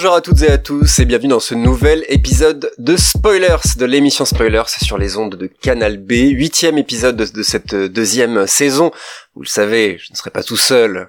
[0.00, 3.84] Bonjour à toutes et à tous et bienvenue dans ce nouvel épisode de Spoilers, de
[3.84, 8.92] l'émission Spoilers sur les ondes de Canal B, huitième épisode de, cette deuxième saison.
[9.40, 11.08] Vous le savez, je ne serai pas tout seul.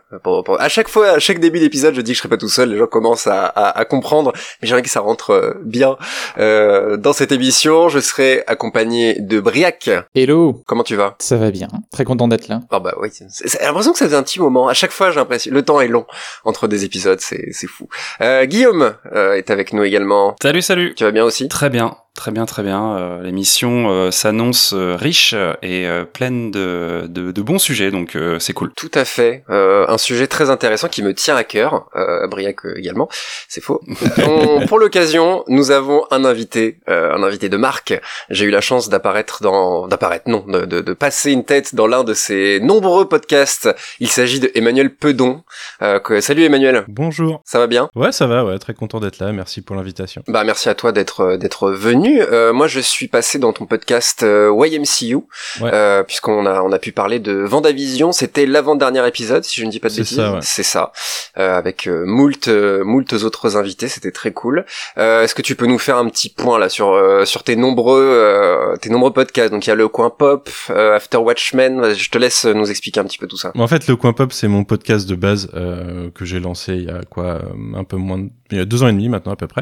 [0.58, 2.70] À chaque fois, à chaque début d'épisode, je dis que je serai pas tout seul.
[2.70, 4.32] Les gens commencent à, comprendre,
[4.62, 5.98] mais j'aimerais que ça rentre euh, bien
[6.38, 7.90] euh, dans cette émission.
[7.90, 9.90] Je serai accompagné de Briac.
[10.16, 10.64] Hello.
[10.66, 11.18] Comment tu vas?
[11.20, 11.68] Ça va bien.
[11.92, 12.62] Très content d'être là.
[12.72, 13.10] Ah bah oui.
[13.12, 14.70] J'ai l'impression que ça fait un petit moment.
[14.70, 16.06] À chaque fois, j'ai l'impression le temps est long
[16.46, 17.20] entre des épisodes.
[17.20, 17.90] C'est c'est fou.
[18.22, 20.38] Euh, Guillaume euh, est avec nous également.
[20.42, 20.96] Salut, salut.
[20.96, 21.50] Tu vas bien aussi?
[21.50, 21.98] Très bien.
[22.14, 22.98] Très bien, très bien.
[22.98, 28.54] Euh, l'émission euh, s'annonce euh, riche et pleine de, de, de, bons sujets, donc c'est
[28.54, 28.72] cool.
[28.76, 29.44] Tout à fait.
[29.48, 33.08] un sujet très intéressant qui me tient à cœur, euh, Briac également.
[33.48, 33.82] C'est faux.
[34.68, 38.00] pour l'occasion, nous avons un invité, un invité de marque.
[38.30, 41.88] J'ai eu la chance d'apparaître dans, d'apparaître, non, de, de, de, passer une tête dans
[41.88, 43.70] l'un de ses nombreux podcasts.
[44.00, 45.44] Il s'agit de Emmanuel Pedon.
[45.80, 46.22] Que...
[46.22, 46.84] Salut Emmanuel.
[46.88, 47.42] Bonjour.
[47.46, 47.90] Ça va bien?
[47.96, 48.44] Ouais, ça va.
[48.46, 49.32] Ouais, très content d'être là.
[49.32, 50.24] Merci pour l'invitation.
[50.28, 54.24] Bah merci à toi d'être d'être venu euh, moi, je suis passé dans ton podcast
[54.24, 55.20] euh, YMCU,
[55.62, 58.12] euh, puisqu'on a on a pu parler de Vendavision.
[58.12, 60.22] C'était l'avant-dernier épisode, si je ne dis pas de bêtises.
[60.42, 60.92] C'est ça,
[61.38, 63.88] euh, avec euh, moult moult autres invités.
[63.88, 64.66] C'était très cool.
[64.98, 68.90] Est-ce que tu peux nous faire un petit point là sur sur tes nombreux tes
[68.90, 69.52] nombreux podcasts?
[69.52, 71.94] Donc il y a le Coin Pop, After Watchmen.
[71.94, 73.52] Je te laisse nous expliquer un petit peu tout ça.
[73.58, 76.90] En fait, le Coin Pop, c'est mon podcast de base que j'ai lancé il y
[76.90, 77.42] a quoi
[77.76, 78.30] un peu moins de...
[78.52, 79.62] il y a deux ans et demi maintenant à peu près.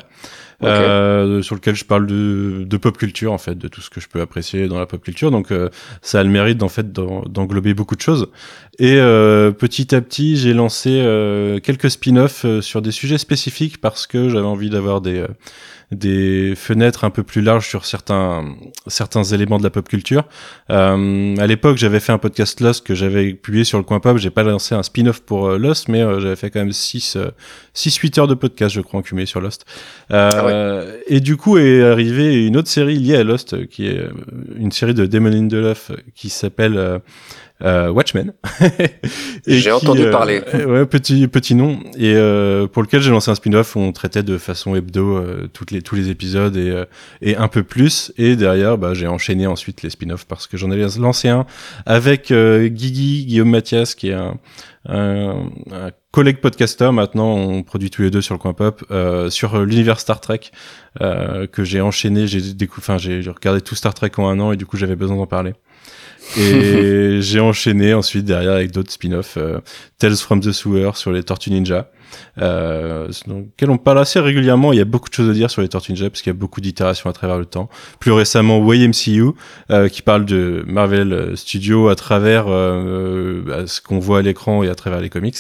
[0.62, 4.02] Euh, sur lequel je parle de, de, pop culture en fait, de tout ce que
[4.02, 5.32] je peux apprécier dans la pop culture.
[5.32, 5.70] Donc euh,
[6.02, 8.28] ça a le mérite en fait d'englober beaucoup de choses.
[8.78, 14.06] Et euh, petit à petit, j'ai lancé euh, quelques spin-offs sur des sujets spécifiques parce
[14.06, 15.24] que j'avais envie d'avoir des
[15.92, 18.46] des fenêtres un peu plus larges sur certains
[18.88, 20.28] certains éléments de la pop culture.
[20.70, 24.18] Euh, à l'époque, j'avais fait un podcast Lost que j'avais publié sur le coin pop.
[24.18, 27.18] J'ai pas lancé un spin-off pour euh, Lost, mais euh, j'avais fait quand même 6
[27.74, 29.66] 6 8 heures de podcast, je crois, en cumulé sur Lost.
[30.12, 34.02] Euh, ah Et du coup est arrivée une autre série liée à Lost, qui est
[34.56, 37.02] une série de Damon Lindelof qui s'appelle
[37.64, 38.34] euh, Watchmen.
[39.48, 40.42] j'ai entendu euh, parler.
[40.54, 41.80] ouais, petit petit nom.
[41.98, 45.50] Et euh, pour lequel j'ai lancé un spin-off où on traitait de façon hebdo euh,
[45.52, 46.86] toutes les tous les épisodes et euh,
[47.22, 48.14] et un peu plus.
[48.18, 51.46] Et derrière bah j'ai enchaîné ensuite les spin-offs parce que j'en ai lancé un
[51.86, 54.38] avec Guigui Guillaume Mathias qui est un
[54.88, 56.92] un, un collègue podcaster.
[56.92, 58.86] Maintenant on produit tous les deux sur le coin pop
[59.30, 60.52] sur l'univers Star Trek
[61.00, 62.26] que j'ai enchaîné.
[62.28, 62.42] J'ai
[62.78, 65.28] enfin j'ai regardé tout Star Trek en un an et du coup j'avais besoin d'en
[65.28, 65.54] parler
[66.38, 69.60] et j'ai enchaîné ensuite derrière avec d'autres spin-offs, euh,
[69.98, 71.90] Tales from the Sewer sur les Tortues Ninja,
[72.40, 73.08] euh,
[73.70, 74.74] on parle assez régulièrement.
[74.74, 76.36] Il y a beaucoup de choses à dire sur les Tortues Ninja parce qu'il y
[76.36, 77.70] a beaucoup d'itérations à travers le temps.
[78.00, 79.32] Plus récemment, YMCU
[79.72, 84.64] euh, qui parle de Marvel Studios à travers euh, bah, ce qu'on voit à l'écran
[84.64, 85.38] et à travers les comics,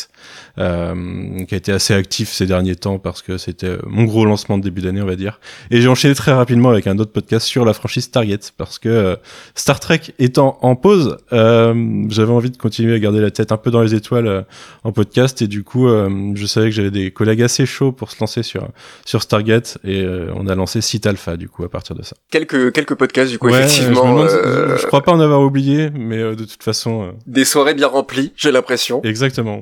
[0.57, 4.57] euh, qui a été assez actif ces derniers temps parce que c'était mon gros lancement
[4.57, 5.39] de début d'année, on va dire.
[5.71, 8.89] Et j'ai enchaîné très rapidement avec un autre podcast sur la franchise Target parce que
[8.89, 9.15] euh,
[9.55, 13.71] Star Trek étant en pause, j'avais envie de continuer à garder la tête un peu
[13.71, 14.45] dans les étoiles
[14.83, 18.19] en podcast et du coup, je savais que j'avais des collègues assez chauds pour se
[18.19, 18.67] lancer sur
[19.05, 22.15] sur Stargate et euh, on a lancé Site Alpha du coup à partir de ça.
[22.29, 24.27] Quelques quelques podcasts du coup effectivement.
[24.27, 27.13] Je, euh, je, crois pas en avoir oublié, mais euh, de toute façon.
[27.27, 29.01] Des soirées bien remplies, j'ai l'impression.
[29.03, 29.61] Exactement.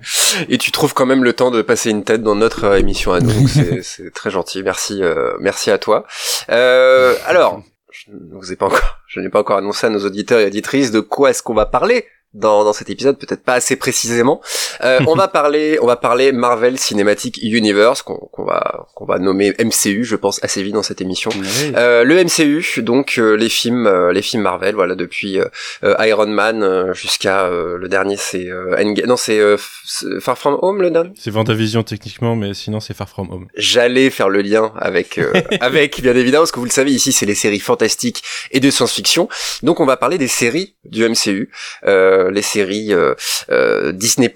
[0.50, 3.19] Et tu trouves quand même le temps de passer une tête dans notre émission à
[3.19, 3.47] nous,
[3.81, 4.63] c'est très gentil.
[4.63, 5.02] Merci
[5.40, 6.06] merci à toi.
[6.47, 7.62] alors.
[7.90, 10.46] Je ne vous ai pas encore, je n'ai pas encore annoncé à nos auditeurs et
[10.46, 12.06] auditrices de quoi est-ce qu'on va parler
[12.38, 14.42] dans, dans cet épisode, peut-être pas assez précisément.
[14.84, 19.53] Euh, on va parler, on va parler Marvel Cinematic Universe qu'on va qu'on va nommer
[19.59, 21.31] MCU, je pense assez vite dans cette émission.
[21.75, 26.28] Euh, le MCU, donc euh, les films, euh, les films Marvel, voilà depuis euh, Iron
[26.28, 28.48] Man jusqu'à le dernier, c'est.
[29.07, 29.40] Non, c'est
[30.19, 31.12] Far From Home le dernier?
[31.16, 33.48] C'est Vendavision techniquement, mais sinon c'est Far From Home.
[33.56, 35.19] J'allais faire le lien avec
[35.62, 38.69] avec bien évidemment, parce que vous le savez ici, c'est les séries fantastiques et de
[38.69, 39.28] science-fiction.
[39.63, 41.51] Donc on va parler des séries du MCU.
[41.86, 43.13] Euh, euh, les séries euh,
[43.50, 44.33] euh, Disney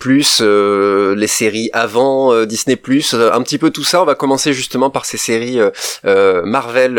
[1.16, 2.80] les séries avant Disney
[3.14, 4.02] un petit peu tout ça.
[4.02, 5.60] On va commencer justement par ces séries
[6.04, 6.96] Marvel,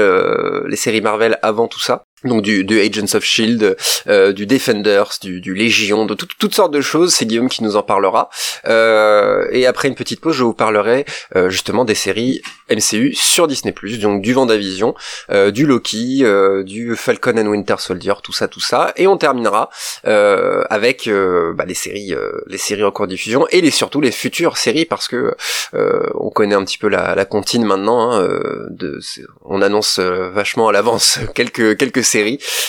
[0.66, 3.76] les séries Marvel avant tout ça donc du, du, Agents of Shield,
[4.06, 7.14] euh, du Defenders, du, du Légion, de toutes sortes de choses.
[7.14, 8.30] C'est Guillaume qui nous en parlera.
[8.66, 11.04] Euh, et après une petite pause, je vous parlerai
[11.36, 14.94] euh, justement des séries MCU sur Disney+, donc du Vendavision,
[15.30, 18.92] euh, du Loki, euh, du Falcon and Winter Soldier, tout ça, tout ça.
[18.96, 19.70] Et on terminera
[20.06, 22.14] euh, avec bah, les séries,
[22.46, 25.34] les séries en cours de diffusion et les surtout les futures séries parce que
[25.72, 28.12] on connaît un petit peu la, la comptine maintenant.
[28.12, 28.28] Hein,
[28.70, 29.00] de,
[29.44, 32.04] on annonce vachement à l'avance quelques quelques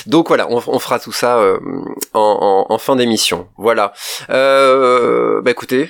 [0.07, 1.59] Donc voilà, on, fera tout ça euh,
[2.13, 3.47] en, fin d'émission.
[3.57, 3.93] Voilà.
[4.29, 5.89] Euh, bah écoutez,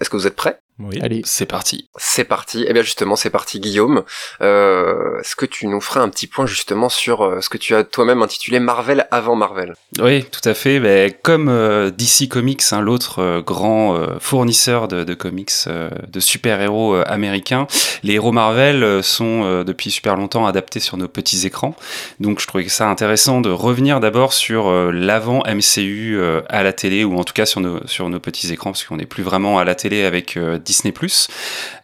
[0.00, 0.60] est-ce que vous êtes prêts?
[0.78, 0.98] Oui.
[1.02, 1.22] Allez.
[1.24, 1.88] C'est parti.
[1.96, 2.64] C'est parti.
[2.68, 4.04] Eh bien justement, c'est parti Guillaume.
[4.40, 7.74] Euh, Est-ce que tu nous ferais un petit point justement sur euh, ce que tu
[7.74, 9.74] as toi-même intitulé Marvel avant Marvel?
[10.00, 10.78] Oui, tout à fait.
[10.80, 15.90] Ben, comme euh, DC Comics, hein, l'autre euh, grand euh, fournisseur de, de comics euh,
[16.08, 17.66] de super-héros euh, américains,
[18.02, 21.74] les héros Marvel euh, sont euh, depuis super longtemps adaptés sur nos petits écrans.
[22.20, 26.72] Donc je trouvais ça intéressant de revenir d'abord sur euh, l'avant MCU euh, à la
[26.72, 29.22] télé, ou en tout cas sur nos, sur nos petits écrans, parce qu'on n'est plus
[29.22, 30.92] vraiment à la télé avec euh, Disney+.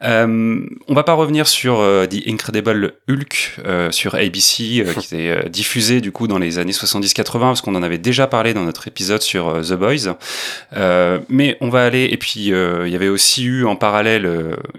[0.03, 5.15] Euh, on va pas revenir sur euh, The Incredible Hulk euh, sur ABC, euh, qui
[5.15, 8.65] était diffusé du coup dans les années 70-80, parce qu'on en avait déjà parlé dans
[8.65, 10.17] notre épisode sur The Boys.
[11.31, 14.29] Mais on va aller, et puis il y avait aussi eu en parallèle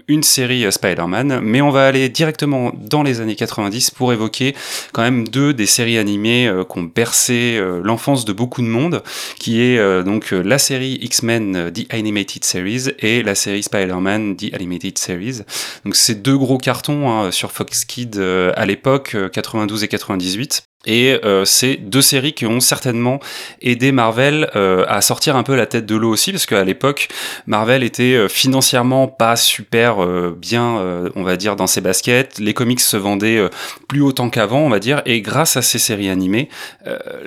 [0.06, 4.54] une série Spider-Man, mais on va aller directement dans les années 90 pour évoquer
[4.92, 9.02] quand même deux des séries animées qui ont bercé l'enfance de beaucoup de monde,
[9.38, 13.95] qui est donc la série X-Men The Animated Series et la série Spider-Man
[14.36, 15.42] The Animated Series.
[15.84, 19.88] Donc c'est deux gros cartons hein, sur Fox Kids euh, à l'époque, euh, 92 et
[19.88, 20.68] 98.
[20.86, 23.20] Et euh, c'est deux séries qui ont certainement
[23.60, 27.08] aidé Marvel euh, à sortir un peu la tête de l'eau aussi, parce qu'à l'époque,
[27.46, 32.38] Marvel était euh, financièrement pas super euh, bien, euh, on va dire, dans ses baskets.
[32.38, 33.48] Les comics se vendaient euh,
[33.88, 36.48] plus autant qu'avant, on va dire, et grâce à ces séries animées,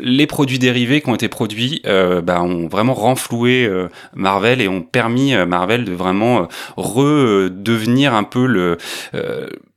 [0.02, 3.70] les produits dérivés qui ont été produits bah, ont vraiment renfloué
[4.14, 6.48] Marvel et ont permis Marvel de vraiment
[6.78, 8.78] redevenir un peu le...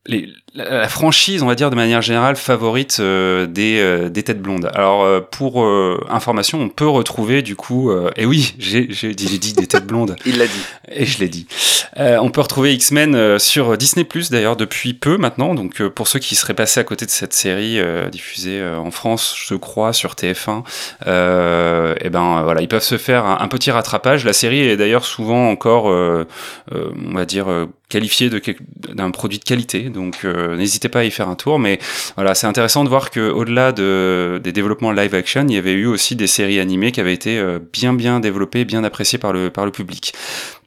[0.06, 4.42] les, la, franchise, on va dire de manière générale, favorite euh, des, euh, des têtes
[4.42, 4.70] blondes.
[4.74, 9.14] Alors euh, pour euh, information, on peut retrouver du coup, euh, et oui, j'ai j'ai
[9.14, 10.62] dit, j'ai dit des têtes blondes, Il l'a dit.
[10.90, 11.46] et je l'ai dit.
[11.98, 15.54] Euh, on peut retrouver X-Men euh, sur Disney Plus d'ailleurs depuis peu maintenant.
[15.54, 18.78] Donc euh, pour ceux qui seraient passés à côté de cette série euh, diffusée euh,
[18.78, 20.62] en France, je crois sur TF1,
[21.06, 24.24] euh, et ben voilà, ils peuvent se faire un, un petit rattrapage.
[24.24, 26.26] La série est d'ailleurs souvent encore, euh,
[26.74, 27.50] euh, on va dire.
[27.50, 28.30] euh, qualifiée
[28.94, 31.78] d'un produit de qualité donc euh, n'hésitez pas à y faire un tour mais
[32.16, 35.72] voilà c'est intéressant de voir que au-delà de, des développements live action il y avait
[35.72, 39.32] eu aussi des séries animées qui avaient été euh, bien bien développées bien appréciées par
[39.32, 40.12] le par le public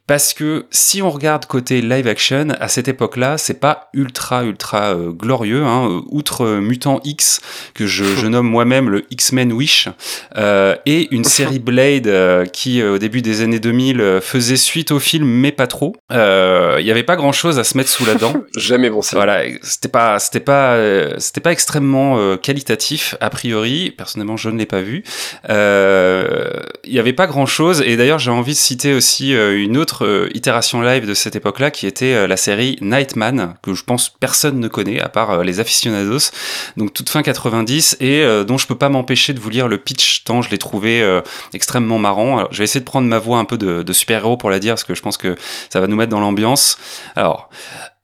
[0.07, 4.95] parce que si on regarde côté live action, à cette époque-là, c'est pas ultra ultra
[4.95, 5.63] euh, glorieux.
[5.63, 5.89] Hein.
[5.89, 7.41] Euh, Outre euh, Mutant X,
[7.73, 9.89] que je, je nomme moi-même le X-Men Wish,
[10.37, 14.99] euh, et une série Blade qui, au début des années 2000, euh, faisait suite au
[14.99, 15.95] film, mais pas trop.
[16.11, 18.33] Il y avait pas grand-chose à se mettre sous la dent.
[18.55, 19.17] Jamais bon signe.
[19.17, 20.77] Voilà, c'était pas, c'était pas,
[21.17, 23.91] c'était pas extrêmement qualitatif a priori.
[23.91, 25.03] Personnellement, je ne l'ai pas vu.
[25.47, 27.81] Il y avait pas grand chose.
[27.85, 31.71] Et d'ailleurs, j'ai envie de citer aussi une autre euh, itération live de cette époque-là,
[31.71, 35.43] qui était euh, la série Nightman, que je pense personne ne connaît à part euh,
[35.43, 36.31] les aficionados.
[36.77, 40.23] Donc toute fin 90 et dont je peux pas m'empêcher de vous lire le pitch
[40.23, 41.21] tant je l'ai trouvé
[41.53, 42.47] extrêmement marrant.
[42.51, 44.73] Je vais essayer de prendre ma voix un peu de, de super-héros pour la dire,
[44.73, 45.35] parce que je pense que
[45.69, 46.77] ça va nous mettre dans l'ambiance.
[47.15, 47.49] Alors.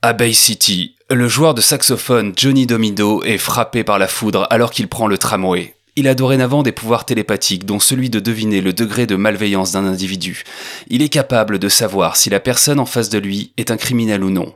[0.03, 4.71] À Bay City, le joueur de saxophone Johnny Domido est frappé par la foudre alors
[4.71, 5.75] qu'il prend le tramway.
[6.01, 9.85] Il a dorénavant des pouvoirs télépathiques, dont celui de deviner le degré de malveillance d'un
[9.85, 10.41] individu.
[10.87, 14.23] Il est capable de savoir si la personne en face de lui est un criminel
[14.23, 14.55] ou non.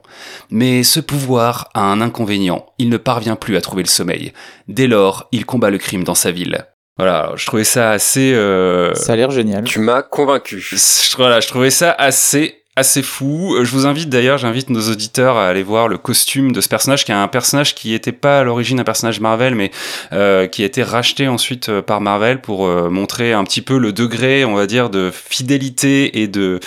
[0.49, 4.33] Mais ce pouvoir a un inconvénient, il ne parvient plus à trouver le sommeil.
[4.67, 6.65] Dès lors, il combat le crime dans sa ville.
[6.97, 8.33] Voilà, je trouvais ça assez...
[8.33, 9.65] euh, Ça a l'air génial.
[9.65, 10.59] Tu m'as convaincu.
[10.59, 10.75] je,
[11.15, 13.55] voilà, je trouvais ça assez assez fou.
[13.55, 16.67] Euh, Je vous invite d'ailleurs, j'invite nos auditeurs à aller voir le costume de ce
[16.67, 19.71] personnage, qui est un personnage qui n'était pas à l'origine un personnage Marvel, mais
[20.11, 23.77] euh, qui a été racheté ensuite euh, par Marvel pour euh, montrer un petit peu
[23.77, 26.59] le degré, on va dire, de fidélité et de,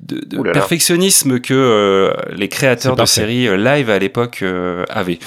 [0.00, 4.44] de, de perfectionnisme que euh, les créateurs de séries live à l'époque
[4.88, 5.18] avaient.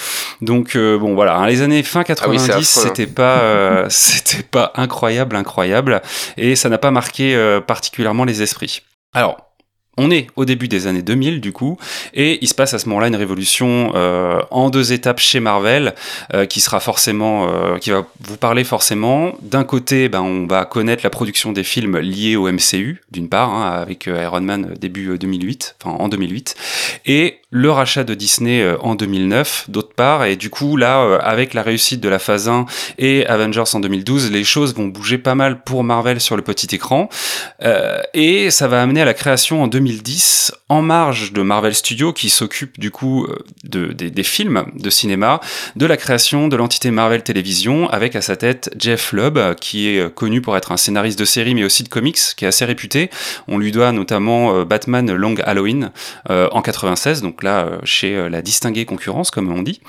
[0.42, 2.82] Donc bon voilà, hein, les années fin Ah oui, 90, hein.
[2.84, 6.02] c'était pas c'était pas incroyable incroyable
[6.38, 7.38] et ça n'a pas marqué
[7.68, 8.82] particulièrement les esprits.
[9.14, 9.45] Alors
[9.98, 11.78] on est au début des années 2000 du coup,
[12.14, 15.96] et il se passe à ce moment-là une révolution euh, en deux étapes chez Marvel,
[16.34, 19.34] euh, qui sera forcément, euh, qui va vous parler forcément.
[19.42, 23.54] D'un côté, ben, on va connaître la production des films liés au MCU, d'une part,
[23.54, 26.56] hein, avec Iron Man début euh, 2008, enfin en 2008,
[27.06, 31.20] et le rachat de Disney euh, en 2009, d'autre part, et du coup là, euh,
[31.22, 32.66] avec la réussite de la phase 1
[32.98, 36.76] et Avengers en 2012, les choses vont bouger pas mal pour Marvel sur le petit
[36.76, 37.08] écran.
[37.64, 42.12] Euh, et ça va amener à la création en 2010, en marge de Marvel Studios,
[42.12, 43.26] qui s'occupe du coup
[43.64, 45.40] de, des, films de cinéma,
[45.78, 50.14] de la création de l'entité Marvel Télévision, avec à sa tête Jeff Lubb, qui est
[50.14, 53.10] connu pour être un scénariste de série, mais aussi de comics, qui est assez réputé.
[53.48, 55.92] On lui doit notamment Batman Long Halloween
[56.28, 59.80] en 96, donc là chez la distinguée concurrence comme on dit.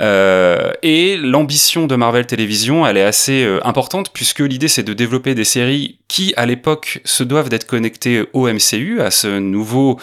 [0.00, 5.44] et l'ambition de Marvel Télévision, elle est assez importante puisque l'idée c'est de développer des
[5.44, 9.98] séries qui à l'époque se doivent d'être connectées au MCU, à ce nouveau,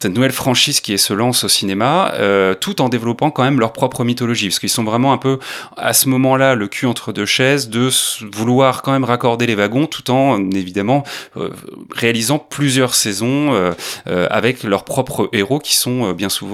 [0.00, 3.72] cette nouvelle franchise qui se lance au cinéma, euh, tout en développant quand même leur
[3.72, 5.40] propre mythologie, parce qu'ils sont vraiment un peu
[5.76, 7.90] à ce moment-là le cul entre deux chaises, de
[8.32, 11.02] vouloir quand même raccorder les wagons, tout en évidemment
[11.36, 11.50] euh,
[11.90, 13.72] réalisant plusieurs saisons euh,
[14.06, 16.45] euh, avec leurs propres héros qui sont bien souvent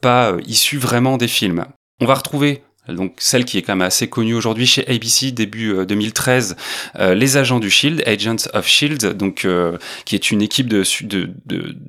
[0.00, 1.66] pas issus vraiment des films.
[2.00, 5.86] On va retrouver donc celle qui est quand même assez connue aujourd'hui chez ABC début
[5.86, 6.56] 2013,
[6.98, 10.68] euh, euh, les agents du Shield, Agents of Shield, donc euh, qui est une équipe
[10.68, 10.84] de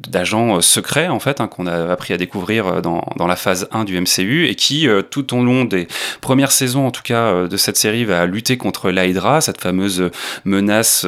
[0.07, 3.83] d'agents secrets en fait hein, qu'on a appris à découvrir dans, dans la phase 1
[3.83, 5.87] du MCU et qui tout au long des
[6.21, 10.09] premières saisons en tout cas de cette série va lutter contre l'Hydra, cette fameuse
[10.45, 11.05] menace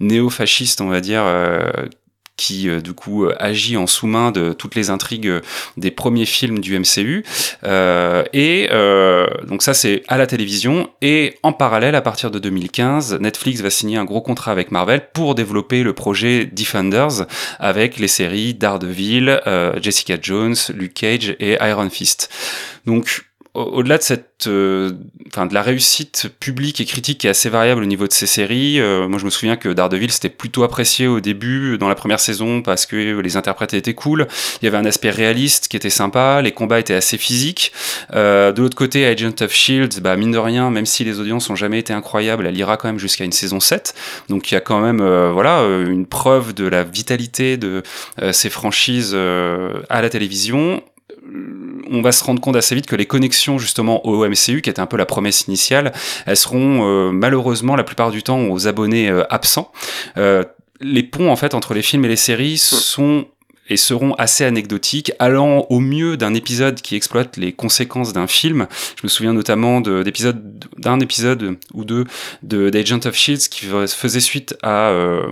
[0.00, 1.22] néo-fasciste on va dire
[2.40, 5.40] qui euh, du coup euh, agit en sous-main de toutes les intrigues euh,
[5.76, 7.22] des premiers films du MCU.
[8.32, 8.68] et
[9.46, 13.68] donc ça c'est à la télévision et en parallèle à partir de 2015, Netflix va
[13.68, 17.26] signer un gros contrat avec Marvel pour développer le projet Defenders
[17.58, 19.40] avec les séries Daredevil,
[19.80, 22.30] Jessica Jones, Luke Cage et Iron Fist.
[22.86, 27.82] Donc au-delà de cette, euh, de la réussite publique et critique qui est assez variable
[27.82, 31.08] au niveau de ces séries, euh, moi je me souviens que Daredevil c'était plutôt apprécié
[31.08, 34.28] au début dans la première saison parce que les interprètes étaient cool,
[34.62, 37.72] il y avait un aspect réaliste qui était sympa, les combats étaient assez physiques.
[38.14, 41.50] Euh, de l'autre côté, Agent of Shield, bah mine de rien, même si les audiences
[41.50, 43.94] ont jamais été incroyables, elle ira quand même jusqu'à une saison 7,
[44.28, 45.00] donc il y a quand même
[45.32, 47.82] voilà une preuve de la vitalité de
[48.32, 50.82] ces franchises à la télévision
[51.90, 54.80] on va se rendre compte assez vite que les connexions justement au MCU, qui était
[54.80, 55.92] un peu la promesse initiale,
[56.26, 59.72] elles seront euh, malheureusement la plupart du temps aux abonnés euh, absents.
[60.16, 60.44] Euh,
[60.80, 63.26] les ponts en fait entre les films et les séries sont
[63.70, 68.66] et seront assez anecdotiques, allant au mieux d'un épisode qui exploite les conséquences d'un film.
[68.96, 72.04] Je me souviens notamment d'épisode d'un épisode ou deux
[72.42, 75.22] de d'Agent of Shields qui faisait suite à euh,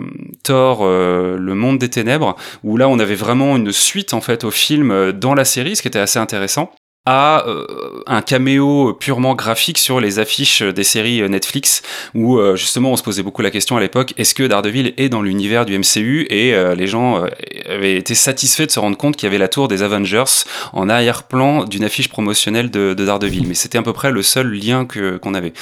[0.45, 4.45] Thor, euh, le monde des ténèbres, où là on avait vraiment une suite en fait
[4.45, 6.71] au film euh, dans la série, ce qui était assez intéressant
[7.09, 7.65] à euh,
[8.07, 11.81] un caméo purement graphique sur les affiches des séries Netflix
[12.15, 15.09] où euh, justement on se posait beaucoup la question à l'époque est-ce que Daredevil est
[15.09, 17.25] dans l'univers du MCU et euh, les gens
[17.67, 20.91] avaient été satisfaits de se rendre compte qu'il y avait la tour des Avengers en
[20.91, 23.47] arrière-plan d'une affiche promotionnelle de, de, Daredevil.
[23.47, 25.55] Mais c'était à peu près le seul lien qu'on avait.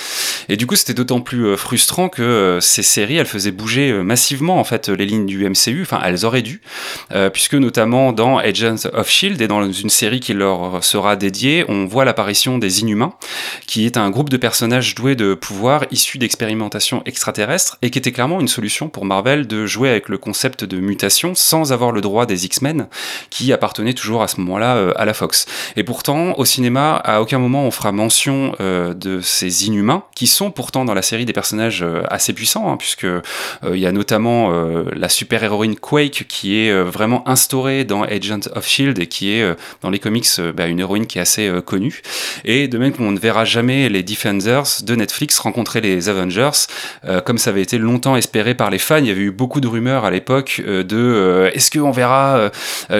[0.49, 4.65] Et du coup c'était d'autant plus frustrant que ces séries elles faisaient bouger massivement en
[4.65, 6.61] fait les lignes du MCU enfin elles auraient dû
[7.33, 11.36] puisque notamment dans Agents of Shield et dans une série qui leur sera dédiée
[11.69, 13.13] on voit l'apparition des Inhumains,
[13.67, 18.13] qui est un groupe de personnages doués de pouvoirs issus d'expérimentations extraterrestres et qui était
[18.13, 22.01] clairement une solution pour Marvel de jouer avec le concept de mutation sans avoir le
[22.01, 22.89] droit des X-Men,
[23.31, 25.47] qui appartenaient toujours à ce moment-là euh, à la Fox.
[25.77, 30.27] Et pourtant, au cinéma, à aucun moment on fera mention euh, de ces Inhumains, qui
[30.27, 33.07] sont pourtant dans la série des personnages euh, assez puissants, hein, puisque
[33.71, 34.51] il y a notamment
[34.95, 39.91] la super-héroïne Quake qui est vraiment instaurée dans Agent of Shield et qui est dans
[39.91, 42.03] les comics bah, une héroïne qui est assez euh, connu.
[42.45, 46.51] Et de même qu'on ne verra jamais les Defenders de Netflix rencontrer les Avengers,
[47.05, 48.99] euh, comme ça avait été longtemps espéré par les fans.
[48.99, 52.51] Il y avait eu beaucoup de rumeurs à l'époque euh, de est-ce qu'on verra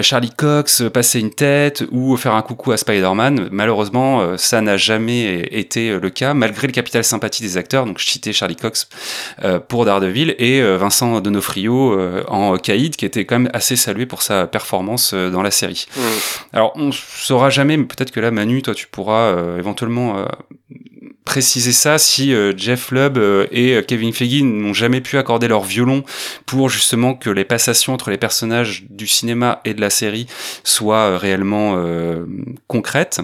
[0.01, 3.49] Charlie Cox passer une tête ou faire un coucou à Spider-Man?
[3.51, 7.85] Malheureusement, ça n'a jamais été le cas, malgré le capital sympathie des acteurs.
[7.85, 8.89] Donc je citais Charlie Cox
[9.67, 14.47] pour Daredevil et Vincent Donofrio en Caïd, qui était quand même assez salué pour sa
[14.47, 15.87] performance dans la série.
[15.95, 16.01] Mm.
[16.53, 20.25] Alors on saura jamais, mais peut-être que là, Manu, toi, tu pourras euh, éventuellement euh,
[21.25, 23.17] préciser ça si euh, Jeff Lubb
[23.51, 26.03] et Kevin Feige n'ont jamais pu accorder leur violon
[26.45, 30.27] pour justement que les passations entre les personnages du cinéma et de la série
[30.63, 31.83] soient réellement
[32.67, 33.19] concrètes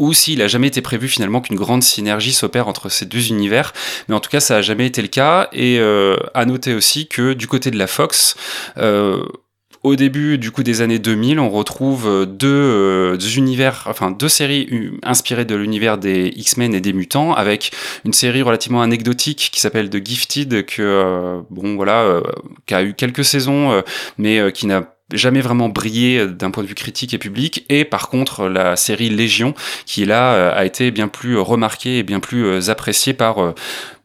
[0.00, 3.72] ou s'il a jamais été prévu finalement qu'une grande synergie s'opère entre ces deux univers.
[4.08, 5.48] Mais en tout cas, ça a jamais été le cas.
[5.52, 8.34] Et à noter aussi que du côté de la Fox,
[9.84, 14.30] au début du coup des années 2000, on retrouve euh, euh, deux, univers, enfin deux
[14.30, 14.68] séries
[15.02, 17.70] inspirées de l'univers des X-Men et des mutants, avec
[18.04, 22.22] une série relativement anecdotique qui s'appelle The Gifted, que euh, bon voilà,
[22.66, 23.82] qui a eu quelques saisons,
[24.16, 27.66] mais qui n'a jamais vraiment brillé d'un point de vue critique et public.
[27.68, 32.20] Et par contre la série Légion qui là a été bien plus remarquée et bien
[32.20, 33.54] plus appréciée par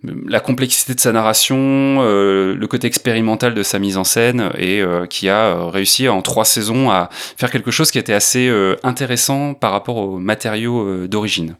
[0.03, 4.82] la complexité de sa narration, euh, le côté expérimental de sa mise en scène, et
[4.82, 8.50] euh, qui a euh, réussi en trois saisons à faire quelque chose qui était assez
[8.84, 11.56] intéressant par rapport aux matériaux d'origine.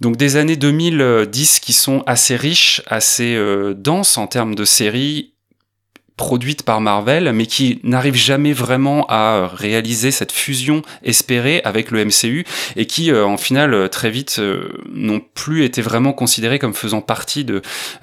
[0.00, 3.38] Donc des années 2010 qui sont assez riches, assez
[3.76, 5.31] denses en termes de séries
[6.22, 12.04] produites par Marvel, mais qui n'arrivent jamais vraiment à réaliser cette fusion espérée avec le
[12.04, 12.44] MCU
[12.76, 14.40] et qui, en final, très vite,
[14.88, 17.60] n'ont plus été vraiment considérés comme faisant partie de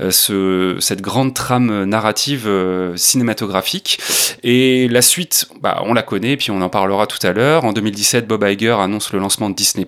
[0.10, 2.50] ce, cette grande trame narrative
[2.98, 4.00] cinématographique.
[4.44, 7.64] Et la suite, bah, on la connaît, puis on en parlera tout à l'heure.
[7.64, 9.88] En 2017, Bob Iger annonce le lancement de Disney+.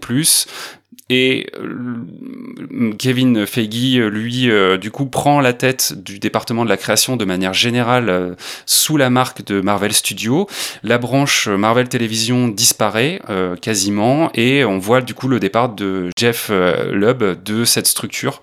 [1.14, 6.78] Et euh, Kevin Feige, lui, euh, du coup, prend la tête du département de la
[6.78, 10.48] création de manière générale euh, sous la marque de Marvel Studios.
[10.84, 13.20] La branche Marvel Television disparaît
[13.62, 18.42] quasiment et on voit du coup le départ de Jeff Lubb de cette structure.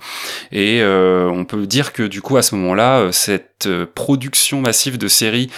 [0.52, 5.50] Et on peut dire que du coup, à ce moment-là, cette production massive de séries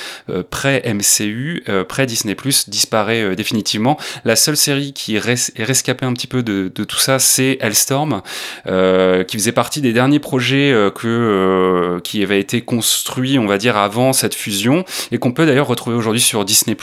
[0.51, 2.37] pré-MCU, pré-Disney+,
[2.69, 3.99] disparaît définitivement.
[4.25, 8.23] La seule série qui est rescapée un petit peu de, de tout ça, c'est Hellstorm,
[8.67, 13.47] euh, qui faisait partie des derniers projets euh, que euh, qui avaient été construits, on
[13.47, 16.77] va dire, avant cette fusion, et qu'on peut d'ailleurs retrouver aujourd'hui sur Disney+,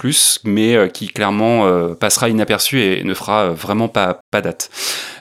[0.43, 4.69] mais qui clairement passera inaperçu et ne fera vraiment pas, pas date.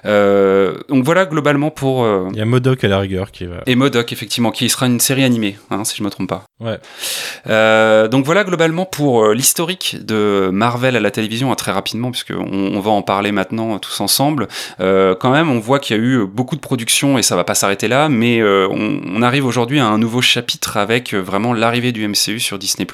[0.05, 2.07] donc voilà globalement pour.
[2.33, 3.63] Il y a Modoc à la rigueur qui va.
[3.67, 6.45] Et Modoc effectivement, qui sera une série animée, hein, si je me trompe pas.
[6.61, 6.79] Ouais.
[8.09, 12.81] donc voilà globalement pour l'historique de Marvel à la télévision, hein, très rapidement, puisque on,
[12.81, 14.49] va en parler maintenant tous ensemble.
[14.87, 17.45] Euh, quand même, on voit qu'il y a eu beaucoup de production et ça va
[17.45, 21.53] pas s'arrêter là, mais euh, on, arrive aujourd'hui à un nouveau chapitre avec euh, vraiment
[21.53, 22.87] l'arrivée du MCU sur Disney+.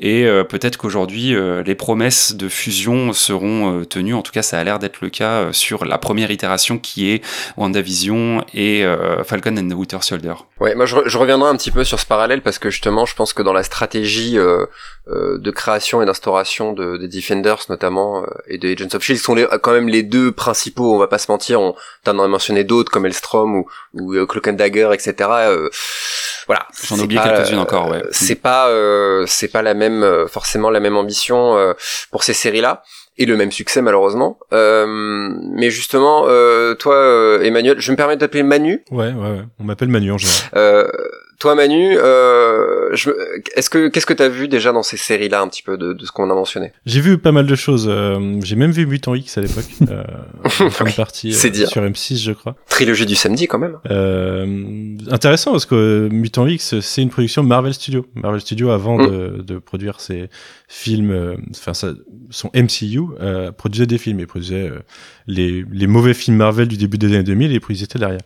[0.00, 4.14] Et peut-être qu'aujourd'hui, les promesses de fusion seront tenues.
[4.14, 7.24] En tout cas, ça a l'air d'être le cas sur la première itération qui est
[7.56, 8.84] WandaVision et
[9.24, 10.34] Falcon and the Winter Soldier.
[10.58, 13.14] Ouais, moi je, je, reviendrai un petit peu sur ce parallèle parce que justement, je
[13.14, 14.36] pense que dans la stratégie
[15.10, 19.34] de création et d'instauration de, des Defenders notamment et de Agents of Shield, qui sont
[19.34, 21.74] les, quand même les deux principaux, on va pas se mentir, on
[22.04, 25.14] t'en a mentionné d'autres comme Elstrom ou, ou euh, Cloak and Dagger, etc.
[25.30, 25.68] Euh,
[26.46, 26.66] voilà.
[26.84, 28.02] J'en ai oublié quelques-unes encore, ouais.
[28.04, 28.68] Euh, c'est pas,
[29.26, 31.74] c'est pas la même, forcément la même ambition
[32.10, 32.82] pour ces séries-là
[33.18, 34.38] et le même succès malheureusement.
[34.50, 36.24] mais justement,
[36.78, 38.82] toi, Emmanuel, je me permets d'appeler Manu.
[38.90, 39.44] Ouais, ouais, ouais.
[39.58, 40.90] On m'appelle Manu en général.
[41.40, 43.10] Toi, Manu, euh, je...
[43.56, 46.04] est-ce que qu'est-ce que t'as vu déjà dans ces séries-là un petit peu de, de
[46.04, 46.74] ce qu'on a mentionné?
[46.84, 47.86] J'ai vu pas mal de choses.
[47.88, 50.04] Euh, j'ai même vu Mutant X à l'époque, euh,
[50.96, 52.56] partie euh, sur M6, je crois.
[52.68, 53.78] Trilogie du samedi, quand même.
[53.90, 58.04] Euh, intéressant parce que Mutant X, c'est une production Marvel Studios.
[58.16, 59.10] Marvel Studios, avant mm.
[59.10, 60.28] de, de, produire ses
[60.68, 63.00] films, enfin son MCU,
[63.56, 64.70] produisait des films et produisait
[65.30, 68.20] les, les mauvais films Marvel du début des années 2000 et puis ils étaient derrière.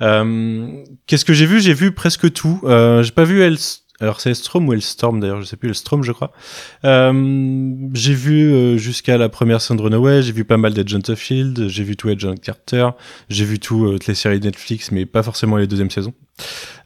[0.00, 0.68] Euh,
[1.06, 1.60] Qu'est-ce que j'ai vu?
[1.60, 2.60] J'ai vu presque tout.
[2.64, 3.58] Euh, j'ai pas vu El
[4.00, 6.32] alors c'est Elstrom ou Elstorm d'ailleurs, je sais plus, Elstrom je crois.
[6.84, 11.00] Euh, j'ai vu euh, jusqu'à la première saison de Runaway, j'ai vu pas mal d'Agent
[11.08, 12.90] of Shield, j'ai vu tout Agent Carter,
[13.30, 16.12] j'ai vu euh, toutes les séries Netflix, mais pas forcément les deuxièmes saisons.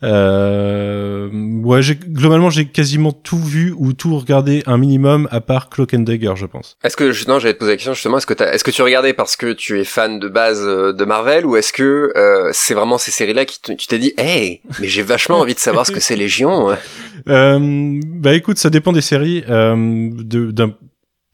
[0.03, 1.29] Euh,
[1.63, 5.95] ouais, j'ai, globalement, j'ai quasiment tout vu ou tout regardé un minimum, à part Cloak
[5.95, 6.79] and Dagger, je pense.
[6.83, 9.13] Est-ce que, non, j'allais te poser la question justement, est-ce que est-ce que tu regardais
[9.13, 12.75] parce que tu es fan de base euh, de Marvel, ou est-ce que euh, c'est
[12.75, 15.93] vraiment ces séries-là qui tu t'es dit, hey, mais j'ai vachement envie de savoir ce
[15.93, 16.71] que c'est Légion.
[17.29, 19.45] euh, bah écoute, ça dépend des séries.
[19.49, 20.75] Euh, d'un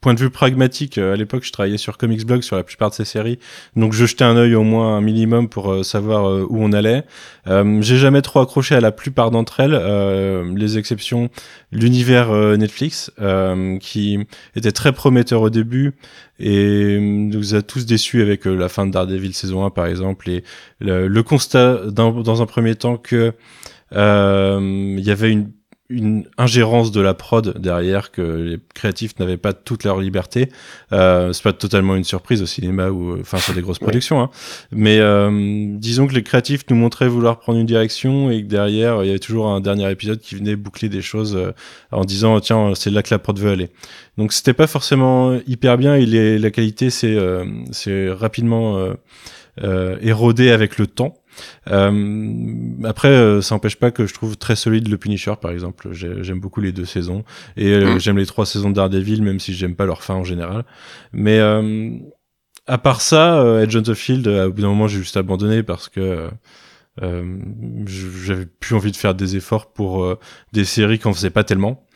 [0.07, 2.91] point de vue pragmatique, euh, à l'époque, je travaillais sur Comics Blog sur la plupart
[2.91, 3.39] de ces séries,
[3.75, 6.71] donc je jetais un œil au moins un minimum pour euh, savoir euh, où on
[6.71, 7.03] allait.
[7.45, 9.77] J'ai jamais trop accroché à la plupart d'entre elles,
[10.55, 11.29] les exceptions,
[11.73, 13.11] l'univers Netflix,
[13.79, 14.19] qui
[14.55, 15.95] était très prometteur au début
[16.39, 20.43] et nous a tous déçus avec la fin de Daredevil saison 1 par exemple, et
[20.79, 23.33] le, le constat dans un premier temps que
[23.91, 25.51] il y avait une
[25.89, 30.49] une ingérence de la prod derrière que les créatifs n'avaient pas toute leur liberté.
[30.91, 34.29] Euh, c'est pas totalement une surprise au cinéma ou enfin sur des grosses productions, hein.
[34.71, 39.01] mais euh, disons que les créatifs nous montraient vouloir prendre une direction et que derrière
[39.03, 41.53] il y avait toujours un dernier épisode qui venait boucler des choses euh,
[41.91, 43.69] en disant tiens c'est là que la prod veut aller.
[44.17, 48.93] Donc c'était pas forcément hyper bien et la qualité c'est euh, c'est rapidement
[50.01, 51.15] érodé avec le temps.
[51.69, 52.41] Euh,
[52.83, 55.89] après, euh, ça n'empêche pas que je trouve très solide le Punisher, par exemple.
[55.91, 57.23] J'aime beaucoup les deux saisons
[57.55, 57.99] et euh, mm.
[57.99, 60.65] j'aime les trois saisons de Daredevil, même si j'aime pas leur fin en général.
[61.13, 61.39] Mais
[62.67, 66.29] à part ça, Agent of Field, à bout d'un moment, j'ai juste abandonné parce que
[67.01, 67.37] euh,
[67.85, 70.17] j'avais plus envie de faire des efforts pour
[70.53, 71.86] des séries qu'on faisait pas tellement.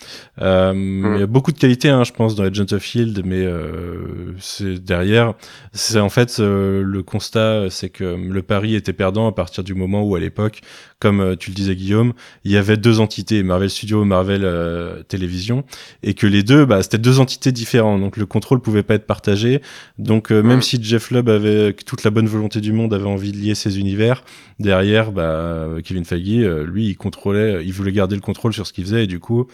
[0.41, 0.73] Euh,
[1.15, 4.33] Il y a beaucoup de qualités, hein, je pense, dans Agent of Shield, mais euh,
[4.39, 5.33] c'est derrière,
[5.73, 9.73] c'est en fait euh, le constat, c'est que le pari était perdant à partir du
[9.73, 10.61] moment où, à l'époque,
[10.99, 12.13] comme euh, tu le disais Guillaume,
[12.45, 15.63] il y avait deux entités, Marvel Studios, Marvel euh, Télévision,
[16.03, 19.07] et que les deux, bah, c'était deux entités différentes, donc le contrôle pouvait pas être
[19.07, 19.61] partagé.
[19.97, 20.61] Donc euh, même Mm.
[20.61, 23.79] si Jeff Lubb avait toute la bonne volonté du monde, avait envie de lier ces
[23.79, 24.23] univers,
[24.59, 28.73] derrière, bah, Kevin Feige, euh, lui, il contrôlait, il voulait garder le contrôle sur ce
[28.73, 29.47] qu'il faisait, et du coup,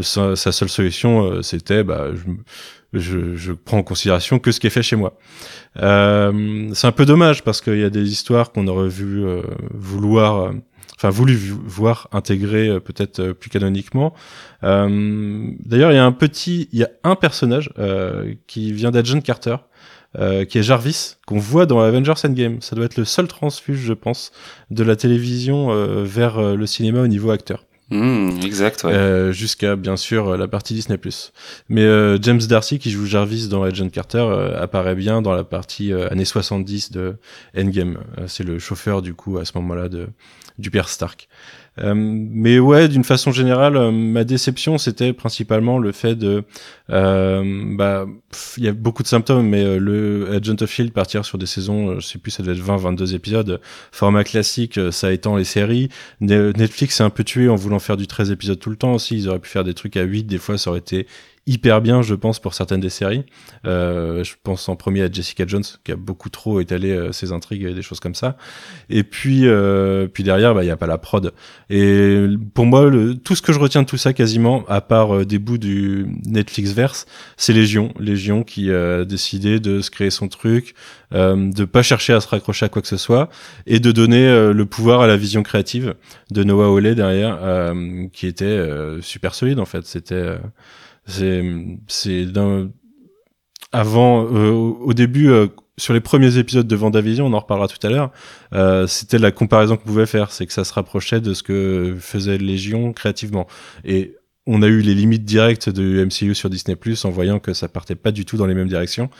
[0.00, 4.60] sa, sa seule solution, euh, c'était, bah, je, je, je prends en considération que ce
[4.60, 5.18] qui est fait chez moi.
[5.80, 9.42] Euh, c'est un peu dommage parce qu'il y a des histoires qu'on aurait vu euh,
[9.72, 10.52] vouloir, euh,
[10.96, 14.14] enfin voulu voir intégrer euh, peut-être plus canoniquement.
[14.62, 17.70] D'ailleurs, il y a un petit, il y a un personnage
[18.46, 19.56] qui vient d'Agent Carter.
[20.16, 22.60] euh, qui est Jarvis, qu'on voit dans Avengers Endgame.
[22.62, 24.32] Ça doit être le seul transfuge, je pense,
[24.70, 27.64] de la télévision euh, vers le cinéma au niveau acteur.
[27.90, 28.92] Hmm, exact, ouais.
[28.92, 30.98] Euh, jusqu'à bien sûr la partie Disney+.
[31.70, 35.44] Mais euh, James Darcy qui joue Jarvis dans Agent Carter euh, apparaît bien dans la
[35.44, 37.16] partie euh, années 70 de
[37.56, 37.98] Endgame.
[38.18, 40.08] Euh, c'est le chauffeur du coup à ce moment-là de
[40.58, 41.28] du père Stark.
[41.80, 46.44] Euh, mais ouais, d'une façon générale, euh, ma déception c'était principalement le fait de,
[46.90, 48.06] euh, bah,
[48.56, 51.46] il y a beaucoup de symptômes, mais euh, le Agent of Shield partir sur des
[51.46, 53.60] saisons, je sais plus, ça devait être 20-22 épisodes,
[53.92, 55.88] format classique, ça étend les séries.
[56.20, 58.94] Ne- Netflix s'est un peu tué en voulant faire du 13 épisodes tout le temps
[58.94, 59.16] aussi.
[59.16, 61.06] Ils auraient pu faire des trucs à 8, des fois ça aurait été
[61.48, 63.24] hyper bien, je pense, pour certaines des séries.
[63.66, 67.32] Euh, je pense en premier à Jessica Jones, qui a beaucoup trop étalé euh, ses
[67.32, 68.36] intrigues et des choses comme ça.
[68.90, 71.32] Et puis, euh, puis derrière, bah, il y a pas la prod.
[71.70, 75.16] Et pour moi, le, tout ce que je retiens de tout ça, quasiment, à part
[75.16, 77.06] euh, des bouts du Netflix verse,
[77.36, 77.92] c'est Légion.
[77.98, 80.74] Légion qui a décidé de se créer son truc,
[81.14, 83.30] euh, de pas chercher à se raccrocher à quoi que ce soit,
[83.66, 85.94] et de donner euh, le pouvoir à la vision créative
[86.30, 89.86] de Noah Hawley derrière, euh, qui était euh, super solide en fait.
[89.86, 90.38] C'était, euh,
[91.08, 91.44] c'est,
[91.86, 92.70] c'est d'un
[93.72, 97.86] avant, euh, au début, euh, sur les premiers épisodes de Vendavision, on en reparlera tout
[97.86, 98.10] à l'heure,
[98.54, 101.96] euh, c'était la comparaison qu'on pouvait faire, c'est que ça se rapprochait de ce que
[102.00, 103.46] faisait Légion créativement.
[103.84, 104.16] Et
[104.50, 107.68] on a eu les limites directes de MCU sur Disney Plus en voyant que ça
[107.68, 109.10] partait pas du tout dans les mêmes directions.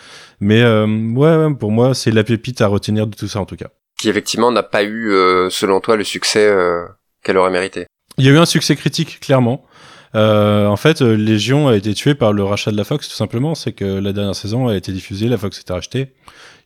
[0.41, 3.45] Mais euh, ouais, ouais, pour moi, c'est la pépite à retenir de tout ça en
[3.45, 3.69] tout cas.
[3.99, 6.87] Qui effectivement n'a pas eu, euh, selon toi, le succès euh,
[7.23, 7.87] qu'elle aurait mérité.
[8.17, 9.67] Il y a eu un succès critique, clairement.
[10.15, 13.15] Euh, en fait, euh, Légion a été tué par le rachat de la Fox, tout
[13.15, 13.55] simplement.
[13.55, 16.13] C'est que la dernière saison a été diffusée, la Fox était rachetée.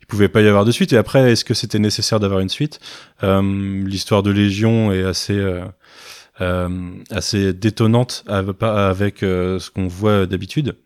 [0.00, 0.92] Il pouvait pas y avoir de suite.
[0.92, 2.80] Et après, est-ce que c'était nécessaire d'avoir une suite?
[3.22, 5.64] Euh, L'histoire de Légion est assez euh,
[6.40, 6.68] euh,
[7.10, 10.76] assez détonnante avec, euh, ce qu'on voit d'habitude.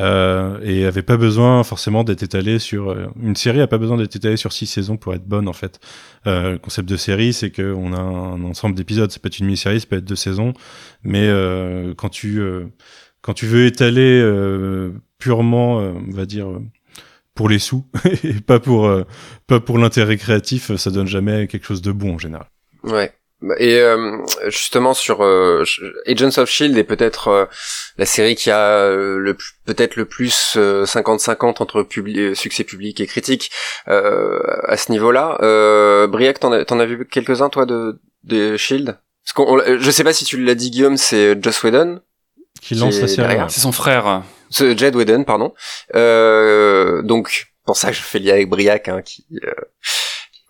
[0.00, 3.98] Euh, et avait pas besoin forcément d'être étalée sur euh, une série a pas besoin
[3.98, 5.80] d'être étalée sur six saisons pour être bonne en fait.
[6.26, 9.38] Euh, le concept de série c'est que on a un ensemble d'épisodes, ça peut être
[9.38, 10.54] une mini-série, ça peut être deux saisons,
[11.02, 12.68] mais euh, quand tu euh,
[13.20, 16.48] quand tu veux étaler euh, purement, on va dire
[17.34, 17.86] pour les sous
[18.24, 18.90] et pas pour
[19.46, 22.46] pas pour l'intérêt créatif, ça donne jamais quelque chose de bon en général.
[22.82, 23.12] Ouais.
[23.58, 25.64] Et euh, justement sur euh,
[26.06, 27.44] Agents of Shield est peut-être euh,
[27.98, 32.34] la série qui a euh, le plus- peut-être le plus euh, 50-50 entre publi- euh,
[32.34, 33.50] succès public et critique
[33.88, 35.38] euh, à ce niveau-là.
[35.42, 39.78] Euh, Briac, t'en as, t'en as vu quelques-uns toi de, de Shield Parce qu'on, on-
[39.78, 42.00] je sais pas si tu l'as dit Guillaume, c'est Joss Whedon,
[42.60, 43.28] Qui lance la série.
[43.48, 44.22] C'est son frère.
[44.50, 45.52] ce Jed Whedon pardon.
[45.94, 49.52] Euh, donc pour ça que je fais lien avec Briac hein, qui euh,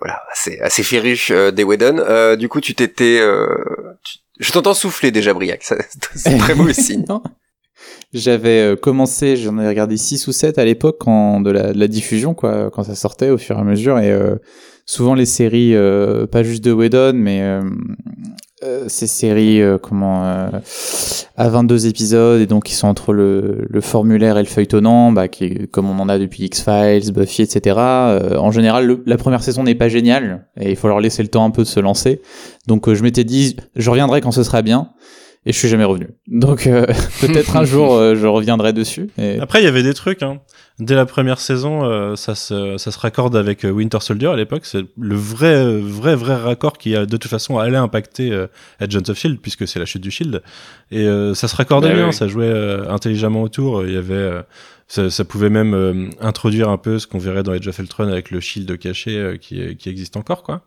[0.03, 1.99] voilà assez assez féru euh, des Whedon.
[1.99, 3.47] Euh, du coup tu t'étais euh,
[4.05, 5.63] tu- je t'entends souffler déjà Briac,
[6.17, 7.05] c'est très mauvais signe.
[8.13, 11.79] J'avais euh, commencé, j'en ai regardé 6 ou 7 à l'époque quand de la, de
[11.79, 13.99] la diffusion, quoi, quand ça sortait au fur et à mesure.
[13.99, 14.37] Et euh,
[14.85, 17.41] souvent les séries, euh, pas juste de Whedon, mais
[18.63, 20.49] euh, ces séries euh, comment euh,
[21.37, 25.29] à 22 épisodes et donc qui sont entre le, le formulaire et le feuilletonnant, bah,
[25.29, 27.77] qui, comme on en a depuis X-Files, Buffy, etc.
[27.79, 31.23] euh, en général, le- la première saison n'est pas géniale et il faut leur laisser
[31.23, 32.21] le temps un peu de se lancer.
[32.67, 34.91] Donc euh, je m'étais dit, je reviendrai quand ce sera bien.
[35.45, 36.07] Et je suis jamais revenu.
[36.29, 36.69] Donc
[37.21, 39.11] peut-être un jour je reviendrai dessus.
[39.19, 39.41] Et...
[39.41, 40.23] Après, il y avait des trucs.
[40.23, 40.39] Hein.
[40.79, 44.37] Dès la première saison, euh, ça, se, ça se raccorde avec euh, Winter Soldier à
[44.37, 44.63] l'époque.
[44.65, 48.47] C'est le vrai, vrai, vrai raccord qui, a, de toute façon, allait impacter euh,
[48.81, 50.43] Agents of Shield, puisque c'est la chute du Shield.
[50.91, 52.13] Et euh, ça se raccordait Bah bien, oui.
[52.15, 53.85] ça jouait euh, intelligemment autour.
[53.85, 54.43] Il y avait, euh,
[54.89, 58.09] ça, ça pouvait même euh, introduire un peu ce qu'on verrait dans Age of Ultron
[58.09, 60.63] avec le Shield caché euh, qui, qui existe encore, quoi.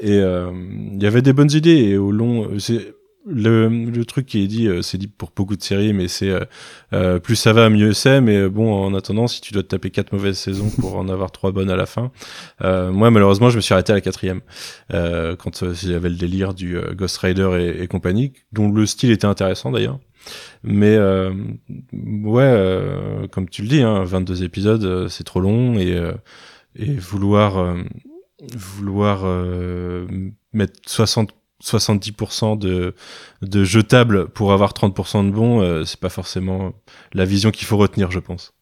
[0.00, 0.50] Et euh,
[0.92, 1.76] il y avait des bonnes idées.
[1.84, 2.94] Et au long, c'est
[3.26, 6.30] le, le truc qui est dit, euh, c'est dit pour beaucoup de séries, mais c'est
[6.30, 6.44] euh,
[6.92, 8.20] euh, plus ça va, mieux c'est.
[8.20, 11.08] Mais euh, bon, en attendant, si tu dois te taper quatre mauvaises saisons pour en
[11.08, 12.12] avoir trois bonnes à la fin,
[12.62, 14.40] euh, moi malheureusement, je me suis arrêté à la quatrième
[14.94, 18.86] euh, quand il y avait le délire du Ghost Rider et, et compagnie, dont le
[18.86, 19.98] style était intéressant d'ailleurs.
[20.62, 20.98] Mais
[21.92, 26.00] ouais, comme tu le dis, hein, 22 épisodes, c'est trop long et
[26.78, 27.76] et vouloir
[28.54, 29.24] vouloir
[30.52, 31.32] mettre 60
[31.64, 32.94] 70% de,
[33.42, 36.72] de jetables pour avoir 30% de bons, euh, c'est pas forcément
[37.12, 38.52] la vision qu'il faut retenir, je pense.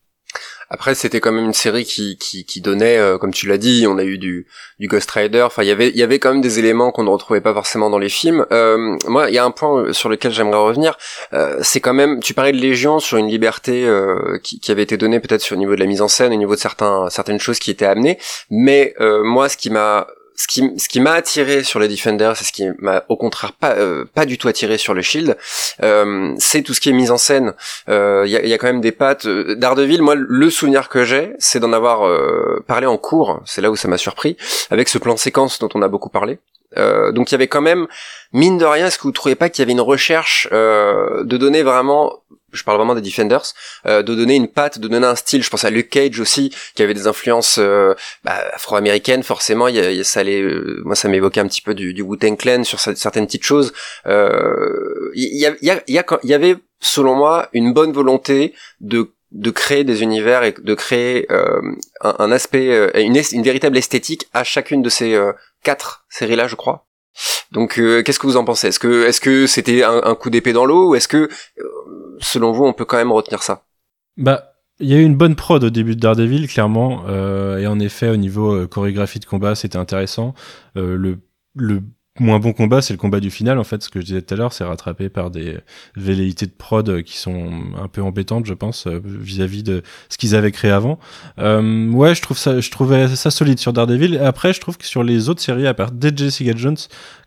[0.71, 3.87] Après, c'était quand même une série qui, qui, qui donnait, euh, comme tu l'as dit,
[3.87, 4.49] on a eu du,
[4.81, 5.43] du Ghost Rider.
[5.43, 7.53] Enfin, il y avait, il y avait quand même des éléments qu'on ne retrouvait pas
[7.53, 8.45] forcément dans les films.
[8.51, 10.97] Euh, moi, il y a un point sur lequel j'aimerais revenir.
[11.61, 13.87] c'est quand même, tu parlais de Légion sur une liberté
[14.43, 16.37] qui, qui avait été donnée peut-être sur le niveau de la mise en scène, au
[16.37, 18.19] niveau de certains, certaines choses qui étaient amenées.
[18.51, 22.45] Mais moi, ce qui m'a ce qui, ce qui m'a attiré sur les Defenders, c'est
[22.45, 25.37] ce qui m'a au contraire pas, euh, pas du tout attiré sur le Shield,
[25.83, 27.55] euh, c'est tout ce qui est mise en scène.
[27.87, 29.27] Il euh, y, a, y, a, quand même des pattes.
[29.27, 32.05] D'Ardeville, moi, le souvenir que j'ai, c'est d'en avoir
[32.67, 34.37] parlé en cours, c'est là où ça m'a surpris,
[34.71, 36.39] avec ce plan séquence dont on a beaucoup parlé.
[36.77, 37.87] donc il y avait quand même,
[38.33, 41.63] mine de rien, est-ce que vous trouvez pas qu'il y avait une recherche de donner
[41.63, 42.21] vraiment
[42.55, 43.53] je parle vraiment des Defenders,
[43.87, 45.43] euh, de donner une patte, de donner un style.
[45.43, 49.23] Je pense à Luke Cage aussi, qui avait des influences euh, bah, afro-américaines.
[49.23, 52.03] Forcément, il y a, ça allait, euh, moi ça m'évoquait un petit peu du, du
[52.03, 53.73] Wu-Tang Clan sur certaines petites choses.
[54.07, 54.13] Il
[55.15, 59.83] y, a, y, a, y, y avait, selon moi, une bonne volonté de de créer
[59.83, 61.75] des univers et de créer un,
[62.21, 65.21] un, aspect, une, une, véritable esthétique à chacune de ces
[65.65, 66.87] quatre séries-là, je crois.
[67.53, 68.69] Donc, qu'est-ce que vous en pensez?
[68.69, 71.29] Est-ce que, est-ce que c'était un, coup d'épée dans l'eau ou est-ce que
[72.21, 73.65] selon vous, on peut quand même retenir ça?
[74.17, 77.67] Bah, il y a eu une bonne prod au début de Daredevil, clairement, euh, et
[77.67, 80.35] en effet, au niveau euh, chorégraphie de combat, c'était intéressant.
[80.77, 81.17] Euh,
[82.21, 83.59] moins bon combat, c'est le combat du final.
[83.59, 85.59] En fait, ce que je disais tout à l'heure, c'est rattrapé par des
[85.97, 90.53] velléités de prod qui sont un peu embêtantes, je pense, vis-à-vis de ce qu'ils avaient
[90.53, 90.99] créé avant.
[91.39, 94.19] Euh, ouais, je trouve ça, je trouvais ça solide sur Daredevil.
[94.19, 96.77] Après, je trouve que sur les autres séries, à part de Jessica Jones,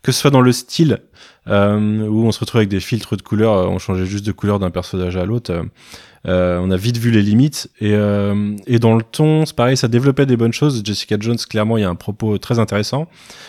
[0.02, 1.00] que ce soit dans le style
[1.48, 4.32] euh, où on se retrouve avec des filtres de couleurs, euh, on changeait juste de
[4.32, 5.52] couleur d'un personnage à l'autre.
[5.52, 5.62] Euh,
[6.26, 9.76] euh, on a vite vu les limites et, euh, et dans le ton, c'est pareil,
[9.76, 10.82] ça développait des bonnes choses.
[10.84, 13.08] Jessica Jones, clairement, il y a un propos très intéressant.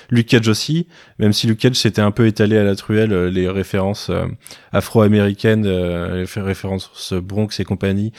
[0.10, 3.30] Luke Cage aussi, même si Luke Cage s'était un peu étalé à la truelle euh,
[3.30, 4.12] les références
[4.72, 8.12] afro-américaines, les références Bronx et compagnie,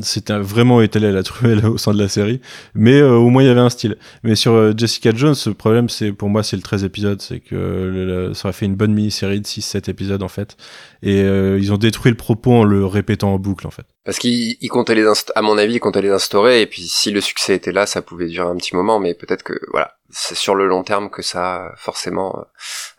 [0.00, 2.40] c'était vraiment étalé à la truelle au sein de la série.
[2.74, 3.96] Mais au moins il y avait un style.
[4.22, 8.32] Mais sur Jessica Jones, le problème, c'est pour moi, c'est le 13 épisodes, c'est que
[8.34, 10.56] ça aurait fait une bonne mini-série de 6-7 épisodes en fait.
[11.02, 13.86] Et ils ont détruit le propos en le répétant boucle en fait.
[14.04, 17.20] Parce qu'il comptait les à mon avis, il comptait les instaurer et puis si le
[17.20, 20.54] succès était là, ça pouvait durer un petit moment, mais peut-être que voilà, c'est sur
[20.54, 22.44] le long terme que ça forcément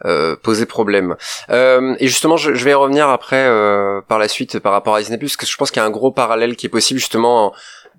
[0.05, 1.15] euh, posé problème.
[1.49, 4.99] Euh, et justement, je, vais y revenir après euh, par la suite par rapport à
[4.99, 7.53] Disney+, parce que je pense qu'il y a un gros parallèle qui est possible justement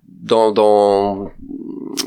[0.06, 1.30] dans dans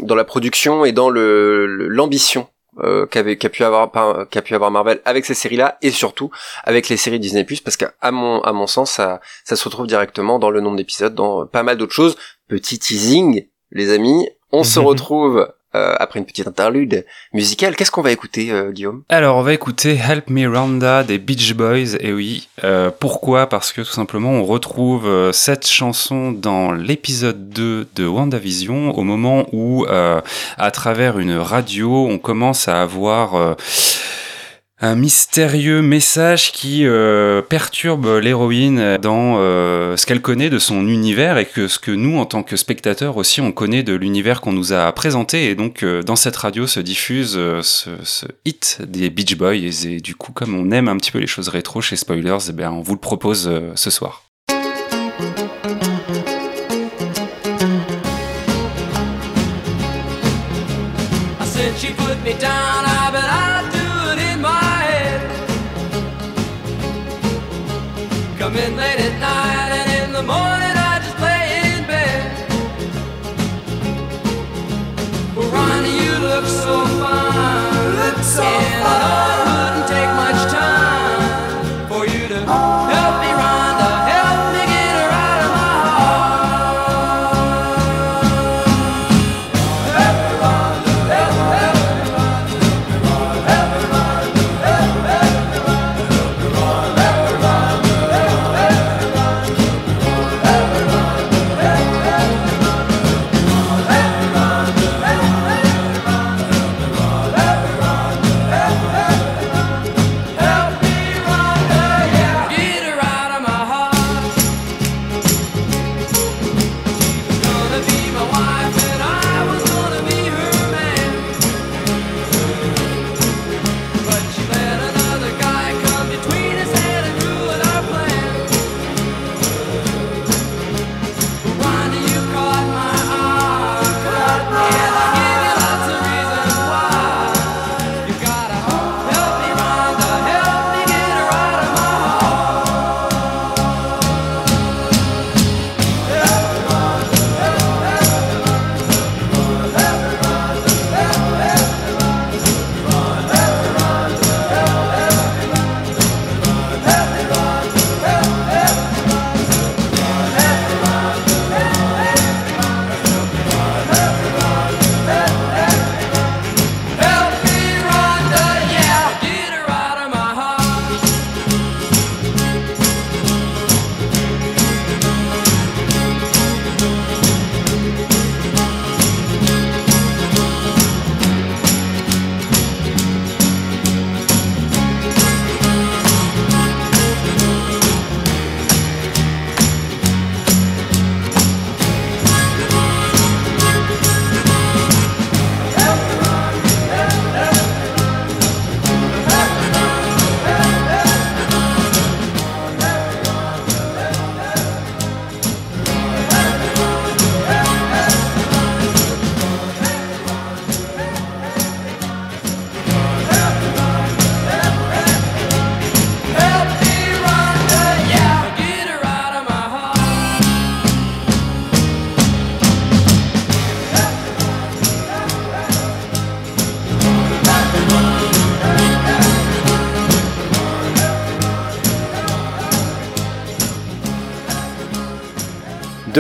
[0.02, 2.48] dans la production et dans le l'ambition
[2.80, 3.92] euh, qu'a pu avoir
[4.30, 6.32] qu'a pu avoir Marvel avec ces séries là et surtout
[6.64, 9.88] avec les séries Disney Plus parce qu'à mon à mon sens ça ça se retrouve
[9.88, 12.18] directement dans le nombre d'épisodes dans pas mal d'autres choses.
[12.48, 14.30] Petit teasing les amis.
[14.54, 17.78] On se retrouve euh, après une petite interlude musicale.
[17.78, 19.04] Qu'est-ce qu'on va écouter, euh, Guillaume?
[19.08, 21.96] Alors, on va écouter Help Me Rhonda des Beach Boys.
[22.00, 23.48] Et oui, euh, pourquoi?
[23.48, 29.48] Parce que tout simplement, on retrouve cette chanson dans l'épisode 2 de WandaVision, au moment
[29.54, 33.56] où, à travers une radio, on commence à avoir
[34.82, 41.38] un mystérieux message qui euh, perturbe l'héroïne dans euh, ce qu'elle connaît de son univers
[41.38, 44.54] et que ce que nous, en tant que spectateurs aussi, on connaît de l'univers qu'on
[44.54, 45.52] nous a présenté.
[45.52, 49.86] Et donc, euh, dans cette radio se diffuse ce, hit des Beach Boys.
[49.86, 52.54] Et, du coup, comme on aime un petit peu les choses rétro chez Spoilers, eh
[52.54, 54.31] bien, on vous le propose ce soir.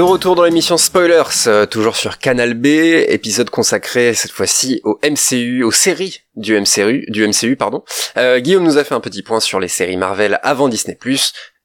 [0.02, 5.00] De retour dans l'émission Spoilers, euh, toujours sur Canal B, épisode consacré cette fois-ci au
[5.04, 7.84] MCU, aux séries du MCU, du MCU pardon.
[8.18, 10.98] Euh, Guillaume nous a fait un petit point sur les séries Marvel avant Disney+.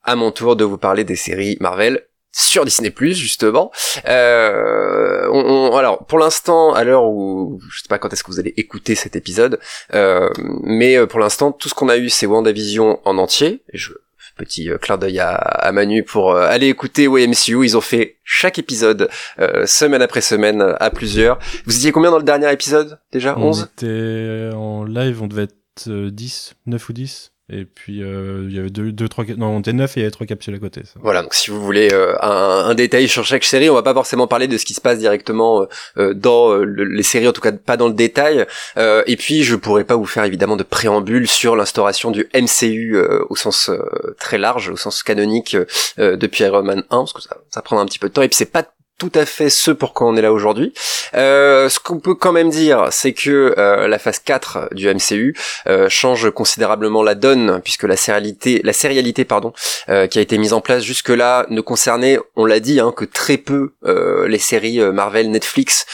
[0.02, 2.02] À mon tour de vous parler des séries Marvel
[2.36, 3.72] sur Disney justement.
[4.06, 8.52] Euh, alors pour l'instant, à l'heure où je sais pas quand est-ce que vous allez
[8.58, 9.58] écouter cet épisode,
[9.94, 10.28] euh,
[10.62, 13.62] mais euh, pour l'instant tout ce qu'on a eu c'est WandaVision en entier.
[13.72, 13.92] Je
[14.36, 17.64] petit euh, clin d'œil à, Manu pour euh, aller écouter MCU.
[17.64, 19.08] Ils ont fait chaque épisode
[19.40, 21.38] euh, semaine après semaine à plusieurs.
[21.64, 23.36] Vous étiez combien dans le dernier épisode déjà?
[23.36, 28.46] 11 On était en live, on devait être 10, 9 ou 10 et puis euh,
[28.48, 30.26] il y avait deux, deux, trois, non, on était neuf et il y avait trois
[30.26, 30.82] capsules à côté.
[30.96, 33.94] Voilà, donc si vous voulez euh, un, un, détail sur chaque série, on va pas
[33.94, 35.66] forcément parler de ce qui se passe directement euh,
[35.98, 38.46] euh dans euh, les séries, en tout cas pas dans le détail.
[38.76, 43.36] et puis je pourrais pas vous faire évidemment de préambule sur l'instauration du MCU au
[43.36, 43.70] sens
[44.18, 45.56] très large, au sens canonique
[45.98, 48.22] depuis Iron Man 1, parce que ça, ça prend un petit peu de temps.
[48.22, 48.64] Et puis c'est pas
[48.98, 50.72] tout à fait ce pour quoi on est là aujourd'hui.
[51.14, 55.36] Euh, ce qu'on peut quand même dire, c'est que euh, la phase 4 du MCU
[55.66, 59.52] euh, change considérablement la donne, puisque la sérialité, la sérialité pardon,
[59.90, 63.04] euh, qui a été mise en place jusque-là ne concernait, on l'a dit, hein, que
[63.04, 65.84] très peu euh, les séries Marvel, Netflix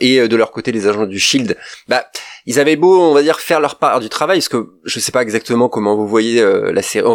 [0.00, 1.56] et de leur côté les agents du Shield.
[1.88, 2.06] Bah,
[2.46, 5.12] ils avaient beau, on va dire, faire leur part du travail, parce que je sais
[5.12, 7.06] pas exactement comment vous voyez la série,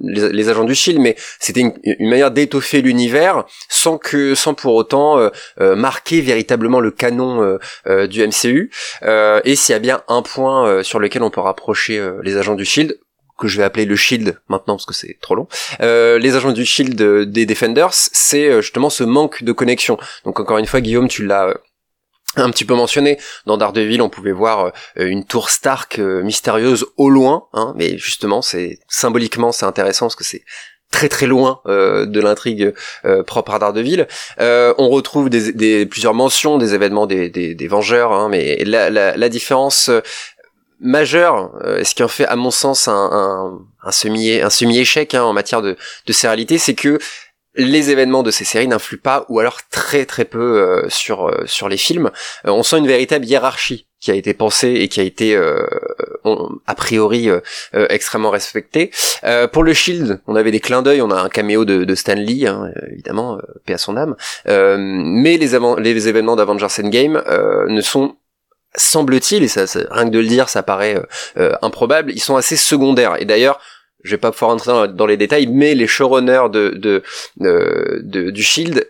[0.00, 4.74] les, agents du Shield, mais c'était une, une manière d'étoffer l'univers sans que sans pour
[4.74, 5.30] autant euh,
[5.60, 8.70] euh, marquer véritablement le canon euh, du MCU.
[9.02, 12.64] et s'il y a bien un point sur lequel on peut rapprocher les agents du
[12.64, 12.98] Shield,
[13.38, 15.48] que je vais appeler le Shield maintenant parce que c'est trop long.
[15.80, 19.98] les agents du Shield des Defenders, c'est justement ce manque de connexion.
[20.24, 21.54] Donc encore une fois, Guillaume, tu l'as
[22.36, 27.48] un petit peu mentionné dans Daredevil on pouvait voir une tour Stark mystérieuse au loin
[27.54, 30.44] hein, mais justement c'est symboliquement c'est intéressant parce que c'est
[30.90, 32.74] très très loin euh, de l'intrigue
[33.04, 34.06] euh, propre à Daredevil.
[34.40, 38.62] Euh, on retrouve des, des, plusieurs mentions des événements des, des, des Vengeurs, hein, mais
[38.64, 40.00] la, la, la différence euh,
[40.80, 44.78] majeure, euh, ce qui en fait à mon sens un, un, un semi un semi
[44.78, 46.98] échec hein, en matière de, de sérialité, c'est que
[47.54, 51.68] les événements de ces séries n'influent pas ou alors très très peu euh, sur sur
[51.68, 52.10] les films.
[52.44, 55.66] on sent une véritable hiérarchie qui a été pensé et qui a été euh,
[56.66, 57.40] a priori euh,
[57.74, 58.90] euh, extrêmement respecté.
[59.52, 62.14] pour le Shield, on avait des clins d'œil, on a un caméo de, de Stan
[62.14, 64.14] Lee, hein, évidemment, paix à son âme.
[64.46, 67.22] mais les, les événements d'Avengers Endgame
[67.68, 68.16] ne sont
[68.76, 71.02] semble-t-il, et ça, rien que de le dire, ça paraît
[71.62, 73.16] improbable, ils sont assez secondaires.
[73.18, 73.60] Et d'ailleurs,
[74.04, 77.02] je vais pas pouvoir entrer dans, les détails, mais les showrunners de,
[77.36, 78.88] de, du Shield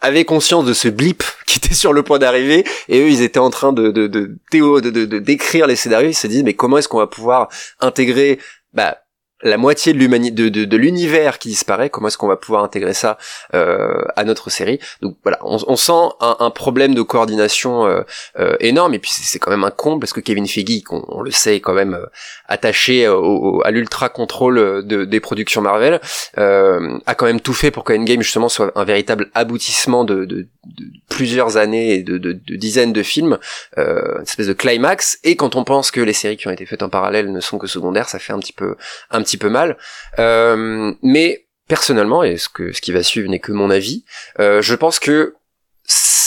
[0.00, 3.38] avaient conscience de ce blip qui était sur le point d'arriver et eux ils étaient
[3.38, 6.98] en train de, de, de, d'écrire les scénarios ils se disent mais comment est-ce qu'on
[6.98, 7.48] va pouvoir
[7.80, 8.38] intégrer
[8.74, 8.98] bah
[9.42, 12.94] la moitié de l'humanité de, de, l'univers qui disparaît comment est-ce qu'on va pouvoir intégrer
[12.94, 13.18] ça
[13.52, 14.78] euh, à notre série?
[15.02, 18.02] Donc voilà on, on sent un, un, problème de coordination euh,
[18.38, 21.20] euh, énorme et puis c'est quand même un con parce que Kevin Feige on, on
[21.20, 22.06] le sait quand même euh,
[22.48, 26.00] attaché au, à l'ultra contrôle de, des productions Marvel
[26.38, 30.24] euh, a quand même tout fait pour que Endgame justement soit un véritable aboutissement de,
[30.24, 33.38] de, de plusieurs années et de, dizaines de films
[33.76, 35.18] une espèce de climax.
[35.24, 37.58] Et quand on pense que les séries qui ont été faites en parallèle ne sont
[37.58, 38.76] que secondaires ça fait un petit peu
[39.10, 39.76] un petit peu mal.
[40.18, 44.04] Euh, mais personnellement, et ce que ce qui va suivre n'est que mon avis,
[44.38, 45.34] euh, je pense que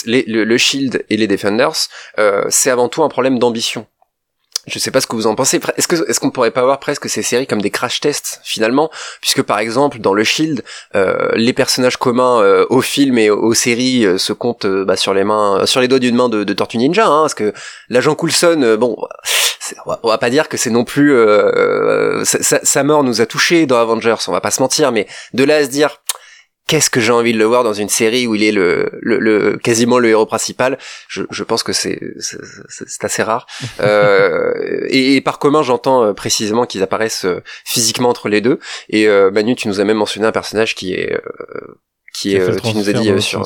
[0.05, 1.87] le, Shield et les Defenders,
[2.19, 3.87] euh, c'est avant tout un problème d'ambition.
[4.67, 5.61] Je sais pas ce que vous en pensez.
[5.77, 8.91] Est-ce que est-ce qu'on pourrait pas voir presque ces séries comme des crash tests finalement,
[9.21, 10.61] puisque par exemple dans le Shield,
[11.35, 15.65] les personnages communs euh, au film et aux, séries se comptent bah, sur les mains,
[15.65, 17.53] sur les doigts d'une main de, de Tortue Ninja, hein, parce que
[17.87, 18.97] l'agent Coulson, bon,
[19.85, 21.15] on va, pas dire que c'est non plus
[22.23, 25.43] sa, sa, mort nous a touché dans Avengers, on va pas se mentir, mais de
[25.43, 26.01] là à se dire
[26.67, 29.57] qu'est-ce que j'ai envie de le voir dans une série où il est le, le,
[29.57, 33.47] quasiment le héros principal je, je pense que c'est c'est assez rare.
[33.79, 38.59] Euh, et, par commun j'entends euh, précisément qu'ils apparaissent euh, physiquement entre les deux.
[38.89, 41.79] Et euh, Manu tu nous as même mentionné un personnage qui est euh,
[42.13, 43.43] qui est tu nous as dit sur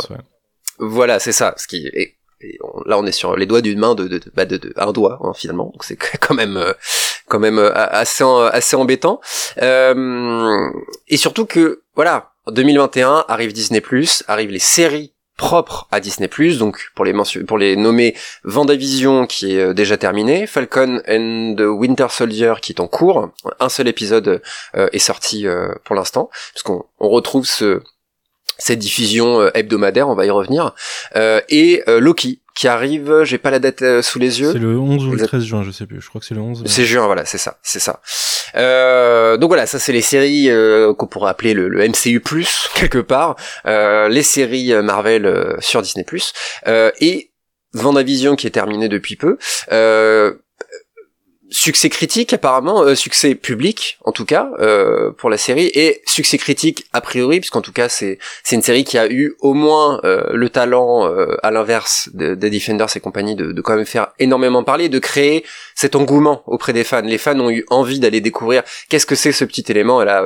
[0.80, 2.16] voilà c'est ça ce qui est
[2.86, 4.92] là on est sur les doigts d'une main de de, de, bah, de, de un
[4.92, 5.66] doigt hein, finalement.
[5.66, 6.62] Donc c'est quand même
[7.28, 9.22] quand même assez assez embêtant.
[9.58, 13.82] Et surtout que voilà en 2021 arrive Disney+,
[14.28, 17.14] arrivent les séries propres à Disney+, donc pour les,
[17.48, 22.74] pour les nommer Vendavision qui est euh, déjà terminé, Falcon and the Winter Soldier qui
[22.74, 23.30] est en cours,
[23.60, 24.42] un seul épisode
[24.76, 27.82] euh, est sorti euh, pour l'instant, puisqu'on on retrouve ce,
[28.64, 30.74] cette diffusion hebdomadaire, on va y revenir,
[31.16, 34.52] et Loki qui arrive, j'ai pas la date sous les yeux.
[34.52, 36.42] C'est le 11 ou le 13 juin, je sais plus, je crois que c'est le
[36.42, 36.64] 11.
[36.66, 38.02] C'est juin, voilà, c'est ça, c'est ça.
[39.38, 40.50] donc voilà, ça c'est les séries
[40.98, 43.36] qu'on pourrait appeler le, le, MCU plus quelque part,
[43.66, 46.34] les séries Marvel sur Disney plus
[46.68, 47.32] et
[47.74, 49.38] Vendavision qui est terminé depuis peu.
[49.72, 50.34] Euh,
[51.52, 56.38] succès critique apparemment, euh, succès public en tout cas euh, pour la série et succès
[56.38, 60.00] critique a priori puisqu'en tout cas c'est c'est une série qui a eu au moins
[60.06, 61.12] euh, le talent
[61.44, 65.44] à l'inverse des Defenders et compagnie de, de quand même faire énormément parler, de créer
[65.76, 67.02] cet engouement auprès des fans.
[67.02, 70.02] Les fans ont eu envie d'aller découvrir qu'est-ce que c'est ce petit élément.
[70.02, 70.26] Et là,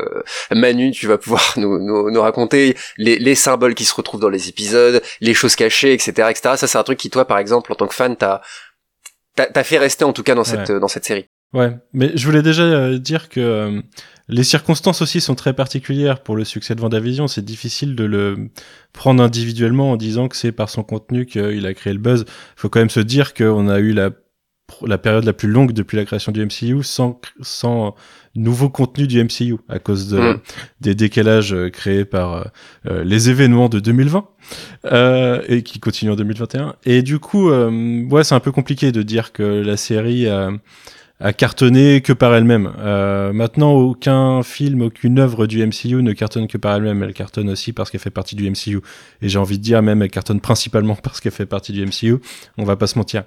[0.51, 4.29] Manu, tu vas pouvoir nous, nous, nous raconter les, les, symboles qui se retrouvent dans
[4.29, 6.55] les épisodes, les choses cachées, etc., etc.
[6.57, 8.41] Ça c'est un truc qui toi par exemple en tant que fan t'as
[9.35, 11.27] t'as fait rester en tout cas dans cette dans cette série.
[11.53, 13.81] Ouais, mais je voulais déjà euh, dire que euh,
[14.27, 17.27] les circonstances aussi sont très particulières pour le succès de Vendavision.
[17.27, 18.49] C'est difficile de le
[18.91, 22.25] prendre individuellement en disant que c'est par son contenu qu'il a créé le buzz.
[22.27, 24.09] Il faut quand même se dire qu'on a eu la
[24.85, 27.95] la période la plus longue depuis la création du MCU sans sans
[28.35, 30.39] nouveau contenu du MCU à cause de, mm.
[30.81, 32.51] des décalages euh, créés par
[32.85, 34.27] les événements de 2020
[34.85, 36.75] euh, et qui continue en 2021.
[36.85, 40.51] Et du coup, euh, ouais, c'est un peu compliqué de dire que la série a,
[41.19, 42.73] a cartonné que par elle-même.
[42.77, 47.03] Euh, maintenant, aucun film, aucune œuvre du MCU ne cartonne que par elle-même.
[47.03, 48.81] Elle cartonne aussi parce qu'elle fait partie du MCU.
[49.21, 52.17] Et j'ai envie de dire même, elle cartonne principalement parce qu'elle fait partie du MCU.
[52.57, 53.23] On va pas se mentir.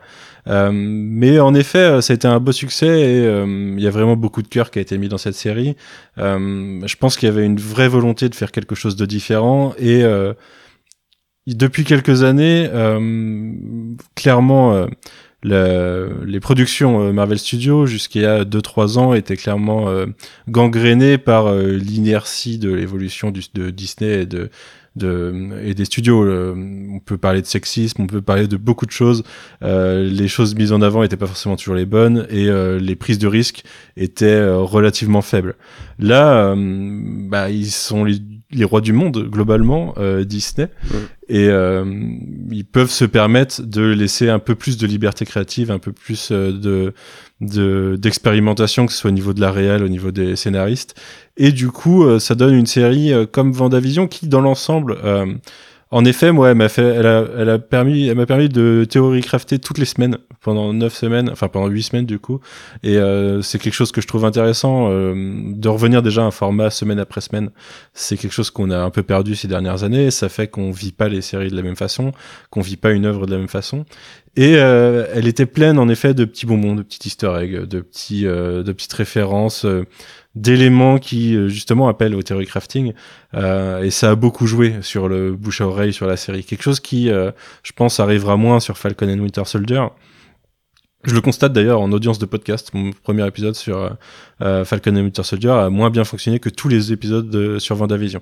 [0.48, 3.90] Euh, mais en effet, ça a été un beau succès et euh, il y a
[3.90, 5.74] vraiment beaucoup de cœur qui a été mis dans cette série.
[6.18, 9.74] Euh, je pense qu'il y avait une vraie volonté de faire quelque chose de différent
[9.78, 10.04] et
[11.54, 13.50] depuis quelques années, euh,
[14.14, 14.86] clairement,
[15.46, 19.86] euh, les productions euh, Marvel Studios jusqu'à 2-3 ans étaient clairement
[20.48, 24.50] gangrénées par l'inertie de l'évolution de Disney et de,
[24.96, 26.26] de, et des studios.
[26.26, 29.22] on peut parler de sexisme, on peut parler de beaucoup de choses.
[29.62, 32.48] les choses mises en avant n'étaient pas forcément toujours les bonnes et
[32.80, 33.64] les prises de risques
[33.96, 35.54] étaient relativement faibles.
[35.98, 38.20] Là, bah, ils sont les
[38.50, 40.68] les rois du monde globalement euh, Disney.
[41.28, 41.84] Et euh,
[42.50, 46.30] ils peuvent se permettre de laisser un peu plus de liberté créative un peu plus
[46.32, 46.94] euh, de
[47.40, 50.94] de d'expérimentation que ce soit au niveau de la réelle au niveau des scénaristes.
[51.36, 54.96] Et du coup euh, ça donne une série comme Vendavision qui dans l'ensemble
[55.90, 59.86] en effet, moi, elle m'a a permis, elle m'a permis de théorie crafter toutes les
[59.86, 62.40] semaines pendant neuf semaines, enfin pendant huit semaines du coup.
[62.82, 66.30] Et euh, c'est quelque chose que je trouve intéressant euh, de revenir déjà à un
[66.30, 67.50] format semaine après semaine.
[67.94, 70.10] C'est quelque chose qu'on a un peu perdu ces dernières années.
[70.10, 72.12] Ça fait qu'on vit pas les séries de la même façon,
[72.50, 73.86] qu'on vit pas une œuvre de la même façon.
[74.36, 77.80] Et euh, elle était pleine en effet de petits bonbons, de petits Easter eggs, de
[77.80, 79.66] petits, euh, de petites références
[80.34, 82.92] d'éléments qui euh, justement appellent au theory crafting
[83.34, 86.44] euh, et ça a beaucoup joué sur le bouche à oreille sur la série.
[86.44, 87.30] Quelque chose qui euh,
[87.62, 89.86] je pense arrivera moins sur Falcon and Winter Soldier
[91.04, 92.70] je le constate d'ailleurs en audience de podcast.
[92.74, 93.90] Mon premier épisode sur euh,
[94.42, 97.76] euh, Falcon and Winter Soldier a moins bien fonctionné que tous les épisodes de, sur
[97.76, 98.20] Vendavision.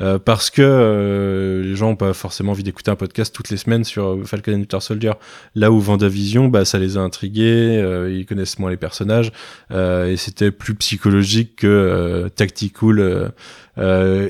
[0.00, 3.56] Euh, parce que euh, les gens ont pas forcément envie d'écouter un podcast toutes les
[3.56, 5.12] semaines sur Falcon and Winter Soldier.
[5.54, 9.30] Là où Vendavision, bah, ça les a intrigués, ils connaissent moins les personnages,
[9.70, 13.32] et c'était plus psychologique que tactical,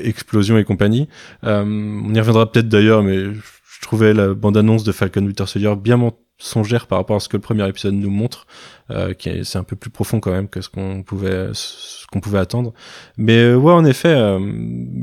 [0.05, 1.09] explosion et compagnie.
[1.43, 5.97] on y reviendra peut-être d'ailleurs, mais je trouvais la bande-annonce de Falcon Winter Soldier bien
[6.39, 8.47] songère par rapport à ce que le premier épisode nous montre,
[8.91, 12.07] euh, qui est, c'est un peu plus profond quand même que ce qu'on pouvait ce
[12.07, 12.73] qu'on pouvait attendre.
[13.17, 14.39] Mais euh, ouais, en effet, euh,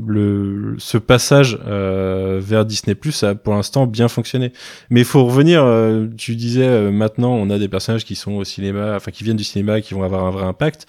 [0.06, 4.52] le ce passage euh, vers Disney Plus a pour l'instant bien fonctionné.
[4.90, 5.62] Mais il faut revenir.
[5.62, 9.36] Euh, tu disais maintenant, on a des personnages qui sont au cinéma, enfin qui viennent
[9.36, 10.86] du cinéma, qui vont avoir un vrai impact.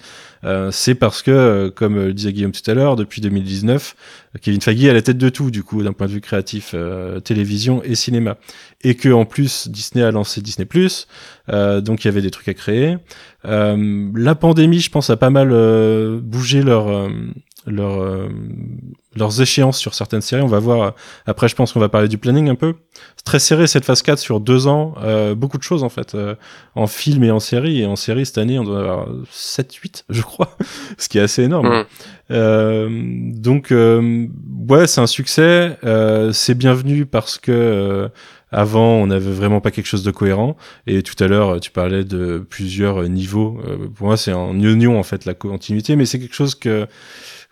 [0.70, 3.96] C'est parce que, comme disait Guillaume tout à l'heure, depuis 2019,
[4.40, 6.74] Kevin Feige est à la tête de tout, du coup, d'un point de vue créatif,
[7.24, 8.36] télévision et cinéma,
[8.82, 10.66] et que en plus Disney a lancé Disney.
[11.50, 12.96] Euh, donc il y avait des trucs à créer.
[13.44, 17.08] Euh, la pandémie, je pense, a pas mal euh, bougé leur,
[17.68, 18.28] leur,
[19.16, 20.42] leurs échéances sur certaines séries.
[20.42, 20.94] On va voir.
[21.26, 22.74] Après, je pense qu'on va parler du planning un peu.
[23.16, 24.94] C'est très serré cette phase 4 sur deux ans.
[25.36, 26.16] beaucoup de choses en fait,
[26.74, 27.82] en film et en série.
[27.82, 30.56] Et en série cette année, on doit avoir 7-8, je crois,
[30.98, 31.84] ce qui est assez énorme.
[32.30, 33.32] Mmh.
[33.40, 35.76] donc ouais, c'est un succès.
[36.32, 38.10] c'est bienvenu parce que
[38.50, 40.56] avant, on n'avait vraiment pas quelque chose de cohérent.
[40.86, 43.60] Et tout à l'heure, tu parlais de plusieurs niveaux.
[43.66, 46.86] Euh, pour moi, c'est en oignon en fait la continuité, mais c'est quelque chose que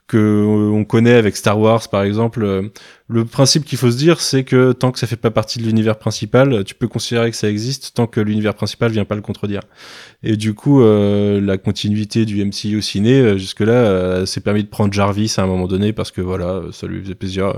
[0.06, 2.70] que on connaît avec Star Wars par exemple.
[3.08, 5.64] Le principe qu'il faut se dire, c'est que tant que ça fait pas partie de
[5.64, 9.20] l'univers principal, tu peux considérer que ça existe tant que l'univers principal vient pas le
[9.20, 9.60] contredire.
[10.24, 14.68] Et du coup, euh, la continuité du MCU ciné, euh, jusque-là, euh, s'est permis de
[14.68, 17.52] prendre Jarvis à un moment donné parce que voilà, ça lui faisait plaisir.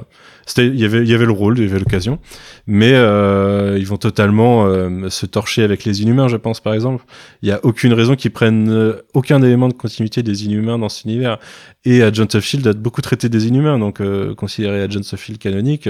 [0.59, 2.19] Il y avait, y avait le rôle, il y avait l'occasion,
[2.67, 4.67] mais ils vont totalement
[5.11, 7.05] se torcher avec les Inhumains, je pense par exemple.
[7.43, 11.05] Il y a aucune raison qu'ils prennent aucun élément de continuité des Inhumains dans cet
[11.05, 11.39] univers.
[11.85, 14.01] Et Agents of Shield a beaucoup traité des Inhumains, donc
[14.37, 15.89] considéré Agents of Shield canonique,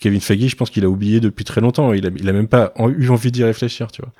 [0.00, 1.92] Kevin Feige, je pense qu'il a oublié depuis très longtemps.
[1.92, 4.12] Il a, il a même pas eu envie d'y réfléchir, tu vois.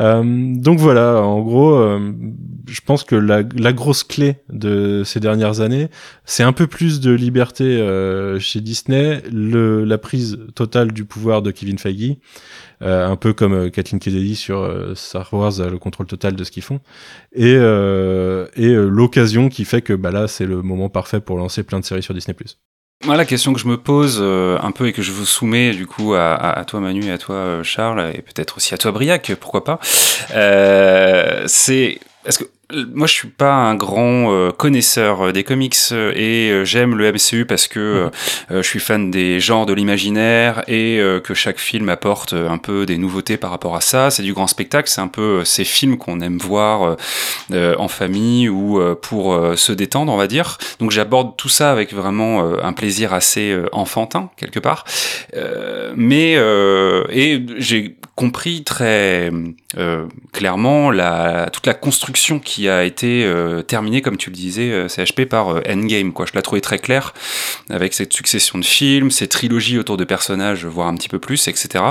[0.00, 0.22] Euh,
[0.56, 2.12] donc voilà, en gros, euh,
[2.68, 5.88] je pense que la, la, grosse clé de ces dernières années,
[6.24, 11.42] c'est un peu plus de liberté euh, chez Disney, le, la prise totale du pouvoir
[11.42, 12.16] de Kevin Feige,
[12.82, 16.62] euh, un peu comme Kathleen Kennedy sur Star Wars, le contrôle total de ce qu'ils
[16.62, 16.80] font,
[17.34, 21.80] et, et l'occasion qui fait que bah là, c'est le moment parfait pour lancer plein
[21.80, 22.36] de séries sur Disney+.
[23.02, 25.70] Moi, la question que je me pose euh, un peu et que je vous soumets
[25.70, 28.92] du coup à, toi Manu et à toi euh, Charles et peut-être aussi à toi
[28.92, 29.80] Briac, pourquoi pas,
[30.34, 32.44] euh, c'est est-ce que
[32.92, 37.12] moi, je suis pas un grand euh, connaisseur euh, des comics euh, et j'aime le
[37.12, 38.10] MCU parce que
[38.50, 38.62] mhm.
[38.62, 42.98] je suis fan des genres de l'imaginaire et que chaque film apporte un peu des
[42.98, 44.10] nouveautés par rapport à ça.
[44.10, 46.96] C'est du grand spectacle, c'est un peu ces films qu'on aime voir
[47.52, 50.58] en famille ou pour se détendre, on va dire.
[50.78, 54.84] Donc j'aborde tout ça avec vraiment un plaisir assez enfantin quelque part.
[55.96, 56.32] mais
[57.10, 59.30] et j'ai compris très
[60.32, 64.88] clairement la, toute la construction qui a été euh, terminé, comme tu le disais, euh,
[64.88, 66.12] CHP, par euh, Endgame.
[66.12, 66.26] Quoi.
[66.26, 67.14] Je l'ai trouvé très clair,
[67.68, 71.48] avec cette succession de films, ces trilogies autour de personnages, voire un petit peu plus,
[71.48, 71.84] etc.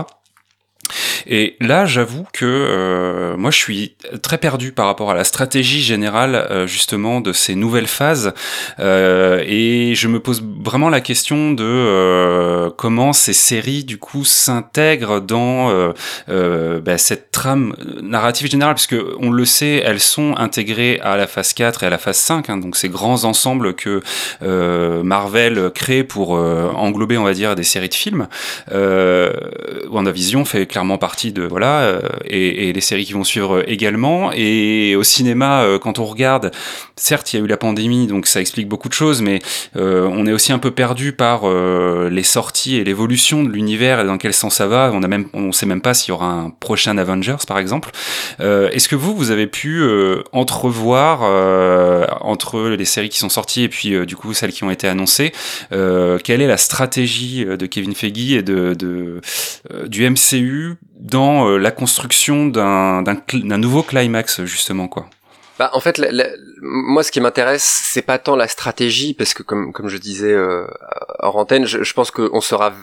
[1.27, 5.81] Et là, j'avoue que euh, moi, je suis très perdu par rapport à la stratégie
[5.81, 8.33] générale euh, justement de ces nouvelles phases,
[8.79, 15.21] euh, et je me pose vraiment la question de comment ces séries du coup s'intègrent
[15.21, 15.93] dans
[16.27, 21.53] bah, cette trame narrative générale, puisque on le sait, elles sont intégrées à la phase
[21.53, 24.01] 4 et à la phase 5, hein, donc ces grands ensembles que
[24.41, 28.27] Marvel crée pour englober, on va dire, des séries de films.
[29.89, 34.31] WandaVision fait clairement partie de voilà euh, et, les séries qui vont suivre également.
[34.33, 36.51] Et au cinéma euh, quand on regarde
[36.95, 39.39] certes il y a eu la pandémie donc ça explique beaucoup de choses mais
[39.75, 41.41] euh, on est aussi un peu perdu par
[42.09, 44.91] les sorties et l'évolution de l'univers et dans quel sens ça va.
[44.93, 47.91] On a même on sait même pas s'il y aura un prochain Avengers par exemple.
[48.39, 49.83] Est-ce que vous vous avez pu
[50.31, 51.21] entrevoir
[52.21, 55.31] entre les séries qui sont sorties et puis du coup celles qui ont été annoncées
[55.69, 59.21] quelle est la stratégie de Kevin Feige et de
[59.87, 60.68] du MCU
[60.99, 65.07] dans euh, la construction d'un nouveau climax justement quoi.
[65.59, 66.01] Bah, en fait,
[66.61, 70.65] moi, ce qui m'intéresse, c'est pas tant la stratégie, parce que comme je disais euh,
[71.21, 72.73] en antenne, je, pense qu'on sera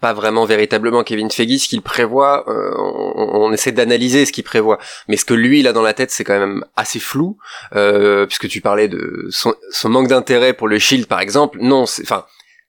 [0.00, 4.78] pas vraiment véritablement Kevin Feige ce qu'il prévoit euh, on, essaie d'analyser ce qu'il prévoit
[5.06, 7.38] mais ce que lui il a dans la tête c'est quand même assez flou
[7.74, 11.82] euh, puisque tu parlais de son, son manque d'intérêt pour le Shield par exemple non
[11.82, 12.26] enfin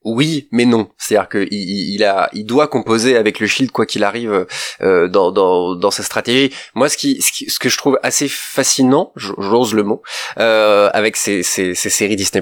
[0.08, 0.90] oui, mais non.
[0.98, 4.46] C'est-à-dire qu'il il, a, il doit composer avec le Shield quoi qu'il arrive
[4.82, 6.56] euh, dans, dans, dans sa stratégie.
[6.76, 10.02] Moi, ce qui, ce que je trouve assez fascinant, j'ose le mot,
[10.40, 12.42] euh, avec ces, ces, ces séries Disney+,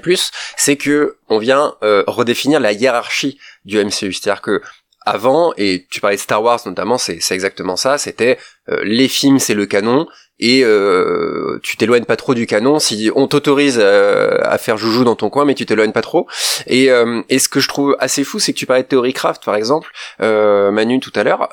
[0.56, 4.14] c'est que on vient euh, redéfinir la hiérarchie du MCU.
[4.14, 4.62] C'est-à-dire que
[5.06, 8.38] avant, et tu parlais de Star Wars notamment, c'est exactement ça, c'était
[8.70, 10.08] euh, les films c'est le canon,
[10.40, 12.80] et euh, tu t'éloignes pas trop du canon.
[12.80, 16.28] Si on t'autorise euh, à faire joujou dans ton coin mais tu t'éloignes pas trop.
[16.68, 19.46] Et, euh, et ce que je trouve assez fou c'est que tu parlais de Theorycraft
[19.46, 21.50] par exemple euh, Manu tout à l'heure.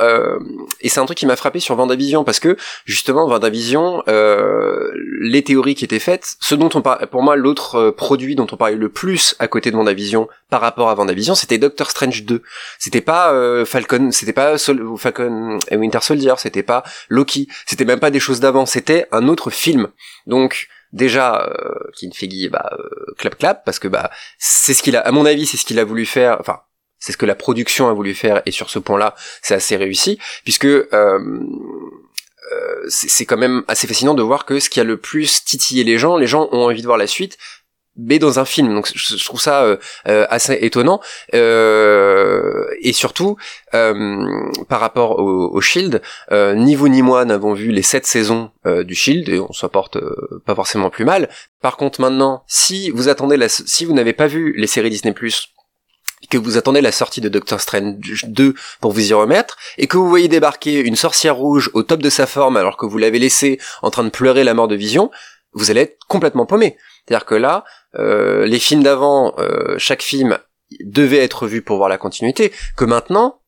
[0.81, 5.75] Et c'est un truc qui m'a frappé sur Vendavision parce que justement Vendavision les théories
[5.75, 8.89] qui étaient faites ce dont on parle pour moi l'autre produit dont on parlait le
[8.89, 12.43] plus à côté de Vendavision par rapport à Vendavision c'était Doctor Strange 2
[12.79, 13.33] c'était pas
[13.65, 17.47] Falcon c'était pas Falcon et Winter Soldier c'était pas Loki.
[17.67, 19.89] C'était même pas des choses d'avance c'était un autre film.
[20.27, 25.11] Donc déjà euh, bah euh, clap clap parce que bah c'est ce qu'il a à
[25.11, 26.61] mon avis c'est ce qu'il a voulu faire enfin
[26.99, 30.19] c'est ce que la production a voulu faire et sur ce point-là c'est assez réussi
[30.45, 31.19] puisque euh, euh
[32.89, 35.97] c'est quand même assez fascinant de voir que ce qui a le plus titillé les
[35.97, 37.39] gens, les gens ont envie de voir la suite,
[37.97, 38.75] mais dans un film.
[38.75, 39.77] Donc je, trouve ça euh,
[40.09, 41.01] euh, assez étonnant
[41.35, 43.37] euh, et surtout
[43.71, 48.95] par rapport au, au Shield, ni vous ni moi n'avons vu les sept saisons du
[48.95, 49.99] Shield et on s'en porte
[50.45, 51.29] pas forcément plus mal.
[51.61, 55.15] Par contre maintenant, si vous attendez la, si vous n'avez pas vu les séries Disney
[56.31, 59.97] que vous attendez la sortie de Doctor Strange 2 pour vous y remettre, et que
[59.97, 63.19] vous voyez débarquer une sorcière rouge au top de sa forme alors que vous l'avez
[63.19, 65.11] laissé en train de pleurer la mort de Vision,
[65.53, 66.77] vous allez être complètement paumé.
[67.07, 67.65] C'est-à-dire que là,
[67.97, 70.39] euh, les films d'avant, euh, chaque film
[70.81, 73.39] devaient être vus pour voir la continuité, que maintenant,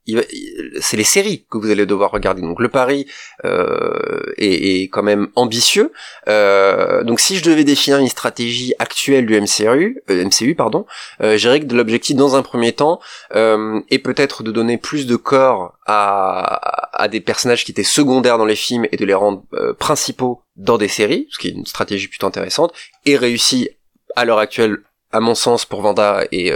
[0.80, 2.42] c'est les séries que vous allez devoir regarder.
[2.42, 3.06] Donc le pari
[3.44, 5.92] euh, est, est, quand même ambitieux.
[6.28, 10.84] Euh, donc si je devais définir une stratégie actuelle du MCU, euh, MCU pardon,
[11.22, 13.00] euh, je dirais que l'objectif dans un premier temps
[13.34, 18.36] euh, est peut-être de donner plus de corps à, à des personnages qui étaient secondaires
[18.36, 21.52] dans les films et de les rendre euh, principaux dans des séries, ce qui est
[21.52, 22.74] une stratégie plutôt intéressante
[23.06, 23.70] et réussie
[24.16, 24.78] à l'heure actuelle
[25.14, 26.52] à mon sens pour Vanda et,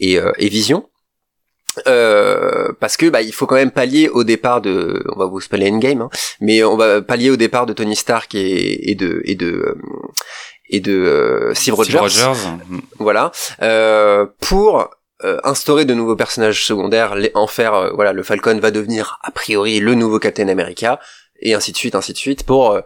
[0.00, 0.88] et, et Vision.
[1.86, 5.40] Euh, parce que bah il faut quand même pallier au départ de on va vous
[5.40, 9.22] spoiler Endgame hein, mais on va pallier au départ de Tony Stark et, et de
[9.24, 9.78] et de
[10.68, 12.32] et de euh, Steve Rogers,
[12.98, 13.32] voilà.
[13.62, 14.90] Euh, pour
[15.24, 19.18] euh, instaurer de nouveaux personnages secondaires les, en faire euh, voilà le Falcon va devenir
[19.22, 20.98] a priori le nouveau Captain America
[21.42, 22.78] et ainsi de suite ainsi de suite pour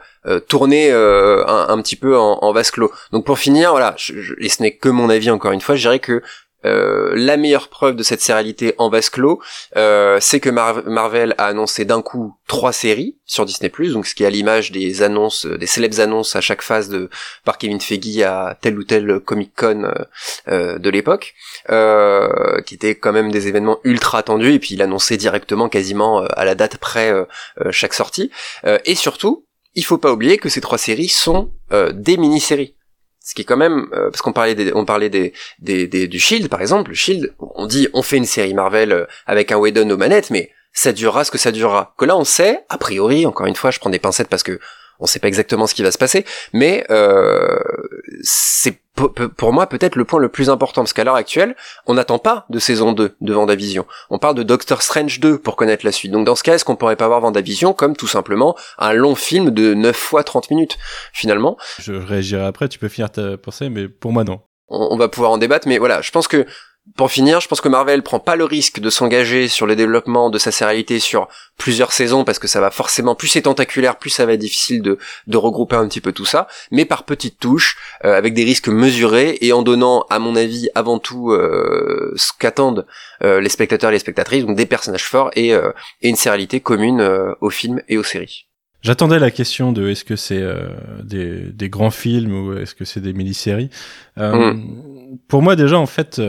[0.48, 2.90] tourner un, un, petit peu en, en vase clos.
[3.12, 3.94] Donc pour finir voilà
[4.40, 6.22] et ce n'est que mon avis encore une fois je dirais que
[6.66, 9.40] euh, la meilleure preuve de cette sérialité en vase clos,
[9.76, 14.22] euh, c'est que Marvel a annoncé d'un coup trois séries sur Disney+, donc ce qui
[14.22, 17.08] est à l'image des annonces, euh, des célèbres annonces à chaque phase de
[17.44, 19.92] par Kevin Feige à tel ou tel Comic Con
[20.46, 21.34] de l'époque,
[21.68, 26.44] qui étaient quand même des événements ultra attendus, et puis il annonçait directement quasiment à
[26.44, 27.12] la date près
[27.70, 28.30] chaque sortie.
[28.84, 29.44] et surtout,
[29.74, 32.75] il faut pas oublier que ces trois séries sont des mini-séries
[33.26, 36.20] ce qui est quand même euh, parce qu'on parlait des, on parlait des, des, du
[36.20, 39.56] Shield par exemple le Shield on dit on fait une série Marvel euh, avec un
[39.56, 41.94] Whedon aux manettes mais ça durera ce que ça durera.
[41.98, 44.60] Que là on sait a priori encore une fois je prends des pincettes parce que
[45.00, 47.58] on sait pas exactement ce qui va se passer, mais euh,
[48.22, 51.54] c'est pour moi peut-être le point le plus important parce qu'à l'heure actuelle,
[51.86, 53.86] on n'attend pas de saison 2 de Vendavision.
[54.08, 56.12] On parle de Doctor Strange 2 pour connaître la suite.
[56.12, 59.14] Donc dans ce cas, est-ce qu'on pourrait pas voir Vendavision comme tout simplement un long
[59.14, 60.78] film de 9 fois 30 minutes
[61.12, 61.58] finalement?
[61.78, 64.40] Je réagirai après, tu peux finir ta pensée, mais pour moi non.
[64.68, 66.46] on va pouvoir en débattre, mais voilà, je pense que
[66.94, 70.30] pour finir, je pense que Marvel prend pas le risque de s'engager sur le développement
[70.30, 71.28] de sa sérialité sur
[71.58, 74.82] plusieurs saisons parce que ça va forcément plus c'est tentaculaire, plus ça va être difficile
[74.82, 78.44] de, de regrouper un petit peu tout ça, mais par petites touches, euh, avec des
[78.44, 82.86] risques mesurés et en donnant, à mon avis, avant tout euh, ce qu'attendent
[83.22, 87.00] euh, les spectateurs et les spectatrices, donc des personnages forts et, et une sérialité commune
[87.40, 88.46] aux films et aux séries.
[88.82, 90.44] J'attendais la question de est-ce que c'est
[91.02, 93.70] des, des, grands films ou est-ce que c'est des mini-séries?
[94.16, 95.16] Mm.
[95.28, 96.20] Pour moi déjà en fait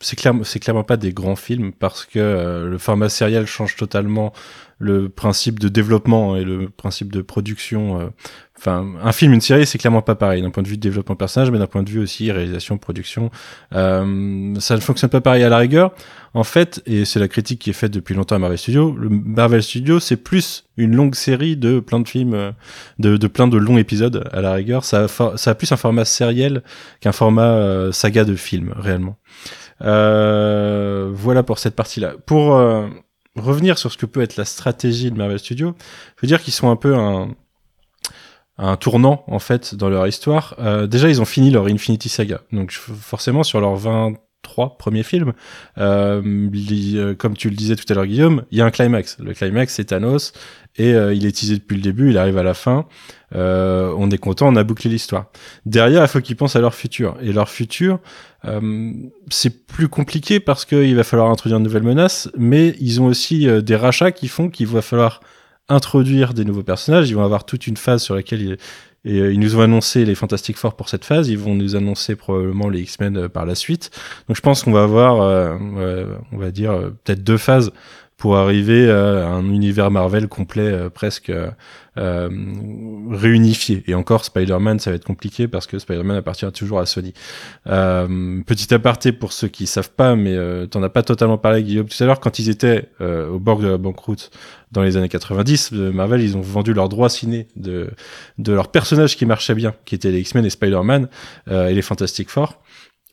[0.00, 3.76] c'est clairement c'est clairement pas des grands films parce que euh, le format sériel change
[3.76, 4.32] totalement
[4.78, 8.00] le principe de développement et le principe de production.
[8.00, 8.06] Euh,
[8.56, 11.16] enfin, un film, une série, c'est clairement pas pareil d'un point de vue de développement
[11.16, 13.32] de personnage, mais d'un point de vue aussi réalisation, production.
[13.74, 15.92] Euh, ça ne fonctionne pas pareil à la rigueur.
[16.32, 19.08] En fait, et c'est la critique qui est faite depuis longtemps à Marvel Studios, le
[19.08, 22.52] Marvel Studios, c'est plus une longue série de plein de films,
[23.00, 24.84] de, de plein de longs épisodes à la rigueur.
[24.84, 26.62] Ça a, ça a plus un format sériel
[27.00, 29.16] qu'un format saga de film, réellement.
[29.82, 32.14] Euh, voilà pour cette partie-là.
[32.26, 32.88] Pour euh,
[33.36, 35.74] revenir sur ce que peut être la stratégie de Marvel Studios,
[36.16, 37.28] je veux dire qu'ils sont un peu un,
[38.58, 40.54] un tournant en fait dans leur histoire.
[40.58, 43.86] Euh, déjà, ils ont fini leur Infinity Saga, donc forcément sur leurs
[44.48, 45.32] 23 premiers films,
[45.78, 49.18] euh, comme tu le disais tout à l'heure Guillaume, il y a un climax.
[49.20, 50.32] Le climax c'est Thanos
[50.76, 52.86] et il est teasé depuis le début, il arrive à la fin.
[53.32, 55.26] on est content, on a bouclé l'histoire.
[55.66, 57.98] Derrière, il faut qu'ils pensent à leur futur et leur futur.
[58.44, 58.92] Euh,
[59.30, 63.48] c'est plus compliqué parce qu'il va falloir introduire de nouvelles menaces, mais ils ont aussi
[63.48, 65.20] euh, des rachats qui font qu'il va falloir
[65.68, 67.10] introduire des nouveaux personnages.
[67.10, 68.56] Ils vont avoir toute une phase sur laquelle ils,
[69.04, 71.28] et, euh, ils nous ont annoncé les Fantastic Four pour cette phase.
[71.28, 73.90] Ils vont nous annoncer probablement les X-Men par la suite.
[74.28, 75.58] Donc je pense qu'on va avoir,
[76.32, 77.72] on va dire, peut-être deux phases
[78.18, 81.32] pour arriver à un univers Marvel complet presque
[81.98, 82.28] euh,
[83.10, 83.82] réunifié.
[83.86, 87.12] Et encore, Spider-Man, ça va être compliqué parce que Spider-Man appartient toujours à Sony.
[87.66, 91.62] Euh, petit aparté pour ceux qui savent pas, mais euh, t'en as pas totalement parlé,
[91.62, 94.30] Guillaume, tout à l'heure, quand ils étaient euh, au bord de la banqueroute
[94.70, 97.90] dans les années 90, Marvel, ils ont vendu leurs droits ciné de,
[98.36, 101.08] de leurs personnages qui marchaient bien, qui étaient les X-Men et Spider-Man
[101.50, 102.60] et les Fantastic Four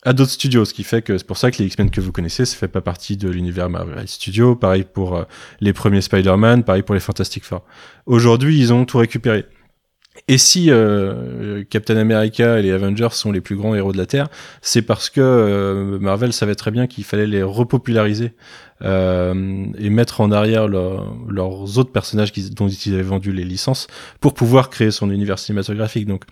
[0.05, 2.11] à d'autres studios, ce qui fait que c'est pour ça que les X-Men que vous
[2.11, 4.55] connaissez, ça fait pas partie de l'univers Marvel Studios.
[4.55, 5.23] Pareil pour euh,
[5.59, 7.63] les premiers Spider-Man, pareil pour les Fantastic Four.
[8.05, 9.45] Aujourd'hui, ils ont tout récupéré.
[10.27, 14.05] Et si euh, Captain America et les Avengers sont les plus grands héros de la
[14.05, 14.29] Terre,
[14.61, 18.33] c'est parce que euh, Marvel savait très bien qu'il fallait les repopulariser
[18.83, 23.87] euh, et mettre en arrière leurs autres personnages dont ils avaient vendu les licences
[24.19, 26.05] pour pouvoir créer son univers cinématographique.
[26.07, 26.23] Donc,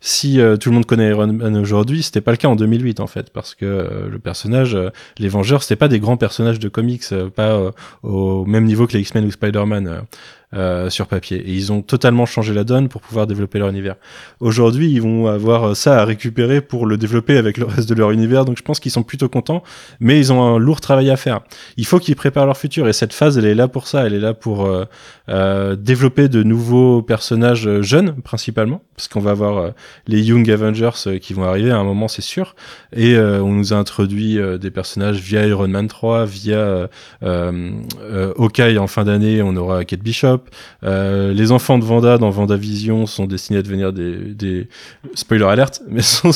[0.00, 3.00] si euh, tout le monde connaît Iron Man aujourd'hui, c'était pas le cas en 2008
[3.00, 4.76] en fait, parce que euh, le personnage,
[5.18, 7.72] les Vengeurs, c'était pas des grands personnages de comics, pas
[8.02, 10.06] au même niveau que les X-Men ou Spider-Man.
[10.52, 11.38] euh, sur papier.
[11.38, 13.94] Et ils ont totalement changé la donne pour pouvoir développer leur univers.
[14.40, 18.10] Aujourd'hui, ils vont avoir ça à récupérer pour le développer avec le reste de leur
[18.10, 18.44] univers.
[18.44, 19.62] Donc je pense qu'ils sont plutôt contents,
[20.00, 21.42] mais ils ont un lourd travail à faire.
[21.90, 22.88] Faut qu'ils préparent leur futur.
[22.88, 24.06] Et cette phase, elle est là pour ça.
[24.06, 24.84] Elle est là pour euh,
[25.28, 29.72] euh, développer de nouveaux personnages jeunes, principalement, parce qu'on va avoir
[30.06, 32.54] les Young Avengers qui vont arriver à un moment, c'est sûr.
[32.94, 36.88] Et on nous a introduit des personnages via Iron Man 3, via
[37.22, 40.40] Hawkeye en fin d'année, on aura Kate Bishop.
[40.84, 44.68] Euh, les enfants de Vanda dans Vision sont destinés à devenir des,
[45.14, 46.30] spoiler alert, mais sont,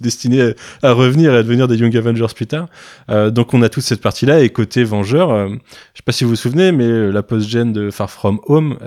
[0.00, 2.68] destinés à revenir et à devenir des Young Avengers plus tard.
[3.10, 6.24] Euh, donc on a toute cette partie-là et côté Vengeur, euh, je sais pas si
[6.24, 8.78] vous vous souvenez, mais la post-gen de Far From Home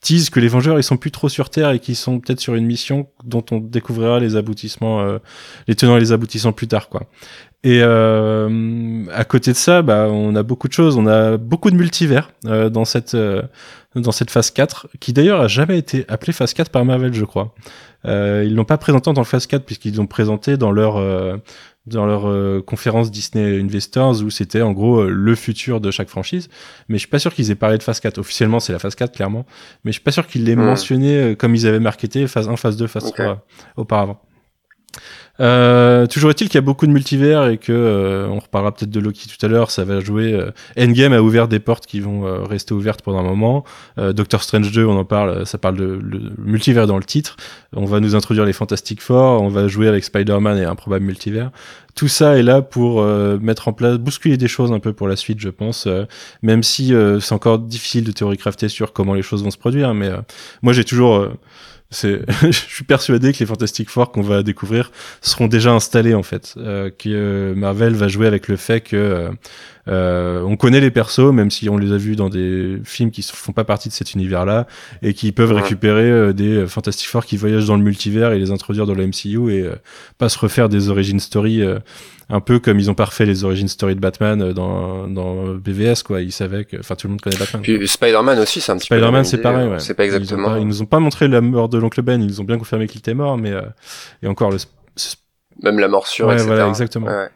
[0.00, 2.54] tease que les Vengeurs ils sont plus trop sur Terre et qu'ils sont peut-être sur
[2.54, 5.18] une mission dont on découvrira les aboutissements,
[5.68, 7.02] les tenants et les aboutissants plus tard quoi.
[7.62, 10.96] Et euh, à côté de ça, bah, on a beaucoup de choses.
[10.96, 13.42] On a beaucoup de multivers euh, dans cette euh,
[13.96, 17.24] dans cette phase 4, qui d'ailleurs a jamais été appelée phase 4 par Marvel, je
[17.24, 17.54] crois.
[18.06, 21.36] Euh, ils l'ont pas présenté dans le phase 4 puisqu'ils l'ont présenté dans leur euh,
[21.90, 26.48] dans leur conférence Disney Investors où c'était en gros le futur de chaque franchise.
[26.88, 28.18] Mais je suis pas sûr qu'ils aient parlé de phase 4.
[28.18, 29.44] Officiellement, c'est la phase 4 clairement,
[29.84, 32.76] mais je suis pas sûr qu'ils l'aient mentionné comme ils avaient marketé phase 1, phase
[32.76, 33.44] 2, phase 3
[33.76, 34.20] auparavant.
[35.40, 38.90] Euh, toujours est-il qu'il y a beaucoup de multivers et que euh, on reparlera peut-être
[38.90, 39.70] de Loki tout à l'heure.
[39.70, 40.34] Ça va jouer.
[40.34, 43.64] Euh, Endgame a ouvert des portes qui vont euh, rester ouvertes pendant un moment.
[43.96, 45.46] Doctor Strange 2, on en parle.
[45.46, 47.36] Ça parle de le multivers dans le titre.
[47.74, 49.42] On va nous introduire les Fantastic Four.
[49.42, 51.50] On va jouer avec Spider-Man et un probable multivers.
[51.94, 55.16] Tout ça est là pour mettre en place, bousculer des choses un peu pour la
[55.16, 55.88] suite, je pense.
[56.42, 59.92] même si c'est encore difficile de théorie crafter sur comment les choses vont se produire,
[59.92, 60.10] mais
[60.62, 61.28] moi j'ai toujours
[61.92, 66.54] je suis persuadé que les Fantastic Four qu'on va découvrir seront déjà installés en fait,
[66.56, 69.30] euh, que Marvel va jouer avec le fait que
[69.90, 73.10] euh, euh, on connaît les persos, même si on les a vus dans des films
[73.10, 74.66] qui ne font pas partie de cet univers-là,
[75.02, 78.50] et qui peuvent récupérer euh, des Fantastic Four qui voyagent dans le multivers et les
[78.50, 79.68] introduire dans le MCU et
[80.18, 81.62] pas se refaire des origin story
[82.30, 86.02] un peu comme ils ont parfait les origines story de Batman euh, dans, dans BVS
[86.04, 88.76] quoi ils savaient que enfin tout le monde connaît Batman puis Spider-Man aussi c'est un
[88.76, 89.80] petit Spider-Man c'est pareil ouais.
[89.80, 92.44] c'est pas exactement ils, nous ont pas montré la mort de l'oncle Ben ils ont
[92.44, 93.62] bien confirmé qu'il était mort mais euh,
[94.22, 94.58] et encore le
[95.62, 96.46] même la morsure ouais, etc.
[96.46, 97.28] voilà exactement ouais.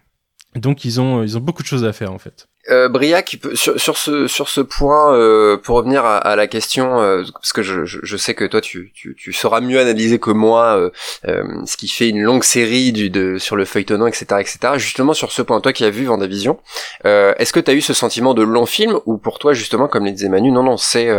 [0.54, 3.78] Donc ils ont ils ont beaucoup de choses à faire en fait euh, Briac, sur,
[3.78, 7.62] sur, ce sur ce point, euh, pour revenir à, à la question, euh, parce que
[7.62, 10.90] je, je, je, sais que toi tu, tu, tu sauras mieux analyser que moi euh,
[11.28, 14.58] euh, ce qui fait une longue série du, de, sur le feuilletonnant, etc., etc.
[14.76, 16.58] Justement sur ce point, toi qui as vu Vendavision,
[17.04, 19.86] euh, est-ce que tu as eu ce sentiment de long film ou pour toi justement,
[19.86, 21.10] comme le disait Manu, non non, c'est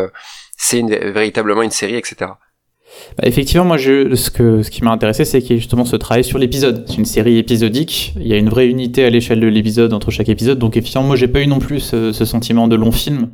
[0.57, 2.31] c'est véritablement une série, etc.
[3.17, 6.37] Bah, effectivement, moi, je, ce, que, ce qui m'a intéressé, c'est justement ce travail sur
[6.37, 6.85] l'épisode.
[6.87, 8.13] C'est une série épisodique.
[8.19, 10.59] Il y a une vraie unité à l'échelle de l'épisode entre chaque épisode.
[10.59, 13.29] Donc, effectivement, moi, j'ai pas eu non plus ce, ce sentiment de long film,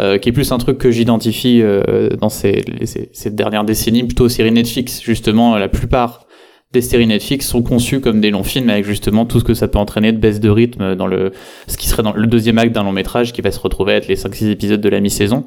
[0.00, 4.04] euh, qui est plus un truc que j'identifie euh, dans ces, ces, ces, dernières décennies,
[4.04, 5.00] plutôt aux séries Netflix.
[5.02, 6.26] Justement, la plupart
[6.72, 9.66] des séries Netflix sont conçues comme des longs films avec justement tout ce que ça
[9.66, 11.32] peut entraîner de baisse de rythme dans le
[11.66, 14.06] ce qui serait dans le deuxième acte d'un long métrage qui va se retrouver être
[14.06, 15.44] les 5-6 épisodes de la mi-saison.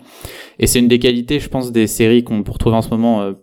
[0.60, 3.22] Et c'est une des qualités, je pense, des séries qu'on peut retrouver en ce moment
[3.22, 3.34] euh,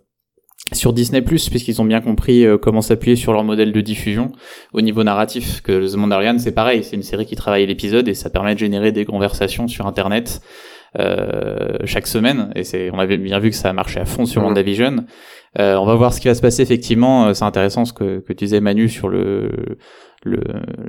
[0.73, 4.31] sur Disney puisqu'ils ont bien compris euh, comment s'appuyer sur leur modèle de diffusion.
[4.73, 8.13] Au niveau narratif que The Mandalorian c'est pareil c'est une série qui travaille l'épisode et
[8.13, 10.41] ça permet de générer des conversations sur internet
[11.85, 14.43] chaque semaine et c'est on avait bien vu que ça a marché à fond sur
[14.43, 15.05] WandaVision
[15.59, 18.19] euh, on va voir ce qui va se passer effectivement euh, c'est intéressant ce que,
[18.19, 19.49] que tu disais Manu sur le
[20.23, 20.39] le,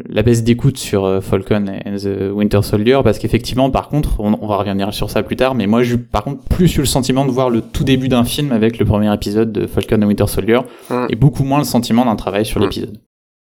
[0.08, 4.46] la baisse d'écoute sur euh, Falcon and the Winter Soldier parce qu'effectivement par contre on,
[4.46, 7.24] va revenir sur ça plus tard mais moi j'ai par contre plus eu le sentiment
[7.24, 10.28] de voir le tout début d'un film avec le premier épisode de Falcon and Winter
[10.28, 11.06] Soldier mm.
[11.10, 12.62] et beaucoup moins le sentiment d'un travail sur mm.
[12.62, 12.98] l'épisode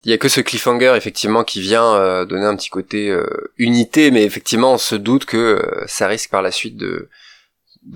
[0.05, 3.27] il y a que ce cliffhanger effectivement qui vient euh, donner un petit côté euh,
[3.57, 7.09] unité mais effectivement on se doute que ça risque par la suite de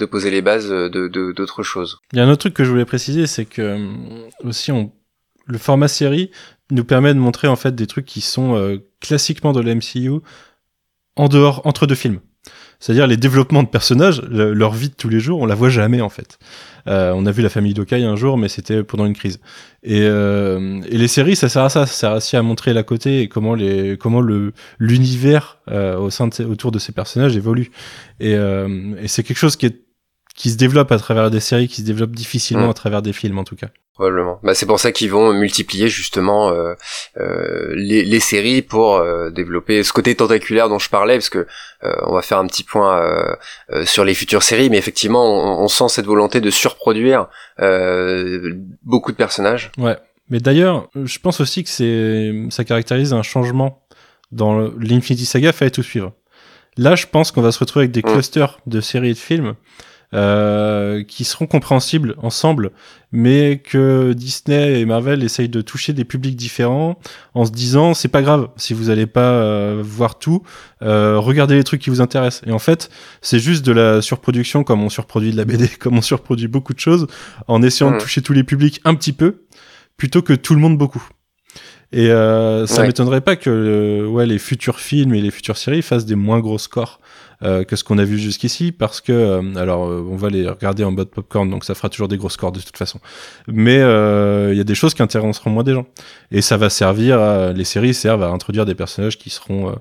[0.06, 2.00] poser les bases de d'autres choses.
[2.12, 3.78] Il y a un autre truc que je voulais préciser c'est que
[4.44, 4.92] aussi on
[5.46, 6.30] le format série
[6.70, 10.20] nous permet de montrer en fait des trucs qui sont euh, classiquement de la MCU
[11.16, 12.20] en dehors entre deux films.
[12.82, 16.00] C'est-à-dire les développements de personnages, leur vie de tous les jours, on la voit jamais
[16.00, 16.40] en fait.
[16.88, 19.38] Euh, on a vu la famille d'Okai un jour, mais c'était pendant une crise.
[19.84, 22.82] Et, euh, et, les séries, ça sert à ça, ça sert aussi à montrer la
[22.82, 27.36] côté et comment les comment le l'univers euh, au sein de, autour de ces personnages
[27.36, 27.70] évolue.
[28.18, 29.76] Et, euh, et c'est quelque chose qui est
[30.34, 32.70] qui se développe à travers des séries, qui se développe difficilement mm.
[32.70, 33.68] à travers des films en tout cas.
[33.94, 34.40] Probablement.
[34.42, 36.72] Bah, c'est pour ça qu'ils vont multiplier justement euh,
[37.18, 41.46] euh, les, les, séries pour euh, développer ce côté tentaculaire dont je parlais, parce que
[41.84, 45.62] euh, on va faire un petit point euh, sur les futures séries, mais effectivement, on,
[45.62, 47.28] on sent cette volonté de surproduire
[48.82, 49.70] beaucoup de personnages.
[49.76, 49.98] Ouais.
[50.30, 53.82] Mais d'ailleurs, je pense aussi que c'est ça caractérise un changement
[54.30, 56.14] dans l'Infinity Saga, fallait tout suivre.
[56.78, 58.12] Là, je pense qu'on va se retrouver avec des mm.
[58.12, 59.54] clusters de séries et de films
[60.14, 62.70] euh, qui seront compréhensibles ensemble,
[63.12, 66.98] mais que Disney et Marvel essayent de toucher des publics différents
[67.34, 70.42] en se disant c'est pas grave si vous allez pas euh, voir tout,
[70.82, 72.42] euh, regardez les trucs qui vous intéressent.
[72.46, 72.90] Et en fait,
[73.20, 76.74] c'est juste de la surproduction comme on surproduit de la BD, comme on surproduit beaucoup
[76.74, 77.06] de choses,
[77.48, 78.00] en essayant de Mm.
[78.00, 79.42] toucher tous les publics un petit peu,
[79.96, 81.02] plutôt que tout le monde beaucoup.
[81.94, 82.86] Et euh, ça Ouais.
[82.86, 86.40] m'étonnerait pas que euh, ouais, les futurs films et les futures séries fassent des moins
[86.40, 87.00] gros scores
[87.64, 90.84] que ce qu'on a vu jusqu'ici, parce que, euh, alors, euh, on va les regarder
[90.84, 93.00] en mode popcorn, donc ça fera toujours des gros scores de toute façon.
[93.48, 95.86] Mais euh, il y a des choses qui intéresseront moins des gens.
[96.30, 99.74] Et ça va servir, à, les séries servent à introduire des personnages qui seront, euh,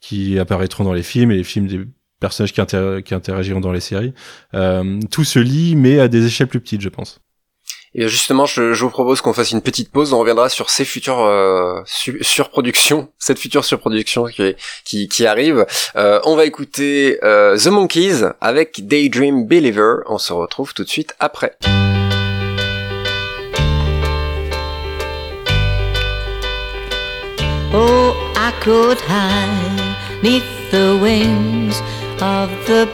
[0.00, 1.80] qui apparaîtront dans les films, et les films des
[2.20, 4.12] personnages qui, inter- qui interagiront dans les séries.
[4.54, 7.20] Euh, tout se lit, mais à des échelles plus petites, je pense.
[7.96, 10.12] Et justement, je, je vous propose qu'on fasse une petite pause.
[10.12, 15.64] On reviendra sur ces futures euh, su- surproductions, cette future surproduction qui, qui, qui arrive.
[15.94, 19.98] Euh, on va écouter euh, The Monkeys avec Daydream Believer.
[20.06, 21.56] On se retrouve tout de suite après.
[27.76, 31.80] Oh, I could hide neath the wings
[32.20, 32.88] of the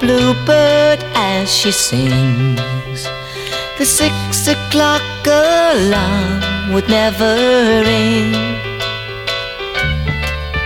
[1.14, 3.06] as she sings.
[3.80, 7.32] The six o'clock alarm would never
[7.82, 8.30] ring,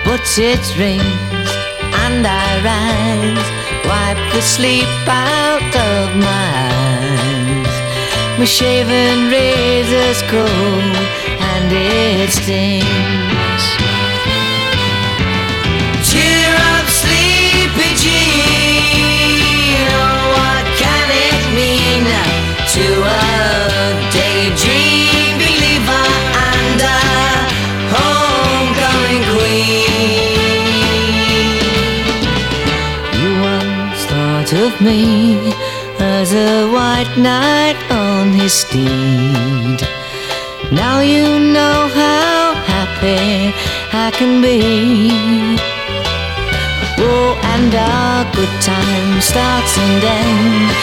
[0.05, 1.51] but it rings
[2.03, 3.49] and I rise,
[3.87, 7.75] wipe the sleep out of my eyes.
[8.37, 10.97] My shaven razor's cold
[11.53, 13.14] and it stings.
[34.55, 35.53] Of me
[35.99, 39.81] as a white knight on his steed.
[40.71, 41.27] Now you
[41.57, 43.53] know how happy
[43.93, 45.59] I can be.
[46.99, 50.75] Oh, and our good time starts and ends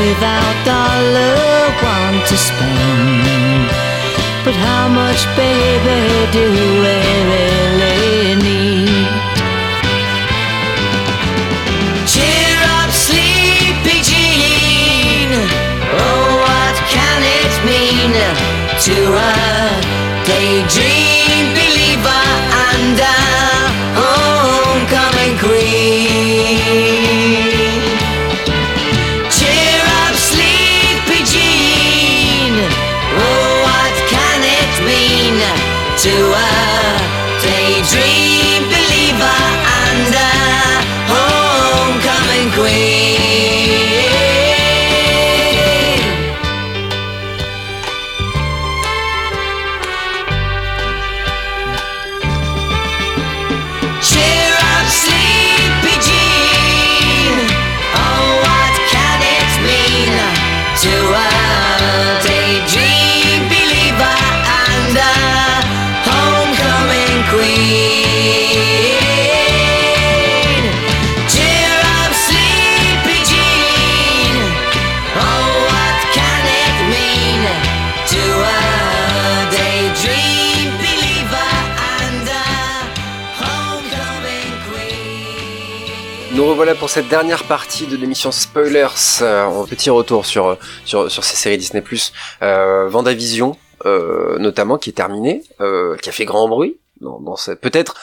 [0.00, 1.50] without dollar
[1.82, 3.70] one to spend.
[4.44, 6.00] But how much, baby,
[6.32, 8.89] do we really need?
[18.20, 19.32] Mean to a
[20.26, 21.59] daydream
[86.80, 88.88] pour cette dernière partie de l'émission Spoilers.
[89.22, 91.84] Euh, un petit retour sur sur sur ces séries Disney+.
[92.42, 93.56] Euh, Vendavision,
[93.86, 96.78] euh, notamment, qui est terminée, euh, qui a fait grand bruit.
[97.00, 97.96] Dans, dans cette- peut-être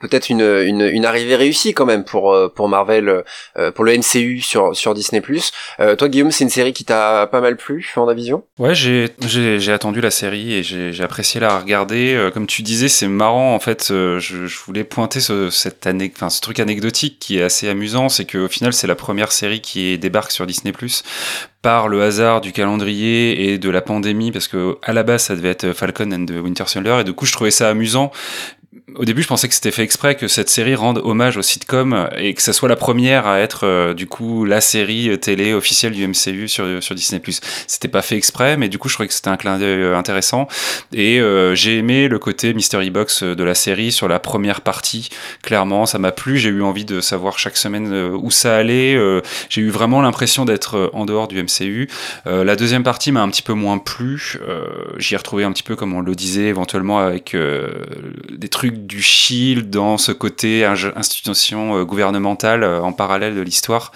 [0.00, 3.24] peut-être une, une une arrivée réussie quand même pour euh, pour Marvel
[3.56, 5.22] euh, pour le MCU sur sur Disney+.
[5.80, 8.44] Euh, toi Guillaume, c'est une série qui t'a pas mal plu, Vendavision?
[8.58, 12.14] Ouais, j'ai j'ai attendu la série et j'ai apprécié la regarder.
[12.14, 13.86] Euh, comme tu disais, c'est marrant en fait.
[13.88, 18.30] je, je voulais pointer ce cette enfin ce truc anecdotique qui est assez amusant, c'est
[18.30, 20.72] qu'au final c'est la première série qui débarque sur Disney
[21.66, 25.34] par le hasard du calendrier et de la pandémie parce que à la base ça
[25.34, 28.12] devait être Falcon and the Winter Soldier et du coup je trouvais ça amusant
[28.94, 32.08] au début, je pensais que c'était fait exprès que cette série rende hommage au sitcom
[32.16, 35.92] et que ça soit la première à être euh, du coup la série télé officielle
[35.92, 37.20] du MCU sur, sur Disney+.
[37.66, 39.96] C'était pas fait exprès, mais du coup, je trouvais que c'était un clin d'œil euh,
[39.96, 40.48] intéressant.
[40.92, 44.60] Et euh, j'ai aimé le côté mystery box euh, de la série sur la première
[44.60, 45.08] partie.
[45.42, 46.38] Clairement, ça m'a plu.
[46.38, 48.98] J'ai eu envie de savoir chaque semaine où ça allait.
[49.48, 51.88] J'ai eu vraiment l'impression d'être en dehors du MCU.
[52.26, 54.38] Euh, la deuxième partie m'a un petit peu moins plu.
[54.98, 57.36] J'y ai retrouvé un petit peu comme on le disait éventuellement avec
[58.30, 63.92] des trucs du Shield dans ce côté institution euh, gouvernementale euh, en parallèle de l'histoire.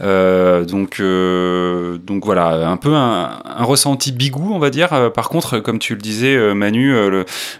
[0.00, 5.12] Euh, donc, donc voilà, un peu un, ressenti bigou, on va dire.
[5.12, 6.94] Par contre, comme tu le disais, Manu,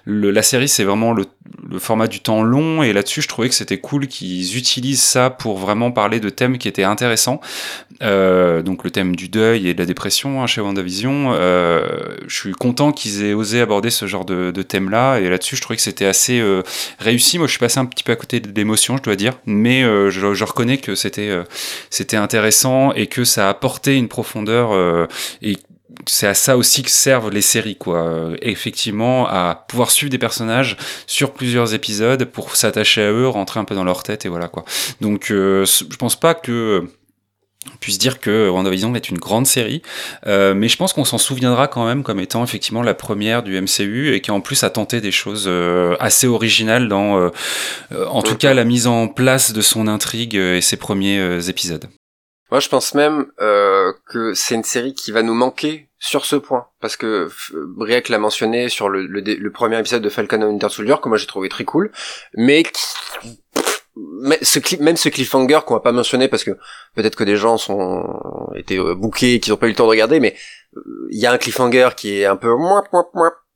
[0.07, 1.27] la série c'est vraiment le,
[1.79, 5.59] format du temps long et là-dessus, je trouvais que c'était cool qu'ils utilisent ça pour
[5.59, 7.41] vraiment parler de thèmes qui étaient intéressants.
[8.01, 11.33] Donc le thème du deuil et de la dépression hein, chez WandaVision.
[11.33, 15.63] Je suis content qu'ils aient osé aborder ce genre de, de thème-là et là-dessus, je
[15.63, 16.63] trouvais que c'était assez euh,
[16.99, 17.39] réussi.
[17.39, 19.83] Moi, je suis passé un petit peu à côté de l'émotion, je dois dire, mais
[19.83, 21.45] euh, je, reconnais que c'était euh,
[21.91, 25.07] c'était intéressant et que ça a apporté une profondeur euh,
[25.43, 25.57] et
[26.07, 28.31] c'est à ça aussi que servent les séries, quoi.
[28.41, 30.77] Effectivement, à pouvoir suivre des personnages
[31.07, 34.49] sur plusieurs épisodes pour s'attacher à eux, rentrer un peu dans leur tête et voilà,
[34.49, 34.65] quoi.
[35.01, 36.89] Donc, je pense pas que
[37.67, 39.83] on puisse dire que WandaVision est une grande série,
[40.27, 43.61] euh, mais je pense qu'on s'en souviendra quand même comme étant effectivement la première du
[43.61, 47.29] MCU et qui en plus a tenté des choses euh, assez originales dans, euh,
[47.93, 51.19] euh, en tout cas, la mise en place de son intrigue euh, et ses premiers
[51.19, 51.87] euh, épisodes.
[52.51, 56.37] Moi, je pense même euh, que c'est une série qui va nous manquer sur ce
[56.37, 57.29] point, parce que
[57.77, 61.09] Briac l'a mentionné sur le, le, le premier épisode de Falcon and Winter Soldier, que
[61.11, 61.93] moi j'ai trouvé très cool,
[62.35, 63.39] mais qui-
[64.43, 66.53] ce même ce cliffhanger qu'on va pas mentionner parce que
[66.95, 69.85] peut-être que des gens sont été euh, bookés et qu'ils ont pas eu le temps
[69.85, 70.35] de regarder, mais
[70.77, 72.85] euh, il y a un cliffhanger qui est un peu moins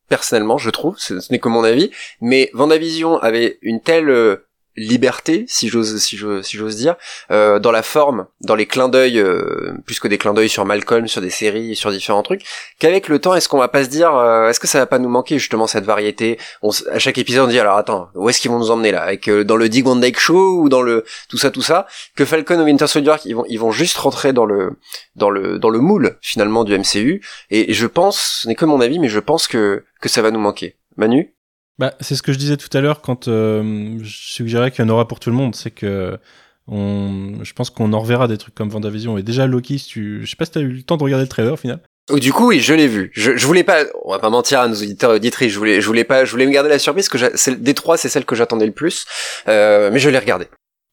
[0.08, 1.90] personnellement, je trouve, ce, ce n'est que mon avis,
[2.20, 4.46] mais Vendavision avait une telle euh,
[4.76, 6.96] liberté, si j'ose si j'ose si j'ose dire,
[7.30, 10.64] euh, dans la forme, dans les clins d'œil, euh, plus que des clins d'œil sur
[10.64, 12.42] Malcolm, sur des séries, sur différents trucs,
[12.78, 14.98] qu'avec le temps, est-ce qu'on va pas se dire, euh, est-ce que ça va pas
[14.98, 16.38] nous manquer justement cette variété?
[16.62, 19.02] On, À chaque épisode, on dit alors attends, où est-ce qu'ils vont nous emmener là?
[19.02, 21.86] Avec euh, dans le Dig Dyke Show ou dans le tout ça, tout ça?
[22.16, 24.78] Que Falcon ou Winter Soldier, ils vont ils vont juste rentrer dans le
[25.14, 27.22] dans le dans le moule finalement du MCU.
[27.50, 30.30] Et je pense, ce n'est que mon avis, mais je pense que que ça va
[30.30, 30.76] nous manquer.
[30.96, 31.33] Manu?
[31.78, 34.86] Bah, c'est ce que je disais tout à l'heure quand euh, je suggérais qu'il y
[34.86, 35.54] en aura pour tout le monde.
[35.54, 36.18] C'est que
[36.66, 39.18] on, je pense qu'on en reverra des trucs comme Vendavision.
[39.18, 41.24] Et déjà, Loki, si tu, je sais pas si t'as eu le temps de regarder
[41.24, 41.80] le trailer au final.
[42.12, 43.10] Du coup, oui, je l'ai vu.
[43.14, 45.80] Je, je voulais pas, on va pas mentir à nos auditeurs et auditrices, je voulais,
[45.80, 48.34] je voulais pas, je voulais me garder la surprise que des trois, c'est celle que
[48.34, 49.06] j'attendais le plus,
[49.48, 50.46] euh, mais je l'ai regardé.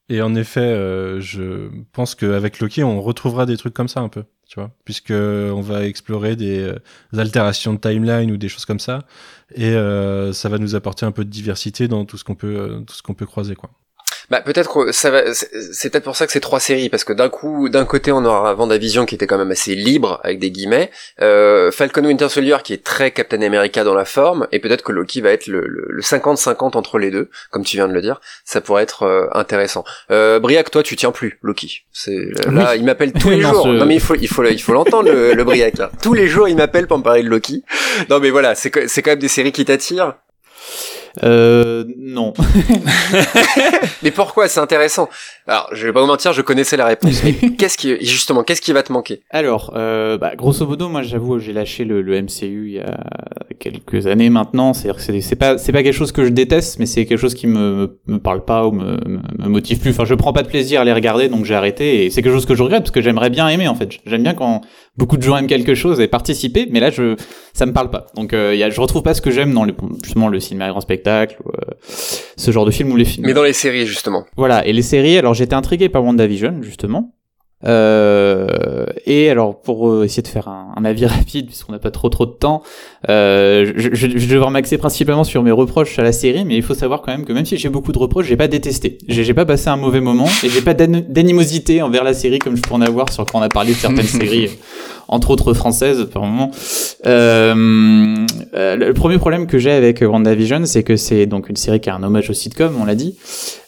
[0.07, 4.07] Et en effet, euh, je pense qu'avec Loki, on retrouvera des trucs comme ça un
[4.07, 6.75] peu, tu vois, puisque on va explorer des, euh,
[7.17, 9.05] altérations de timeline ou des choses comme ça,
[9.55, 12.57] et euh, ça va nous apporter un peu de diversité dans tout ce qu'on peut,
[12.59, 13.71] euh, tout ce qu'on peut croiser, quoi.
[14.32, 17.11] Bah peut-être que ça va, c'est peut-être pour ça que c'est trois séries parce que
[17.11, 20.51] d'un coup, d'un côté on aura Vendavision qui était quand même assez libre avec des
[20.51, 20.89] guillemets,
[21.21, 24.93] euh, Falcon Winter Soldier qui est très Captain America dans la forme et peut-être que
[24.93, 28.01] Loki va être le le- le 50-50 entre les deux, comme tu viens de le
[28.01, 29.84] dire, ça pourrait être euh, intéressant.
[30.11, 32.15] Euh, Briac, toi tu tiens plus Loki, c'est
[32.49, 33.67] là il m'appelle tous les jours.
[33.67, 35.91] Non mais il faut il faut il faut l'entendre le, le Briac là.
[36.01, 37.65] Tous les jours il m'appelle pour me parler de Loki.
[38.09, 40.15] Non mais voilà, c'est c'est quand même des séries qui t'attirent.
[41.24, 42.34] Euh, non.
[44.03, 45.09] Mais pourquoi c'est intéressant
[45.47, 47.24] Alors, je vais pas vous mentir, je connaissais la réponse.
[47.24, 49.22] Mais qu'est-ce qui, justement, qu'est-ce qui va te manquer?
[49.30, 52.97] Alors, euh, bah, grosso modo, moi, j'avoue, j'ai lâché le, le MCU il y a
[53.59, 54.74] quelques années maintenant.
[54.74, 57.34] C'est-à-dire que c'est- pas, c'est pas quelque chose que je déteste, mais c'est quelque chose
[57.36, 59.91] qui me, me parle pas ou me, me, motive plus.
[59.91, 62.05] Enfin, je prends pas de plaisir à les regarder, donc j'ai arrêté.
[62.05, 63.89] Et c'est quelque chose que je regrette parce que j'aimerais bien aimer, en fait.
[64.05, 64.62] J'aime bien quand
[64.97, 67.16] beaucoup de gens aiment quelque chose et participer, mais là, je,
[67.53, 68.07] ça me parle pas.
[68.16, 70.70] Donc, euh, y a, je retrouve pas ce que j'aime dans le, justement le cinéma
[70.70, 71.73] grand spectacle, euh,
[72.37, 73.25] ce genre de film ou les films.
[73.25, 74.25] Mais dans les séries, justement.
[74.37, 77.13] Voilà, et les séries, alors j'étais intrigué par WandaVision, justement.
[77.66, 81.91] Euh, et alors, pour euh, essayer de faire un, un avis rapide, puisqu'on n'a pas
[81.91, 82.64] trop trop de temps,
[83.09, 86.55] euh, je, je, je vais devoir m'axer principalement sur mes reproches à la série, mais
[86.55, 88.97] il faut savoir quand même que même si j'ai beaucoup de reproches, j'ai pas détesté.
[89.07, 92.55] J'ai pas passé un mauvais moment, et j'ai pas d'an- d'animosité envers la série comme
[92.55, 94.49] je pourrais en avoir sur quand on a parlé de certaines séries,
[95.07, 96.51] entre autres françaises, par moment.
[97.05, 101.80] Euh, euh, le premier problème que j'ai avec WandaVision, c'est que c'est donc une série
[101.80, 103.16] qui a un hommage au sitcom, on l'a dit,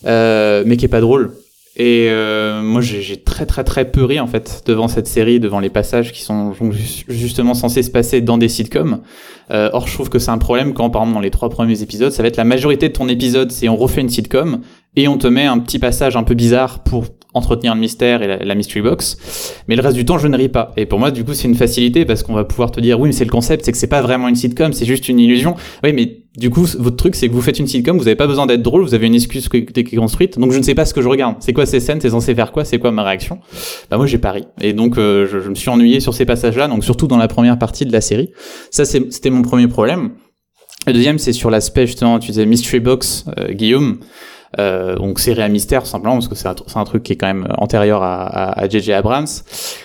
[0.06, 1.32] euh, mais qui est pas drôle.
[1.76, 5.60] Et euh, moi, j'ai très très très peu ri en fait devant cette série, devant
[5.60, 9.02] les passages qui sont ju- justement censés se passer dans des sitcoms.
[9.50, 11.82] Euh, or, je trouve que c'est un problème quand, par exemple, dans les trois premiers
[11.82, 14.62] épisodes, ça va être la majorité de ton épisode, c'est on refait une sitcom
[14.96, 18.28] et on te met un petit passage un peu bizarre pour entretenir le mystère et
[18.28, 19.18] la, la mystery box.
[19.68, 20.74] Mais le reste du temps, je ne ris pas.
[20.78, 23.10] Et pour moi, du coup, c'est une facilité parce qu'on va pouvoir te dire, oui,
[23.10, 25.56] mais c'est le concept, c'est que c'est pas vraiment une sitcom, c'est juste une illusion.
[25.84, 28.26] Oui, mais du coup, votre truc, c'est que vous faites une sitcom, vous avez pas
[28.26, 30.40] besoin d'être drôle, vous avez une excuse qui est construite.
[30.40, 31.36] Donc, je ne sais pas ce que je regarde.
[31.40, 32.02] C'est quoi ces scènes?
[32.02, 32.66] C'est censé faire quoi?
[32.66, 33.40] C'est quoi ma réaction?
[33.92, 34.46] Bah, moi, j'ai pas ri.
[34.60, 37.60] Et donc, euh, je, me suis ennuyé sur ces passages-là, donc surtout dans la première
[37.60, 38.32] partie de la série.
[38.72, 40.14] Ça, c'était mon premier problème.
[40.88, 44.00] Le deuxième, c'est sur l'aspect, justement, tu disais Mystery Box, euh, Guillaume.
[44.60, 47.48] Euh, donc série à mystère simplement parce que c'est un, truc qui est quand même
[47.58, 48.94] antérieur à J.J.
[48.94, 49.26] Abrams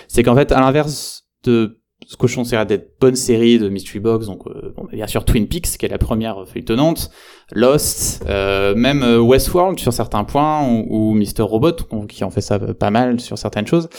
[0.07, 1.79] c'est qu'en fait à l'inverse de
[2.17, 5.77] cochons série d'être bonnes séries de Mystery Box, donc euh, bon, bien sûr Twin Peaks,
[5.77, 7.11] qui est la première feuilletonnante,
[7.53, 11.41] Lost, euh, même euh, Westworld sur certains points, ou, ou Mr.
[11.43, 13.89] Robot, on- qui en fait ça pas mal sur certaines choses.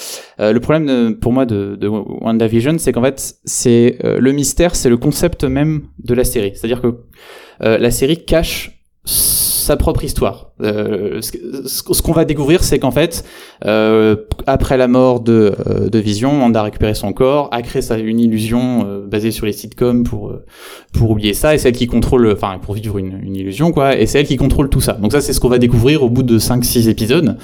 [0.41, 4.75] Euh, le problème pour moi de, de WandaVision, c'est qu'en fait, c'est euh, le mystère,
[4.75, 6.53] c'est le concept même de la série.
[6.55, 6.95] C'est-à-dire que
[7.63, 10.51] euh, la série cache sa propre histoire.
[10.61, 13.25] Euh, ce qu'on va découvrir, c'est qu'en fait,
[13.65, 17.81] euh, après la mort de, euh, de Vision, Wanda a récupéré son corps, a créé
[17.81, 20.45] sa, une illusion euh, basée sur les sitcoms pour euh,
[20.93, 23.97] pour oublier ça, et c'est elle qui contrôle, enfin pour vivre une, une illusion quoi,
[23.97, 24.95] et c'est elle qui contrôle tout ça.
[24.95, 27.37] Donc ça, c'est ce qu'on va découvrir au bout de 5-6 épisodes.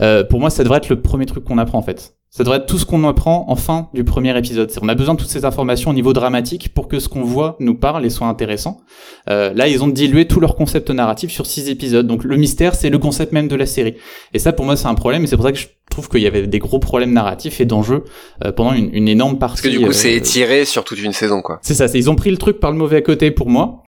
[0.00, 2.17] Euh, pour moi, ça devrait être le premier truc qu'on apprend en fait.
[2.30, 4.70] Ça devrait être tout ce qu'on apprend en fin du premier épisode.
[4.82, 7.56] On a besoin de toutes ces informations au niveau dramatique pour que ce qu'on voit
[7.58, 8.82] nous parle et soit intéressant.
[9.30, 12.06] Euh, là, ils ont dilué tout leur concept narratif sur six épisodes.
[12.06, 13.94] Donc le mystère, c'est le concept même de la série.
[14.34, 15.24] Et ça, pour moi, c'est un problème.
[15.24, 17.64] Et c'est pour ça que je trouve qu'il y avait des gros problèmes narratifs et
[17.64, 18.04] d'enjeux
[18.44, 19.62] euh, pendant une, une énorme partie.
[19.62, 21.58] Parce que du coup, euh, c'est étiré sur toute une saison, quoi.
[21.62, 23.84] c'est ça, ils ont pris le truc par le mauvais côté pour moi.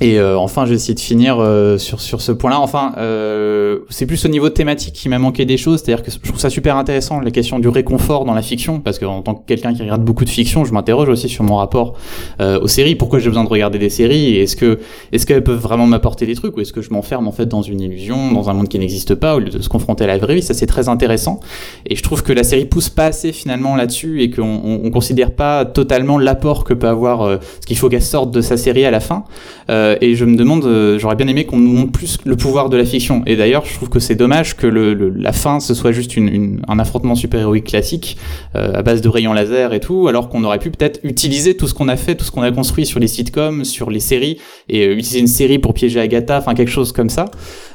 [0.00, 2.60] Et euh, enfin, je vais essayer de finir euh, sur sur ce point-là.
[2.60, 5.82] Enfin, euh, c'est plus au niveau thématique qui m'a manqué des choses.
[5.82, 8.98] C'est-à-dire que je trouve ça super intéressant la question du réconfort dans la fiction, parce
[8.98, 11.56] que en tant que quelqu'un qui regarde beaucoup de fiction, je m'interroge aussi sur mon
[11.56, 11.94] rapport
[12.40, 12.94] euh, aux séries.
[12.94, 14.36] Pourquoi j'ai besoin de regarder des séries?
[14.36, 14.78] Est-ce que
[15.10, 16.56] est-ce qu'elles peuvent vraiment m'apporter des trucs?
[16.56, 19.16] Ou est-ce que je m'enferme en fait dans une illusion, dans un monde qui n'existe
[19.16, 20.42] pas, au lieu de se confronter à la vraie vie?
[20.42, 21.40] Ça, c'est très intéressant.
[21.86, 24.90] Et je trouve que la série pousse pas assez finalement là-dessus et qu'on on, on
[24.90, 28.56] considère pas totalement l'apport que peut avoir euh, ce qu'il faut qu'elle sorte de sa
[28.56, 29.24] série à la fin.
[29.70, 32.68] Euh, et je me demande, euh, j'aurais bien aimé qu'on nous montre plus le pouvoir
[32.68, 33.22] de la fiction.
[33.26, 36.16] Et d'ailleurs, je trouve que c'est dommage que le, le- la fin ce soit juste
[36.16, 38.16] une, une- un affrontement super-héroïque classique
[38.56, 41.66] euh, à base de rayons laser et tout, alors qu'on aurait pu peut-être utiliser tout
[41.68, 44.38] ce qu'on a fait, tout ce qu'on a construit sur les sitcoms, sur les séries,
[44.68, 47.26] et euh, utiliser une série pour piéger Agatha, enfin quelque chose comme ça.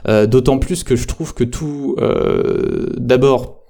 [0.08, 3.63] Euh, D'autant plus que je trouve que tout, euh, d'abord,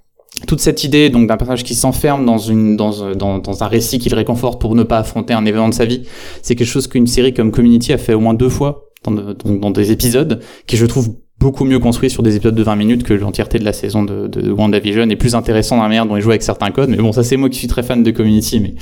[0.47, 4.09] toute cette idée donc d'un personnage qui s'enferme dans une dans, dans un récit qui
[4.09, 6.03] le réconforte pour ne pas affronter un événement de sa vie,
[6.41, 9.33] c'est quelque chose qu'une série comme Community a fait au moins deux fois dans, de-
[9.33, 11.09] dans, dans des épisodes qui je trouve
[11.39, 14.51] beaucoup mieux construit sur des épisodes de 20 minutes que l'entièreté de la saison de,
[14.51, 16.89] WandaVision et plus intéressant dans la manière dont ils jouent avec certains codes.
[16.89, 18.73] Mais bon ça c'est moi qui suis très fan de Community mais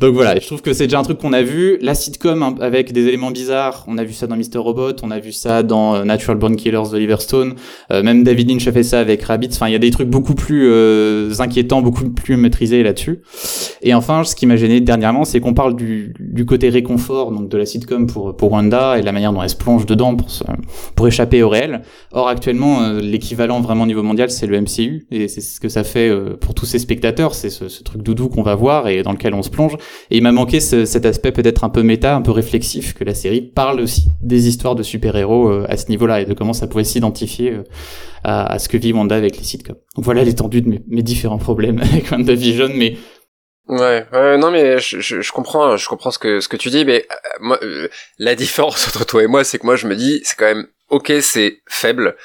[0.00, 2.54] donc voilà je trouve que c'est déjà un truc qu'on a vu la sitcom hein,
[2.60, 4.58] avec des éléments bizarres on a vu ça dans Mr.
[4.58, 7.54] Robot on a vu ça dans euh, Natural Born Killers d'Oliver Stone
[7.90, 9.48] euh, même David Lynch a fait ça avec Rabbit.
[9.52, 13.20] Enfin, il y a des trucs beaucoup plus euh, inquiétants, beaucoup plus maîtrisés là-dessus.
[13.82, 16.14] Et enfin, ce qui m'a gêné dernièrement, c'est qu'on parle du,
[16.46, 19.56] côté réconfort donc de la sitcom pour Wanda et de la manière dont elle se
[19.56, 20.28] plonge dedans pour
[20.94, 21.82] pour échapper au réel.
[22.12, 25.84] Or, actuellement, l'équivalent vraiment au niveau mondial, c'est le MCU et c'est ce que ça
[25.84, 26.10] fait
[26.40, 27.34] pour tous ces spectateurs.
[27.34, 29.76] C'est ce, ce truc doudou qu'on va voir et dans lequel on se plonge.
[30.10, 33.04] Et il m'a manqué ce- cet aspect peut-être un peu méta, un peu réflexif que
[33.04, 36.52] la série parle aussi des histoires de super-héros euh, à ce niveau-là et de comment
[36.52, 37.64] ça pouvait s'identifier euh,
[38.24, 39.76] à, à ce que vit Wanda avec les sitcoms.
[39.96, 42.96] Donc voilà l'étendue de mes, mes différents problèmes avec WandaVision, mais
[43.68, 46.70] Ouais, ouais, non mais je, je, je comprends, je comprends ce que ce que tu
[46.70, 47.88] dis, mais euh, moi, euh,
[48.18, 50.66] la différence entre toi et moi, c'est que moi je me dis, c'est quand même
[50.88, 52.16] ok, c'est faible,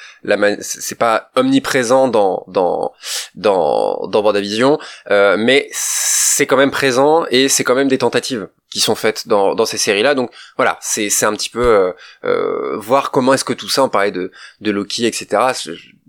[0.60, 2.92] c'est pas omniprésent dans dans
[3.34, 4.78] dans dans WandaVision,
[5.10, 9.28] euh, mais c'est quand même présent et c'est quand même des tentatives qui sont faites
[9.28, 10.14] dans dans ces séries-là.
[10.14, 11.92] Donc voilà, c'est c'est un petit peu euh,
[12.24, 15.52] euh, voir comment est-ce que tout ça, on parlait de de Loki, etc.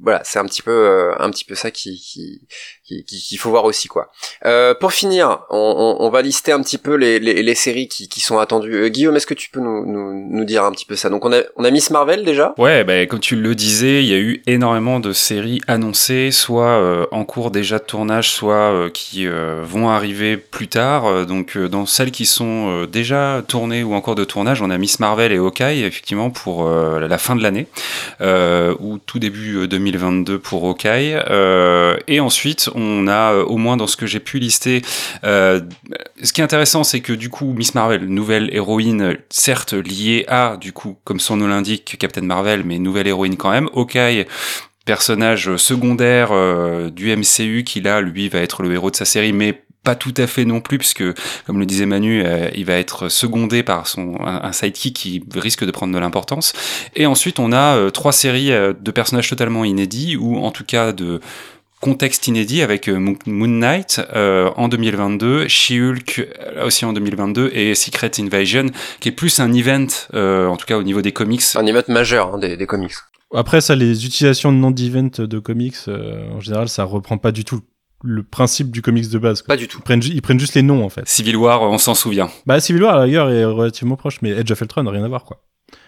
[0.02, 2.42] Voilà, c'est un petit peu euh, un petit peu ça qui
[2.86, 4.12] qui- qui- qu'il faut voir aussi quoi.
[4.46, 5.58] Euh, pour finir, on,
[6.00, 8.76] on, on va lister un petit peu les, les, les séries qui, qui sont attendues.
[8.76, 11.10] Euh, Guillaume, est-ce que tu peux nous, nous, nous dire un petit peu ça?
[11.10, 12.54] Donc on a, on a Miss Marvel déjà?
[12.58, 16.66] Ouais, bah, comme tu le disais, il y a eu énormément de séries annoncées, soit
[16.80, 21.06] euh, en cours déjà de tournage, soit euh, qui euh, vont arriver plus tard.
[21.08, 24.78] Euh, Donc dans celles qui sont déjà tournées ou en cours de tournage, on a
[24.78, 27.68] Miss Marvel et Hawkeye, effectivement, pour la fin de l'année,
[28.80, 31.16] ou tout début euh, 2022 pour Hawkeye.
[32.08, 34.82] Et ensuite, on a, euh, au moins dans ce que j'ai pu lister,
[35.24, 35.62] euh,
[36.22, 40.58] ce qui est intéressant, c'est que du coup, Miss Marvel, nouvelle héroïne, certes liée à,
[40.58, 43.70] du coup, comme son nom l'indique, Captain Marvel, mais nouvelle héroïne quand même.
[43.74, 44.26] Hawkeye,
[44.86, 49.34] personnage secondaire euh, du MCU, qui là, lui, va être le héros de sa série,
[49.34, 51.04] mais pas tout à fait non plus, puisque,
[51.46, 52.24] comme le disait Manu,
[52.56, 56.54] il va être secondé par son un, sidekick qui risque de prendre de l'importance.
[56.96, 61.22] Et ensuite, on a trois séries de personnages totalement inédits, ou en tout cas de
[61.86, 67.76] contexte inédit avec euh, Moon Knight euh, en 2022, She-Hulk euh, aussi en 2022 et
[67.76, 68.66] Secret Invasion
[69.00, 71.44] qui est plus un event euh, en tout cas au niveau des comics.
[71.56, 72.94] Un émeute majeur hein, des, des comics.
[73.34, 77.32] Après ça, les utilisations de noms d'event de comics, euh, en général, ça reprend pas
[77.32, 77.62] du tout
[78.04, 79.42] le principe du comics de base.
[79.42, 79.56] quoi.
[79.56, 79.80] Pas du tout.
[79.80, 81.08] Ils prennent, ju- ils prennent juste les noms en fait.
[81.08, 82.30] Civil War, on s'en souvient.
[82.46, 85.08] Bah Civil War à la rigueur est relativement proche, mais Edge of Ultron rien à
[85.08, 85.42] voir quoi.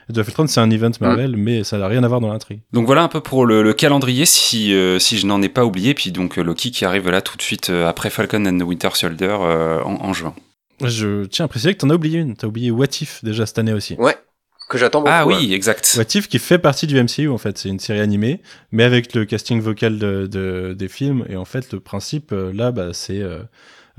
[0.09, 2.61] Edge of Ultron c'est un event Marvel, mais ça n'a rien à voir dans l'intrigue.
[2.73, 5.65] Donc voilà un peu pour le, le calendrier si euh, si je n'en ai pas
[5.65, 8.57] oublié puis donc euh, Loki qui arrive là tout de suite euh, après Falcon and
[8.59, 10.33] the Winter Soldier euh, en, en juin.
[10.83, 12.35] Je tiens à préciser que t'en as oublié une.
[12.35, 13.95] T'as oublié What If déjà cette année aussi.
[13.95, 14.15] Ouais,
[14.69, 15.11] que j'attends beaucoup.
[15.11, 15.91] Ah oui, exact.
[15.97, 17.57] What If qui fait partie du MCU en fait.
[17.57, 21.25] C'est une série animée, mais avec le casting vocal de, de- des films.
[21.29, 23.39] Et en fait, le principe là, bah, c'est euh,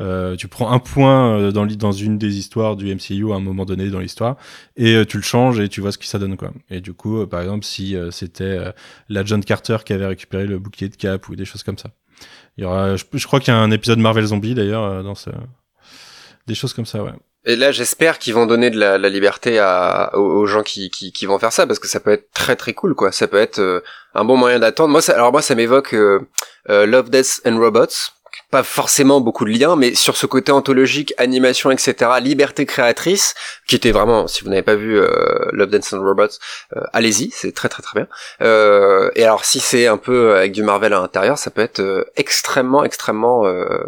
[0.00, 3.40] euh, tu prends un point euh, dans, dans une des histoires du MCU à un
[3.40, 4.36] moment donné dans l'histoire
[4.76, 6.52] et euh, tu le changes et tu vois ce que ça donne quoi.
[6.70, 8.58] Et du coup, par exemple, si c'était
[9.08, 11.90] la John Carter qui avait récupéré le bouclier de Cap ou des choses comme ça.
[12.56, 15.30] Il y aura, je, crois qu'il y a un épisode Marvel Zombie d'ailleurs dans ce,
[16.46, 17.12] des choses comme ça, ouais.
[17.44, 21.24] Et là, j'espère qu'ils vont donner de la, liberté à, aux, gens qui, qui, qui
[21.24, 23.12] vont faire ça, parce que ça peut être très très cool, quoi.
[23.12, 23.82] Ça peut être
[24.14, 24.90] un bon moyen d'attendre.
[24.90, 25.94] Moi, ça, alors moi, ça m'évoque
[26.66, 28.12] Love, Death and Robots.
[28.50, 33.34] Pas forcément beaucoup de liens, mais sur ce côté anthologique, animation, etc., liberté créatrice,
[33.66, 35.08] qui était vraiment, si vous n'avez pas vu euh,
[35.52, 36.38] Love, Death and Robots,
[36.76, 38.08] euh, allez-y, c'est très très très bien.
[38.40, 42.10] Euh, et alors, si c'est un peu avec du Marvel à l'intérieur, ça peut être
[42.16, 43.44] extrêmement extrêmement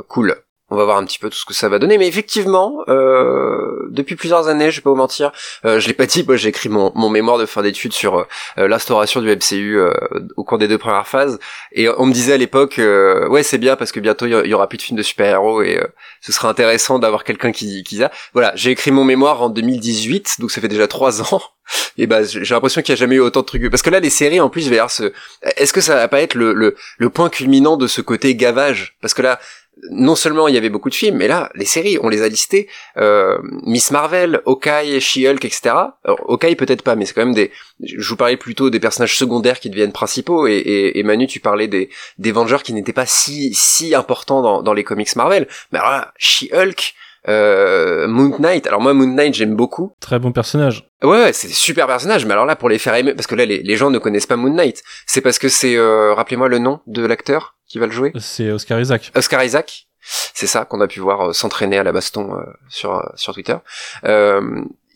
[0.09, 0.37] cool.
[0.71, 3.89] On va voir un petit peu tout ce que ça va donner, mais effectivement, euh,
[3.91, 5.33] depuis plusieurs années, je vais pas vous mentir,
[5.65, 8.19] euh, je l'ai pas dit, moi j'ai écrit mon, mon mémoire de fin d'études sur
[8.57, 9.93] euh, l'instauration du MCU euh,
[10.37, 11.41] au cours des deux premières phases,
[11.73, 14.55] et on me disait à l'époque, euh, ouais c'est bien parce que bientôt il y,
[14.55, 15.81] aura plus de films de super-héros et
[16.21, 18.13] ce sera intéressant d'avoir quelqu'un qui, qui a.
[18.33, 21.43] Voilà, j'ai écrit mon mémoire en 2018, donc ça fait déjà trois ans,
[21.99, 23.69] et bah j'ai l'impression qu'il y a jamais eu autant de trucs.
[23.71, 25.13] Parce que là les séries en plus, ce...
[25.57, 28.97] est-ce que ça va pas être le, le point culminant de ce côté gavage?
[29.01, 29.41] Parce que là,
[29.90, 32.28] non seulement il y avait beaucoup de films, mais là, les séries, on les a
[32.28, 32.69] listées.
[32.97, 35.61] Euh, Miss Marvel, Hawkeye, She-Hulk, etc.
[36.05, 37.51] Alors, Hawkeye peut-être pas, mais c'est quand même des...
[37.82, 41.40] Je vous parlais plutôt des personnages secondaires qui deviennent principaux, et, et, et Manu, tu
[41.40, 41.89] parlais des,
[42.19, 45.48] des Vengeurs qui n'étaient pas si, si importants dans, dans les comics Marvel.
[45.73, 46.94] Mais alors là, She-Hulk,
[47.28, 48.66] euh, Moon Knight.
[48.66, 49.93] Alors moi, Moon Knight, j'aime beaucoup.
[50.01, 50.89] Très bon personnage.
[51.02, 53.47] Ouais, ouais, c'est super personnages, mais alors là, pour les faire aimer, parce que là,
[53.47, 55.77] les, les gens ne connaissent pas Moon Knight, c'est parce que c'est...
[55.77, 57.57] Euh, Rappelez-moi le nom de l'acteur?
[57.71, 59.13] Qui va le jouer C'est Oscar Isaac.
[59.15, 59.87] Oscar Isaac,
[60.35, 63.33] c'est ça qu'on a pu voir euh, s'entraîner à la baston euh, sur euh, sur
[63.33, 63.57] Twitter.
[64.05, 64.41] Euh,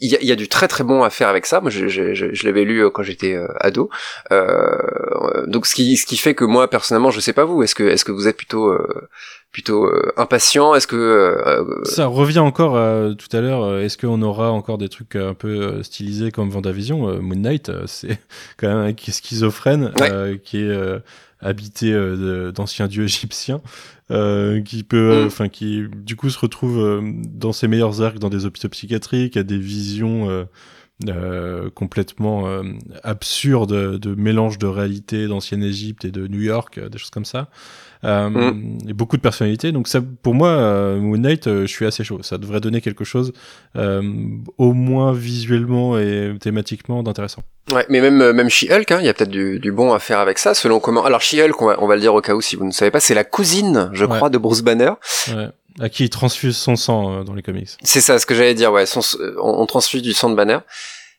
[0.01, 1.61] Il y, a, il y a du très très bon à faire avec ça.
[1.61, 3.89] Moi, je, je, je, je l'avais lu quand j'étais euh, ado.
[4.33, 7.63] Euh, donc, ce qui ce qui fait que moi personnellement, je sais pas vous.
[7.63, 9.09] Est-ce que est-ce que vous êtes plutôt euh,
[9.53, 10.75] plutôt euh, impatient?
[10.75, 13.79] Est-ce que euh, Ça revient encore euh, tout à l'heure.
[13.79, 17.21] Est-ce qu'on aura encore des trucs un peu stylisés comme Vendavision?
[17.23, 18.19] Moon Knight, c'est
[18.59, 20.11] quand même un schizophrène, Ouais.
[20.11, 20.99] euh, qui est euh,
[21.45, 23.61] habité euh, d'anciens dieux égyptiens,
[24.11, 25.27] euh, qui peut, euh, Mm.
[25.27, 27.03] enfin, qui du coup se retrouve
[27.33, 30.47] dans ses meilleurs arcs dans des hôpitaux psychiatriques, a des visions.
[31.09, 32.62] Euh, complètement euh,
[33.03, 37.25] absurdes de mélange de réalité d'ancienne Égypte et de New York, euh, des choses comme
[37.25, 37.49] ça.
[38.05, 38.79] Euh, Mm.
[38.89, 39.73] et beaucoup de personnalités.
[39.73, 42.19] Donc ça, pour moi, euh, Moon Knight, je suis assez chaud.
[42.23, 43.33] Ça devrait donner quelque chose,
[43.77, 44.03] euh,
[44.59, 47.43] au moins visuellement et thématiquement, d'intéressant.
[47.73, 50.19] Ouais, mais même même She-Hulk, hein, il y a peut-être du, du bon à faire
[50.19, 51.03] avec ça, selon comment.
[51.07, 52.91] Alors She-Hulk, on va, on va le dire au cas où si vous ne savez
[52.91, 54.16] pas, c'est la cousine, je Ouais.
[54.16, 54.93] crois, de Bruce Banner.
[55.35, 55.49] Ouais.
[55.81, 57.69] À qui il transfuse son sang euh, dans les comics.
[57.83, 58.73] C'est ça, ce que j'allais dire.
[58.73, 60.59] Ouais, son, euh, on, on transfuse du sang de Banner.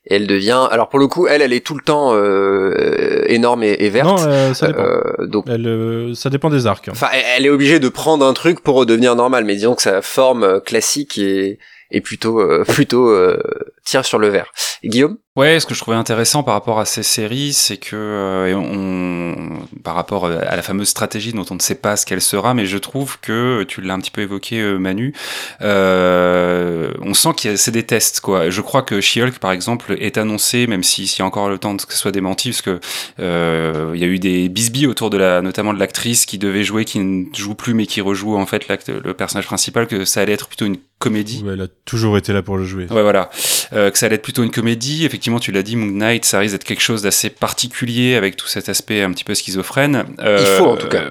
[0.07, 0.67] Et elle devient.
[0.71, 4.07] Alors pour le coup, elle, elle est tout le temps euh, énorme et, et verte.
[4.07, 4.83] Non, euh, ça dépend.
[4.83, 6.87] Euh, donc Elle, euh, ça dépend des arcs.
[6.87, 6.91] hein.
[6.93, 9.81] Enfin, elle- elle est obligée de prendre un truc pour redevenir normale, mais disons que
[9.81, 11.57] sa forme classique est,
[11.91, 13.41] est plutôt euh, plutôt euh,
[13.85, 14.51] tire sur le vert.
[14.83, 15.17] Et Guillaume?
[15.35, 19.65] Ouais, ce que je trouvais intéressant par rapport à ces séries, c'est que euh, on,
[19.83, 22.65] par rapport à la fameuse stratégie dont on ne sait pas ce qu'elle sera, mais
[22.65, 25.13] je trouve que tu l'as un petit peu évoqué, euh, Manu.
[25.61, 28.49] Euh, on sent qu'il y a c'est des tests, quoi.
[28.49, 31.57] Je crois que She-Hulk, par exemple, est annoncé, même si s'il y a encore le
[31.57, 32.79] temps de que ce soit démenti, parce que
[33.19, 36.63] euh, il y a eu des bisbilles autour de la, notamment de l'actrice qui devait
[36.63, 40.05] jouer, qui ne joue plus, mais qui rejoue en fait l'acte- le personnage principal, que
[40.05, 41.43] ça allait être plutôt une comédie.
[41.45, 42.87] Ouais, elle a toujours été là pour le jouer.
[42.89, 43.29] Ouais, voilà.
[43.75, 45.05] Euh, que ça allait être plutôt une comédie.
[45.05, 48.47] Effectivement, tu l'as dit, Moon Knight, ça risque d'être quelque chose d'assez particulier avec tout
[48.47, 50.05] cet aspect un petit peu schizophrène.
[50.19, 51.03] Euh, Il faut, en tout cas.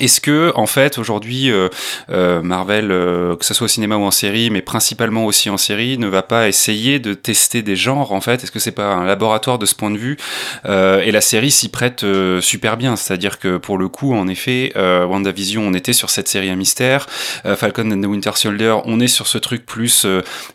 [0.00, 1.68] Est-ce que, en fait, aujourd'hui, euh,
[2.10, 5.56] euh, Marvel, euh, que ce soit au cinéma ou en série, mais principalement aussi en
[5.56, 8.44] série, ne va pas essayer de tester des genres, en fait?
[8.44, 10.16] Est-ce que c'est pas un laboratoire de ce point de vue?
[10.66, 12.04] Et la série s'y prête
[12.40, 12.96] super bien.
[12.96, 17.06] C'est-à-dire que, pour le coup, en effet, WandaVision, on était sur cette série à mystère.
[17.56, 20.06] Falcon and the Winter Soldier, on est sur ce truc plus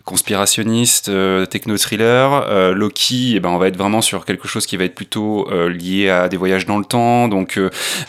[0.05, 1.11] conspirationniste,
[1.49, 2.73] techno-thriller.
[2.73, 6.09] Loki, eh ben, on va être vraiment sur quelque chose qui va être plutôt lié
[6.09, 7.59] à des voyages dans le temps, donc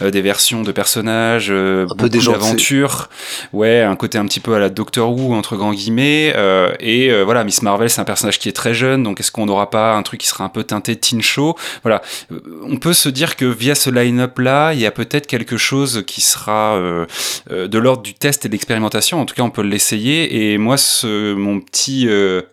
[0.01, 1.14] des versions de personnages,
[1.51, 2.39] euh, peu beaucoup déjanté.
[2.39, 3.09] d'aventures.
[3.53, 6.33] Ouais, un côté un petit peu à la Doctor Who, entre grands guillemets.
[6.37, 9.33] euh, et euh, voilà, Miss Marvel, c'est un personnage qui est très jeune, donc est-ce
[9.33, 11.57] qu'on n'aura pas un truc qui sera un peu teinté teen show?
[11.83, 12.03] Voilà,
[12.63, 16.05] on peut se dire que via ce line-up là, il y a peut-être quelque chose
[16.07, 17.07] qui sera euh,
[17.51, 19.21] de l'ordre du test et de l'expérimentation.
[19.21, 20.53] En tout cas, on peut l'essayer.
[20.53, 22.09] Et moi, ce, mon petit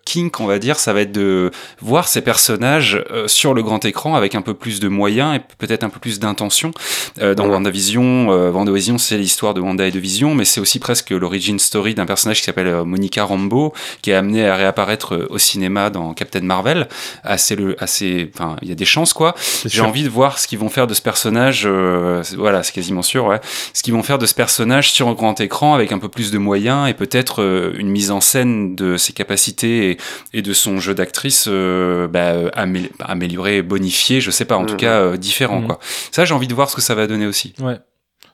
[0.05, 4.15] kink, on va dire, ça va être de voir ces personnages sur le grand écran
[4.15, 6.71] avec un peu plus de moyens et peut-être un peu plus d'intention.
[7.19, 7.51] Dans.
[7.51, 11.95] WandaVision, WandaVision, c'est l'histoire de Wanda et de Vision, mais c'est aussi presque l'origin story
[11.95, 15.89] d'un personnage qui s'appelle euh, Monica Rambeau, qui est amené à réapparaître euh, au cinéma
[15.89, 16.87] dans Captain Marvel.
[17.23, 19.35] Assez le, assez, enfin, il y a des chances quoi.
[19.65, 21.63] J'ai envie de voir ce qu'ils vont faire de ce personnage.
[21.65, 23.25] euh, voilà, c'est quasiment sûr.
[23.25, 23.39] Ouais.
[23.73, 26.31] Ce qu'ils vont faire de ce personnage sur un grand écran avec un peu plus
[26.31, 29.97] de moyens et peut-être euh, une mise en scène de ses capacités et,
[30.33, 34.21] et de son jeu d'actrice euh, bah, amé- amélioré, bonifié.
[34.21, 34.57] Je sais pas.
[34.57, 34.79] En tout Mhm.
[34.79, 35.67] cas, différent Mhm.
[35.67, 35.79] quoi.
[36.11, 37.53] Ça, j'ai envie de voir ce que ça va donner aussi.
[37.61, 37.77] Ouais,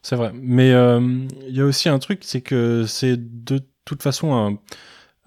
[0.02, 0.32] c'est vrai.
[0.36, 1.00] Mais euh,
[1.48, 4.58] il y a aussi un truc, c'est que c'est de toute façon un,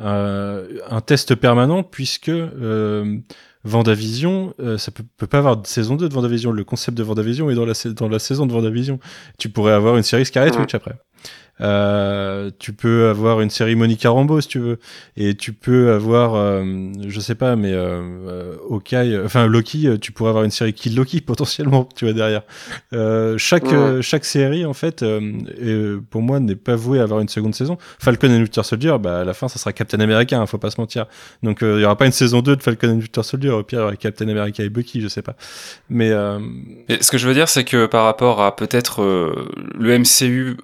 [0.04, 3.18] un, un test permanent, puisque euh,
[3.64, 6.50] Vendavision, euh, ça peut, peut pas avoir de saison 2 de Vendavision.
[6.52, 8.98] Le concept de Vendavision est dans la, sa- dans la saison de Vendavision.
[9.38, 10.50] Tu pourrais avoir une série Scarlet.
[10.60, 10.94] Witch après.
[11.60, 14.78] Euh, tu peux avoir une série Monica Rambeau si tu veux,
[15.16, 16.64] et tu peux avoir, euh,
[17.06, 20.50] je sais pas, mais euh, euh, Hawkeye, euh, enfin Loki, euh, tu pourrais avoir une
[20.50, 22.42] série Kill Loki potentiellement, tu vois derrière.
[22.92, 23.74] Euh, chaque Ouais.
[23.74, 25.20] euh, chaque série en fait, euh,
[25.62, 27.76] euh, pour moi, n'est pas vouée à avoir une seconde saison.
[27.98, 30.70] Falcon and Winter Soldier, bah à la fin, ça sera Captain America, hein, faut pas
[30.70, 31.06] se mentir.
[31.42, 33.62] Donc euh, il y aura pas une saison 2 de Falcon and Winter Soldier, au
[33.62, 35.36] pire il y aura Captain America et Bucky, je sais pas.
[35.90, 36.38] Mais euh,
[36.88, 40.56] Et ce que je veux dire, c'est que par rapport à peut-être euh, le MCU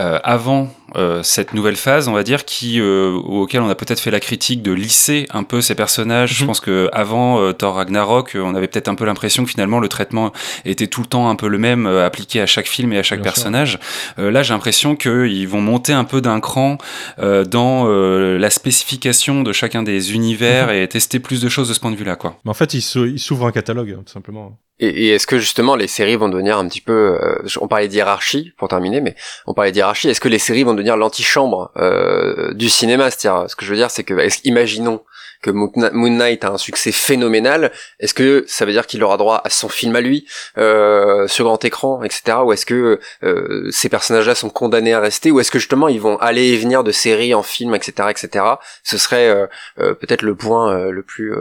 [0.00, 4.00] euh, avant euh, cette nouvelle phase, on va dire, qui euh, auquel on a peut-être
[4.00, 6.34] fait la critique de lisser un peu ces personnages.
[6.34, 6.46] Je Mhm.
[6.48, 9.78] pense que avant euh, Thor Ragnarok, euh, on avait peut-être un peu l'impression que finalement
[9.80, 10.32] le traitement
[10.64, 13.02] était tout le temps un peu le même, euh, appliqué à chaque film et à
[13.02, 13.78] chaque Bien personnage.
[14.18, 16.78] Euh, là, j'ai l'impression qu'ils vont monter un peu d'un cran
[17.18, 21.74] euh, dans euh, la spécification de chacun des univers et tester plus de choses de
[21.74, 22.38] ce point de vue-là, quoi.
[22.44, 24.58] mais en fait, il s'ou- il s'ouvre un catalogue, hein, tout simplement.
[24.80, 28.52] Et, est-ce que justement les séries vont devenir un petit peu, euh, on parlait d'hierarchie
[28.56, 29.14] pour terminer, mais
[29.46, 30.08] on parlait d'hierarchie.
[30.08, 33.10] Est-ce que les séries vont devenir l'antichambre euh, du cinéma?
[33.10, 34.14] C'est-à-dire, ce que je veux dire, c'est que,
[34.44, 35.04] imaginons
[35.42, 37.70] que Moon Knight a un succès phénoménal,
[38.00, 40.26] est-ce que ça veut dire qu'il aura droit à son film à lui
[40.56, 42.38] euh, sur grand écran, etc.
[42.42, 46.00] Ou est-ce que euh, ces personnages-là sont condamnés à rester, ou est-ce que justement ils
[46.00, 48.44] vont aller et venir de séries en film, etc., etc.
[48.82, 51.34] Ce serait peut-être le point le plus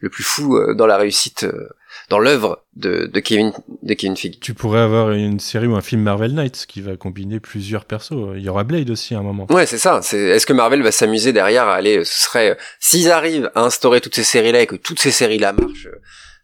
[0.00, 1.46] le plus fou dans la réussite,
[2.10, 4.40] dans l'œuvre de, de Kevin de Kevin Feige.
[4.40, 8.34] Tu pourrais avoir une série ou un film Marvel Knights qui va combiner plusieurs persos.
[8.34, 9.46] Il y aura Blade aussi à un moment.
[9.48, 10.00] Ouais, c'est ça.
[10.02, 14.00] C'est est-ce que Marvel va s'amuser derrière à aller Ce serait s'ils arrivent à instaurer
[14.00, 16.02] toutes ces séries-là et que toutes ces séries-là marchent, euh,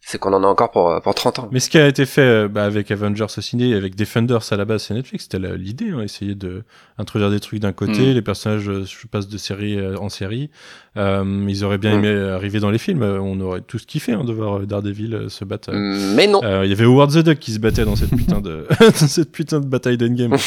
[0.09, 1.49] c'est qu'on en a encore pour pour 30 ans.
[1.51, 4.55] Mais ce qui a été fait euh, bah, avec Avengers au ciné, avec Defenders à
[4.55, 6.63] la base, c'est Netflix, c'était l'idée, hein, essayer de
[6.97, 8.13] introduire des trucs d'un côté, Mm.
[8.13, 10.49] les personnages euh, je passe de série euh, en série.
[10.95, 12.05] Euh, ils auraient bien Mm.
[12.05, 15.13] aimé arriver dans les films, euh, on aurait tous kiffé hein, de voir euh, Daredevil
[15.13, 15.71] euh, se battre.
[15.73, 16.13] euh.
[16.15, 16.39] Mais non.
[16.43, 18.91] Euh, Il y avait Howard the Duck qui se battait dans cette putain de dans
[19.07, 20.31] cette putain de bataille d'Endgame.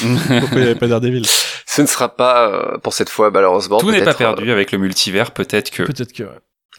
[0.41, 1.25] Pourquoi il n'y avait pas Daredevil?
[1.67, 3.77] Ce ne sera pas euh, pour cette fois malheureusement.
[3.79, 5.83] Tout n'est pas euh, perdu avec le multivers, peut-être que.
[5.83, 6.23] Peut-être que.
[6.25, 6.31] ouais.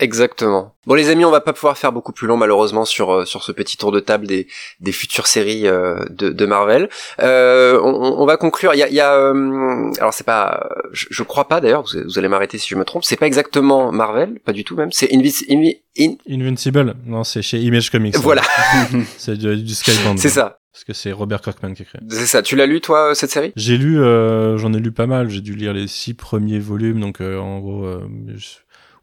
[0.01, 0.73] Exactement.
[0.87, 3.43] Bon les amis, on va pas pouvoir faire beaucoup plus long malheureusement sur euh, sur
[3.43, 4.47] ce petit tour de table des
[4.79, 6.89] des futures séries euh, de, de Marvel.
[7.21, 8.73] Euh, on, on va conclure.
[8.73, 11.83] Il y a, il y a euh, alors c'est pas, je, je crois pas d'ailleurs.
[11.83, 13.03] Vous, vous allez m'arrêter si je me trompe.
[13.05, 14.91] C'est pas exactement Marvel, pas du tout même.
[14.91, 18.15] C'est Invis, Invi- In- Invincible, non, c'est chez Image Comics.
[18.17, 18.41] voilà,
[19.17, 20.17] C'est du, du Skybound.
[20.17, 22.01] c'est ça, Parce que c'est Robert Kirkman qui a créé.
[22.09, 22.41] c'est ça.
[22.41, 23.51] Tu l'as lu toi cette série?
[23.55, 25.29] J'ai lu, euh, j'en ai lu pas mal.
[25.29, 27.99] J'ai dû lire les six premiers volumes, donc euh, en gros, euh,
[28.35, 28.55] je-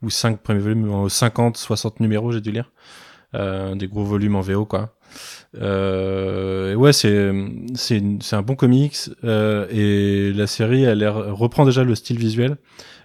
[0.03, 2.71] ou cinq premiers volumes, en 50, 60 numéros, j'ai dû lire.
[3.35, 4.95] Euh, des gros volumes en VO, quoi.
[5.57, 7.31] Euh, ouais, c'est
[7.75, 12.57] c'est un bon comics euh, et la série, elle reprend déjà le style visuel.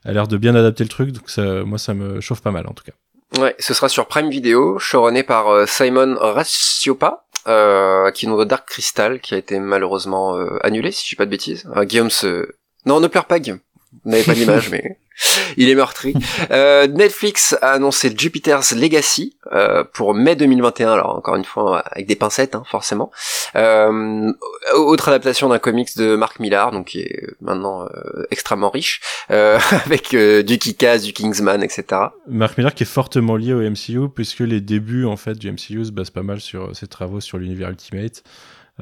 [0.04, 2.52] Elle a l'air de bien adapter le truc, donc ça, moi, ça me chauffe pas
[2.52, 3.42] mal en tout cas.
[3.42, 8.44] Ouais, ce sera sur Prime Video, showrunné par euh, Simon Ratiopa, euh, qui nous de
[8.44, 11.68] Dark Crystal, qui a été malheureusement annulé, si je dis pas de bêtises.
[11.84, 12.48] Guillaume se...
[12.86, 13.60] Non, ne pleure pas, Guillaume.
[14.04, 14.98] Vous n'avez pas l'image, mais
[15.58, 16.14] il est meurtri.
[16.52, 20.92] Euh, Netflix a annoncé Jupiter's Legacy euh, pour mai 2021.
[20.92, 23.12] Alors encore une fois avec des pincettes, hein, forcément.
[23.56, 24.32] Euh,
[24.76, 29.02] autre adaptation d'un comics de Mark Millar, donc qui est maintenant euh, extrêmement riche,
[29.32, 31.86] euh, avec euh, du Kick-Ass, du Kingsman, etc.
[32.28, 35.86] Mark Millar qui est fortement lié au MCU puisque les débuts en fait du MCU
[35.86, 38.24] se basent pas mal sur ses travaux sur l'univers Ultimate.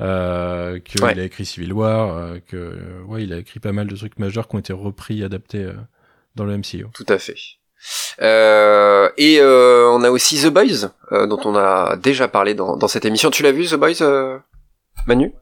[0.01, 1.19] Euh, qu'il Ouais.
[1.19, 4.17] a écrit Civil War, euh, que euh, ouais, il a écrit pas mal de trucs
[4.17, 5.73] majeurs qui ont été repris, adaptés euh,
[6.35, 6.85] dans le MCU.
[6.93, 7.35] Tout à fait.
[8.21, 12.77] Euh, et euh, on a aussi The Boys, euh, dont on a déjà parlé dans,
[12.77, 13.29] dans cette émission.
[13.31, 14.39] Tu l'as vu The Boys,
[15.07, 15.33] Manu?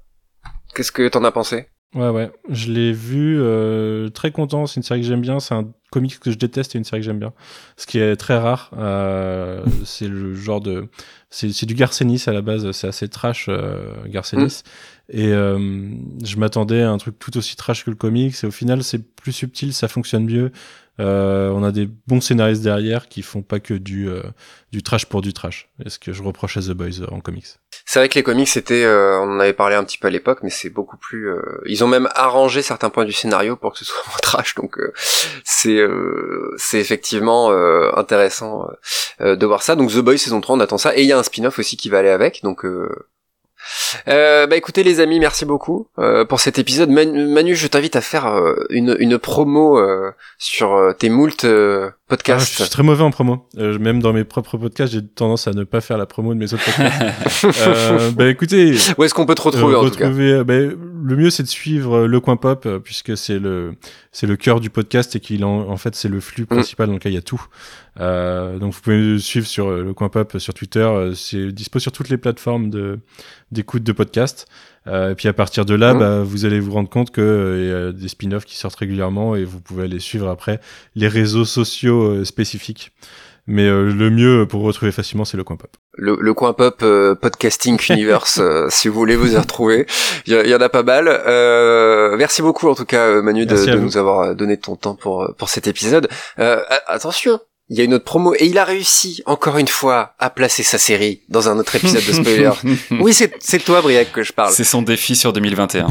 [0.75, 1.67] Qu'est-ce que t'en as pensé?
[1.95, 4.67] Ouais, ouais, je l'ai vu, euh, très content.
[4.67, 5.39] C'est une série que j'aime bien.
[5.39, 7.33] C'est un comics que je déteste et une série que j'aime bien.
[7.77, 8.71] Ce qui est très rare.
[8.77, 10.87] Euh, c'est le genre de,
[11.29, 12.71] c'est du Garcenis à la base.
[12.71, 14.63] C'est assez trash, euh, Garcenis.
[15.11, 15.57] Et euh,
[16.23, 18.35] je m'attendais à un truc tout aussi trash que le comics.
[18.43, 20.51] Et au final, c'est plus subtil, ça fonctionne mieux.
[20.99, 24.21] Euh, on a des bons scénaristes derrière qui font pas que du euh,
[24.71, 25.69] du trash pour du trash.
[25.83, 27.45] est ce que je reproche à The Boys euh, en comics.
[27.85, 30.11] C'est vrai que les comics c'était, euh, on en avait parlé un petit peu à
[30.11, 31.29] l'époque, mais c'est beaucoup plus.
[31.29, 34.55] euh, ils ont même arrangé certains points du scénario pour que ce soit moins trash,
[34.55, 34.77] donc
[35.43, 35.79] c'est
[36.57, 37.51] c'est effectivement
[37.97, 38.67] intéressant
[39.19, 39.75] de voir ça.
[39.75, 41.77] Donc The Boys saison 3, on attend ça, et il y a un spin-off aussi
[41.77, 42.65] qui va aller avec, donc.
[44.07, 46.89] Euh, bah écoutez les amis, merci beaucoup euh, pour cet épisode.
[46.89, 51.45] Man- Manu, je t'invite à faire euh, une, une promo euh, sur tes moult
[52.11, 52.57] euh, Ah, podcasts.
[52.57, 53.47] je suis très mauvais en promo.
[53.57, 56.39] Euh, même dans mes propres podcasts, j'ai tendance à ne pas faire la promo de
[56.39, 57.45] mes autres podcasts.
[57.67, 60.43] euh, bah écoutez, Où est-ce qu'on peut te retrouver Euh, en tout cas retrouver, euh,
[60.43, 63.75] ben, le mieux c'est de suivre euh, le coin pop puisque c'est le
[64.11, 66.93] c'est le cœur du podcast et qu'il en, en fait c'est le flux principal dans
[66.93, 67.41] lequel il y a tout.
[67.99, 72.09] Euh, donc vous pouvez suivre sur le coin pop sur Twitter, c'est dispo sur toutes
[72.09, 72.99] les plateformes de
[73.51, 74.47] d'écoute de podcast.
[74.89, 75.99] Euh, et puis à partir de là, Mhm.
[75.99, 78.75] bah, vous allez vous rendre compte que euh, il y a des spin-offs qui sortent
[78.77, 80.59] régulièrement et vous pouvez aller suivre après
[80.95, 82.91] les réseaux sociaux euh, spécifiques.
[83.51, 85.71] Mais euh, le mieux pour retrouver facilement, c'est le coin pop.
[85.93, 89.87] le, le coin pop euh, podcasting universe euh, si vous voulez vous y retrouver
[90.27, 93.75] il y, en a pas mal euh, merci beaucoup en tout cas Manu de, de
[93.79, 96.07] nous avoir donné ton temps pour pour cet épisode
[96.87, 97.39] attention
[97.69, 100.63] il y a une autre promo et il a réussi encore une fois à placer
[100.63, 102.49] sa série dans un autre épisode de spoiler
[102.99, 105.87] oui c'est c'est toi Briac que je parle C'est son défi sur 2021.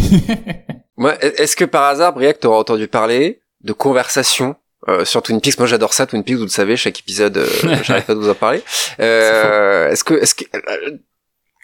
[0.97, 4.57] Moi, est-ce que par hasard Briac t'auras entendu parler de conversation
[4.89, 7.49] euh, sur Twin Peaks, moi j'adore ça, Twin Peaks, vous le savez, chaque épisode, euh,
[7.83, 8.63] j'arrête pas de vous en parler.
[9.01, 10.97] Euh, est-ce que, est-ce que, euh,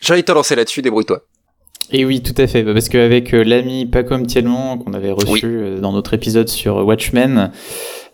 [0.01, 1.20] j'ai envie de te lancer là-dessus, débrouille-toi.
[1.91, 2.62] Et oui, tout à fait.
[2.62, 5.41] Bah, Parce qu'avec euh, l'ami Pacom Tielman, qu'on avait reçu Oui.
[5.45, 7.53] euh, dans notre épisode sur Watchmen,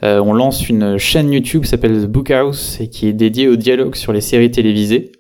[0.02, 3.48] euh, on lance une chaîne YouTube qui s'appelle The Book House et qui est dédiée
[3.48, 5.12] au dialogue sur les séries télévisées.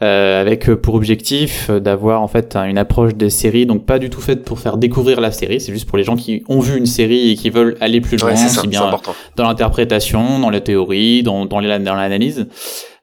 [0.00, 3.84] euh, avec euh, pour objectif euh, d'avoir en fait un- une approche des séries, donc
[3.84, 6.44] pas du tout faite pour faire découvrir la série, c'est juste pour les gens qui
[6.48, 9.12] ont vu une série et qui veulent aller plus loin, Ouais, ça, c'est bien important.
[9.34, 12.46] dans l'interprétation, dans la théorie, dans, dans l'analyse.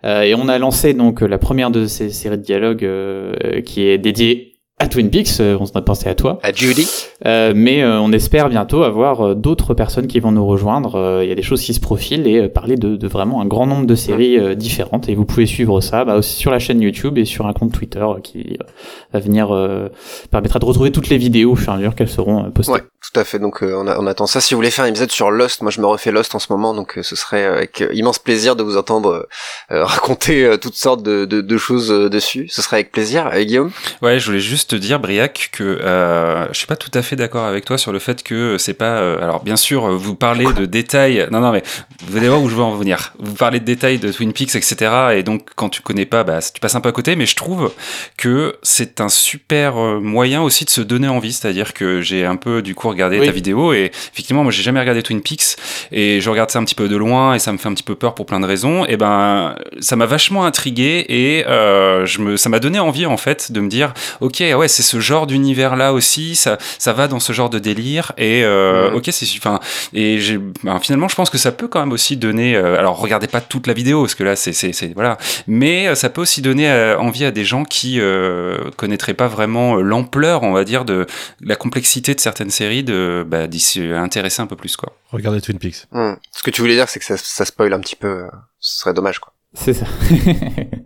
[0.06, 3.82] Euh, et on a lancé donc la première de ces séries de dialogues euh, qui
[3.88, 6.38] est dédiée à Twin Peaks, euh, on s'en a pensé à toi.
[6.44, 6.86] À Judy.
[7.26, 10.96] Euh, mais euh, on espère bientôt avoir euh, d'autres personnes qui vont nous rejoindre.
[10.96, 13.40] Euh, Il y a des choses qui se profilent et euh, parler de, de vraiment
[13.42, 15.08] un grand nombre de séries euh, différentes.
[15.08, 17.72] Et vous pouvez suivre ça bah, aussi sur la chaîne YouTube et sur un compte
[17.72, 18.66] Twitter euh, qui euh,
[19.14, 19.88] va venir euh,
[20.30, 22.74] permettra de retrouver toutes les vidéos au fur et à mesure qu'elles seront euh, postées.
[22.74, 22.82] Ouais,
[23.14, 23.40] tout à fait.
[23.40, 24.42] Donc euh, on, a- on attend ça.
[24.42, 26.52] Si vous voulez faire un épisode sur Lost, moi je me refais Lost en ce
[26.52, 29.26] moment, donc euh, ce serait euh, avec euh, immense plaisir de vous entendre
[29.70, 32.48] raconter euh, toutes sortes de, de, de choses euh, dessus.
[32.50, 33.34] Ce serait avec plaisir.
[33.34, 33.72] Et Guillaume?
[34.02, 37.16] Ouais, je voulais juste te dire, Briac, que euh, je suis pas tout à fait
[37.16, 38.98] d'accord avec toi sur le fait que c'est pas.
[38.98, 41.28] euh, alors, bien sûr, euh, vous parlez de détails.
[41.32, 41.64] Non, non, mais
[42.08, 43.14] vous allez voir où je veux en venir.
[43.20, 44.92] Vous parlez de détails de Twin Peaks, etc.
[45.16, 47.16] Et donc, quand tu connais pas, bah, tu passes un peu à côté.
[47.16, 47.72] Mais je trouve
[48.18, 51.34] que c'est un super euh, moyen aussi de se donner envie.
[51.34, 53.26] C'est-à-dire que j'ai un peu, du coup, regardé Oui.
[53.26, 55.56] ta vidéo et effectivement, moi, j'ai jamais regardé Twin Peaks
[55.92, 57.84] et je regarde ça un petit peu de loin et ça me fait un petit
[57.84, 58.86] peu peur pour plein de raisons.
[58.86, 63.18] Et ben, ça m'a vachement intrigué et euh, je me, ça m'a donné envie en
[63.18, 67.08] fait de me dire, ok, ouais, c'est ce genre d'univers là aussi, ça, ça va
[67.08, 69.60] dans ce genre de délire et euh, ok, c'est, enfin,
[69.94, 70.20] et
[70.64, 73.42] ben, finalement, je pense que ça peut quand même aussi donner, euh, alors regardez pas
[73.42, 75.18] toute la vidéo parce que là, c'est, voilà,
[75.48, 79.28] mais euh, ça peut aussi donner euh, envie à des gens qui euh, connaîtraient pas
[79.28, 81.06] vraiment l'ampleur, on va dire, de
[81.42, 84.94] la complexité de certaines séries, de bah, d'y intéresser un peu plus quoi.
[85.12, 85.88] Regardez Twin Peaks.
[85.92, 86.14] Hmm.
[86.32, 88.26] Ce que tu voulais dire, c'est que ça, ça spoil un petit peu.
[88.60, 89.34] Ce serait dommage, quoi.
[89.54, 89.86] C'est ça.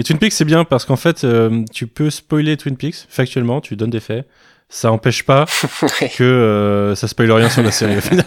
[0.00, 3.60] Mais Twin Peaks, c'est bien parce qu'en fait, euh, tu peux spoiler Twin Peaks, factuellement,
[3.60, 4.26] tu donnes des faits.
[4.70, 5.44] Ça empêche pas
[6.16, 8.24] que euh, ça spoile rien sur la série au final.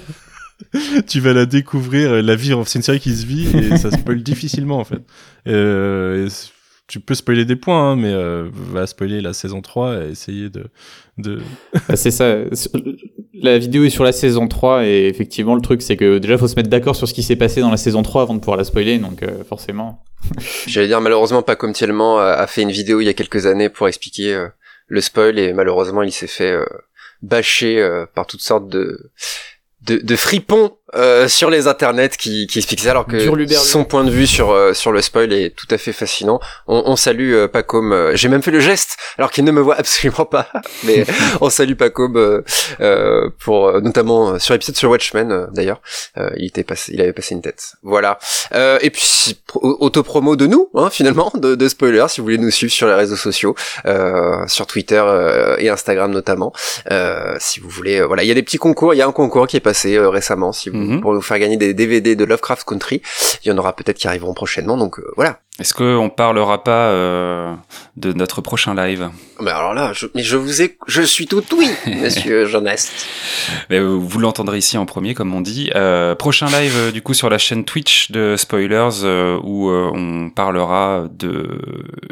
[1.08, 2.64] tu vas la découvrir, la vivre.
[2.68, 5.02] C'est une série qui se vit et ça spoil difficilement en fait.
[5.48, 6.32] Euh, et
[6.86, 10.52] tu peux spoiler des points, hein, mais euh, va spoiler la saison 3 et essayer
[10.52, 10.68] de.
[11.18, 11.41] de...
[11.90, 12.36] Bah, c'est ça.
[13.44, 16.48] La vidéo est sur la saison 3 et effectivement le truc c'est que déjà faut
[16.48, 18.56] se mettre d'accord sur ce qui s'est passé dans la saison 3 avant de pouvoir
[18.56, 20.02] la spoiler donc euh, forcément.
[20.68, 23.68] J'allais dire malheureusement pas comme Tielman a, fait une vidéo il y a quelques années
[23.68, 24.48] pour expliquer euh,
[24.88, 26.65] le spoil et malheureusement il s'est fait euh,
[27.22, 29.11] bâcher euh, par toutes sortes de,
[29.82, 33.18] de fripons euh, sur les internets qui, qui expliquent ça alors que
[33.57, 36.40] son point de vue sur euh, sur le spoil est tout à fait fascinant.
[36.68, 37.91] On, on salue euh, Pacom.
[37.91, 40.48] euh, J'ai même fait le geste alors qu'il ne me voit absolument pas,
[40.84, 41.06] mais
[41.41, 42.15] on salue Pacom
[42.80, 45.82] euh, pour notamment sur l'épisode sur Watchmen d'ailleurs.
[46.18, 47.74] Euh, il était passé, il avait passé une tête.
[47.84, 48.20] Voilà.
[48.53, 52.52] Euh, et puis autopromo de nous hein, finalement de, de spoiler si vous voulez nous
[52.52, 53.56] suivre sur les réseaux sociaux,
[53.86, 56.53] euh, sur Twitter euh, et Instagram notamment.
[56.91, 58.94] Euh, si vous voulez, voilà, il y a des petits concours.
[58.94, 61.01] Il y a un concours qui est passé euh, récemment, si vous Mhm.
[61.01, 63.01] pour nous faire gagner des DVD de Lovecraft Country.
[63.43, 64.77] Il y en aura peut-être qui arriveront prochainement.
[64.77, 67.53] Donc euh, voilà, Est-ce qu'on parlera pas euh,
[67.95, 69.11] de notre prochain live?
[69.39, 71.69] Mais alors là, je, mais je vous ai, je suis tout oui,
[72.01, 72.91] monsieur Jeunesse.
[73.69, 75.69] Mais Vous l'entendrez ici en premier, comme on dit.
[75.75, 80.31] Euh, prochain live, euh, du coup, sur la chaîne Twitch de Spoilers, euh, où on
[80.31, 81.61] parlera de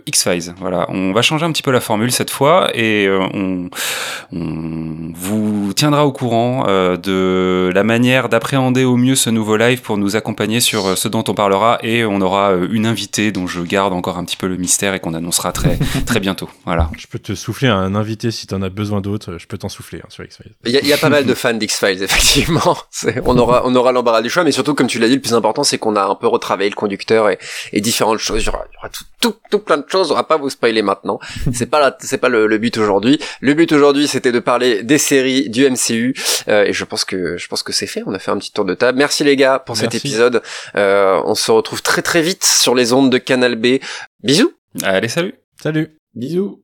[0.05, 0.53] X-Files.
[0.59, 3.69] Voilà, on va changer un petit peu la formule cette fois, et on,
[4.31, 9.97] on vous tiendra au courant de la manière d'appréhender au mieux ce nouveau live pour
[9.97, 13.93] nous accompagner sur ce dont on parlera, et on aura une invitée dont je garde
[13.93, 16.49] encore un petit peu le mystère et qu'on annoncera très très bientôt.
[16.65, 16.89] Voilà.
[16.97, 19.37] Je peux te souffler un invité si t'en as besoin d'autres.
[19.37, 20.53] Je peux t'en souffler hein, sur X-Files.
[20.65, 22.75] Il y, a- il y a pas mal de fans d'X-Files, effectivement.
[23.25, 25.33] On aura, on aura l'embarras du choix, mais surtout, comme tu l'as dit, le plus
[25.33, 27.37] important, c'est qu'on a un peu retravaillé le conducteur et,
[27.73, 28.41] et différentes choses.
[28.41, 30.11] Il y aura, il y aura tout, tout, tout plein de choses.
[30.11, 31.19] On va pas vous spoiler maintenant.
[31.53, 33.19] C'est pas la, c'est pas le, le but aujourd'hui.
[33.41, 36.13] Le but aujourd'hui, c'était de parler des séries du MCU,
[36.47, 38.03] euh, et je pense que, je pense que c'est fait.
[38.05, 38.97] On a fait un petit tour de table.
[38.97, 40.41] Merci les gars pour cet épisode.
[40.75, 43.79] Euh, on se retrouve très très vite sur les ondes de Canal B.
[44.23, 44.53] Bisous.
[44.83, 46.60] Allez, salut Salut Bisous.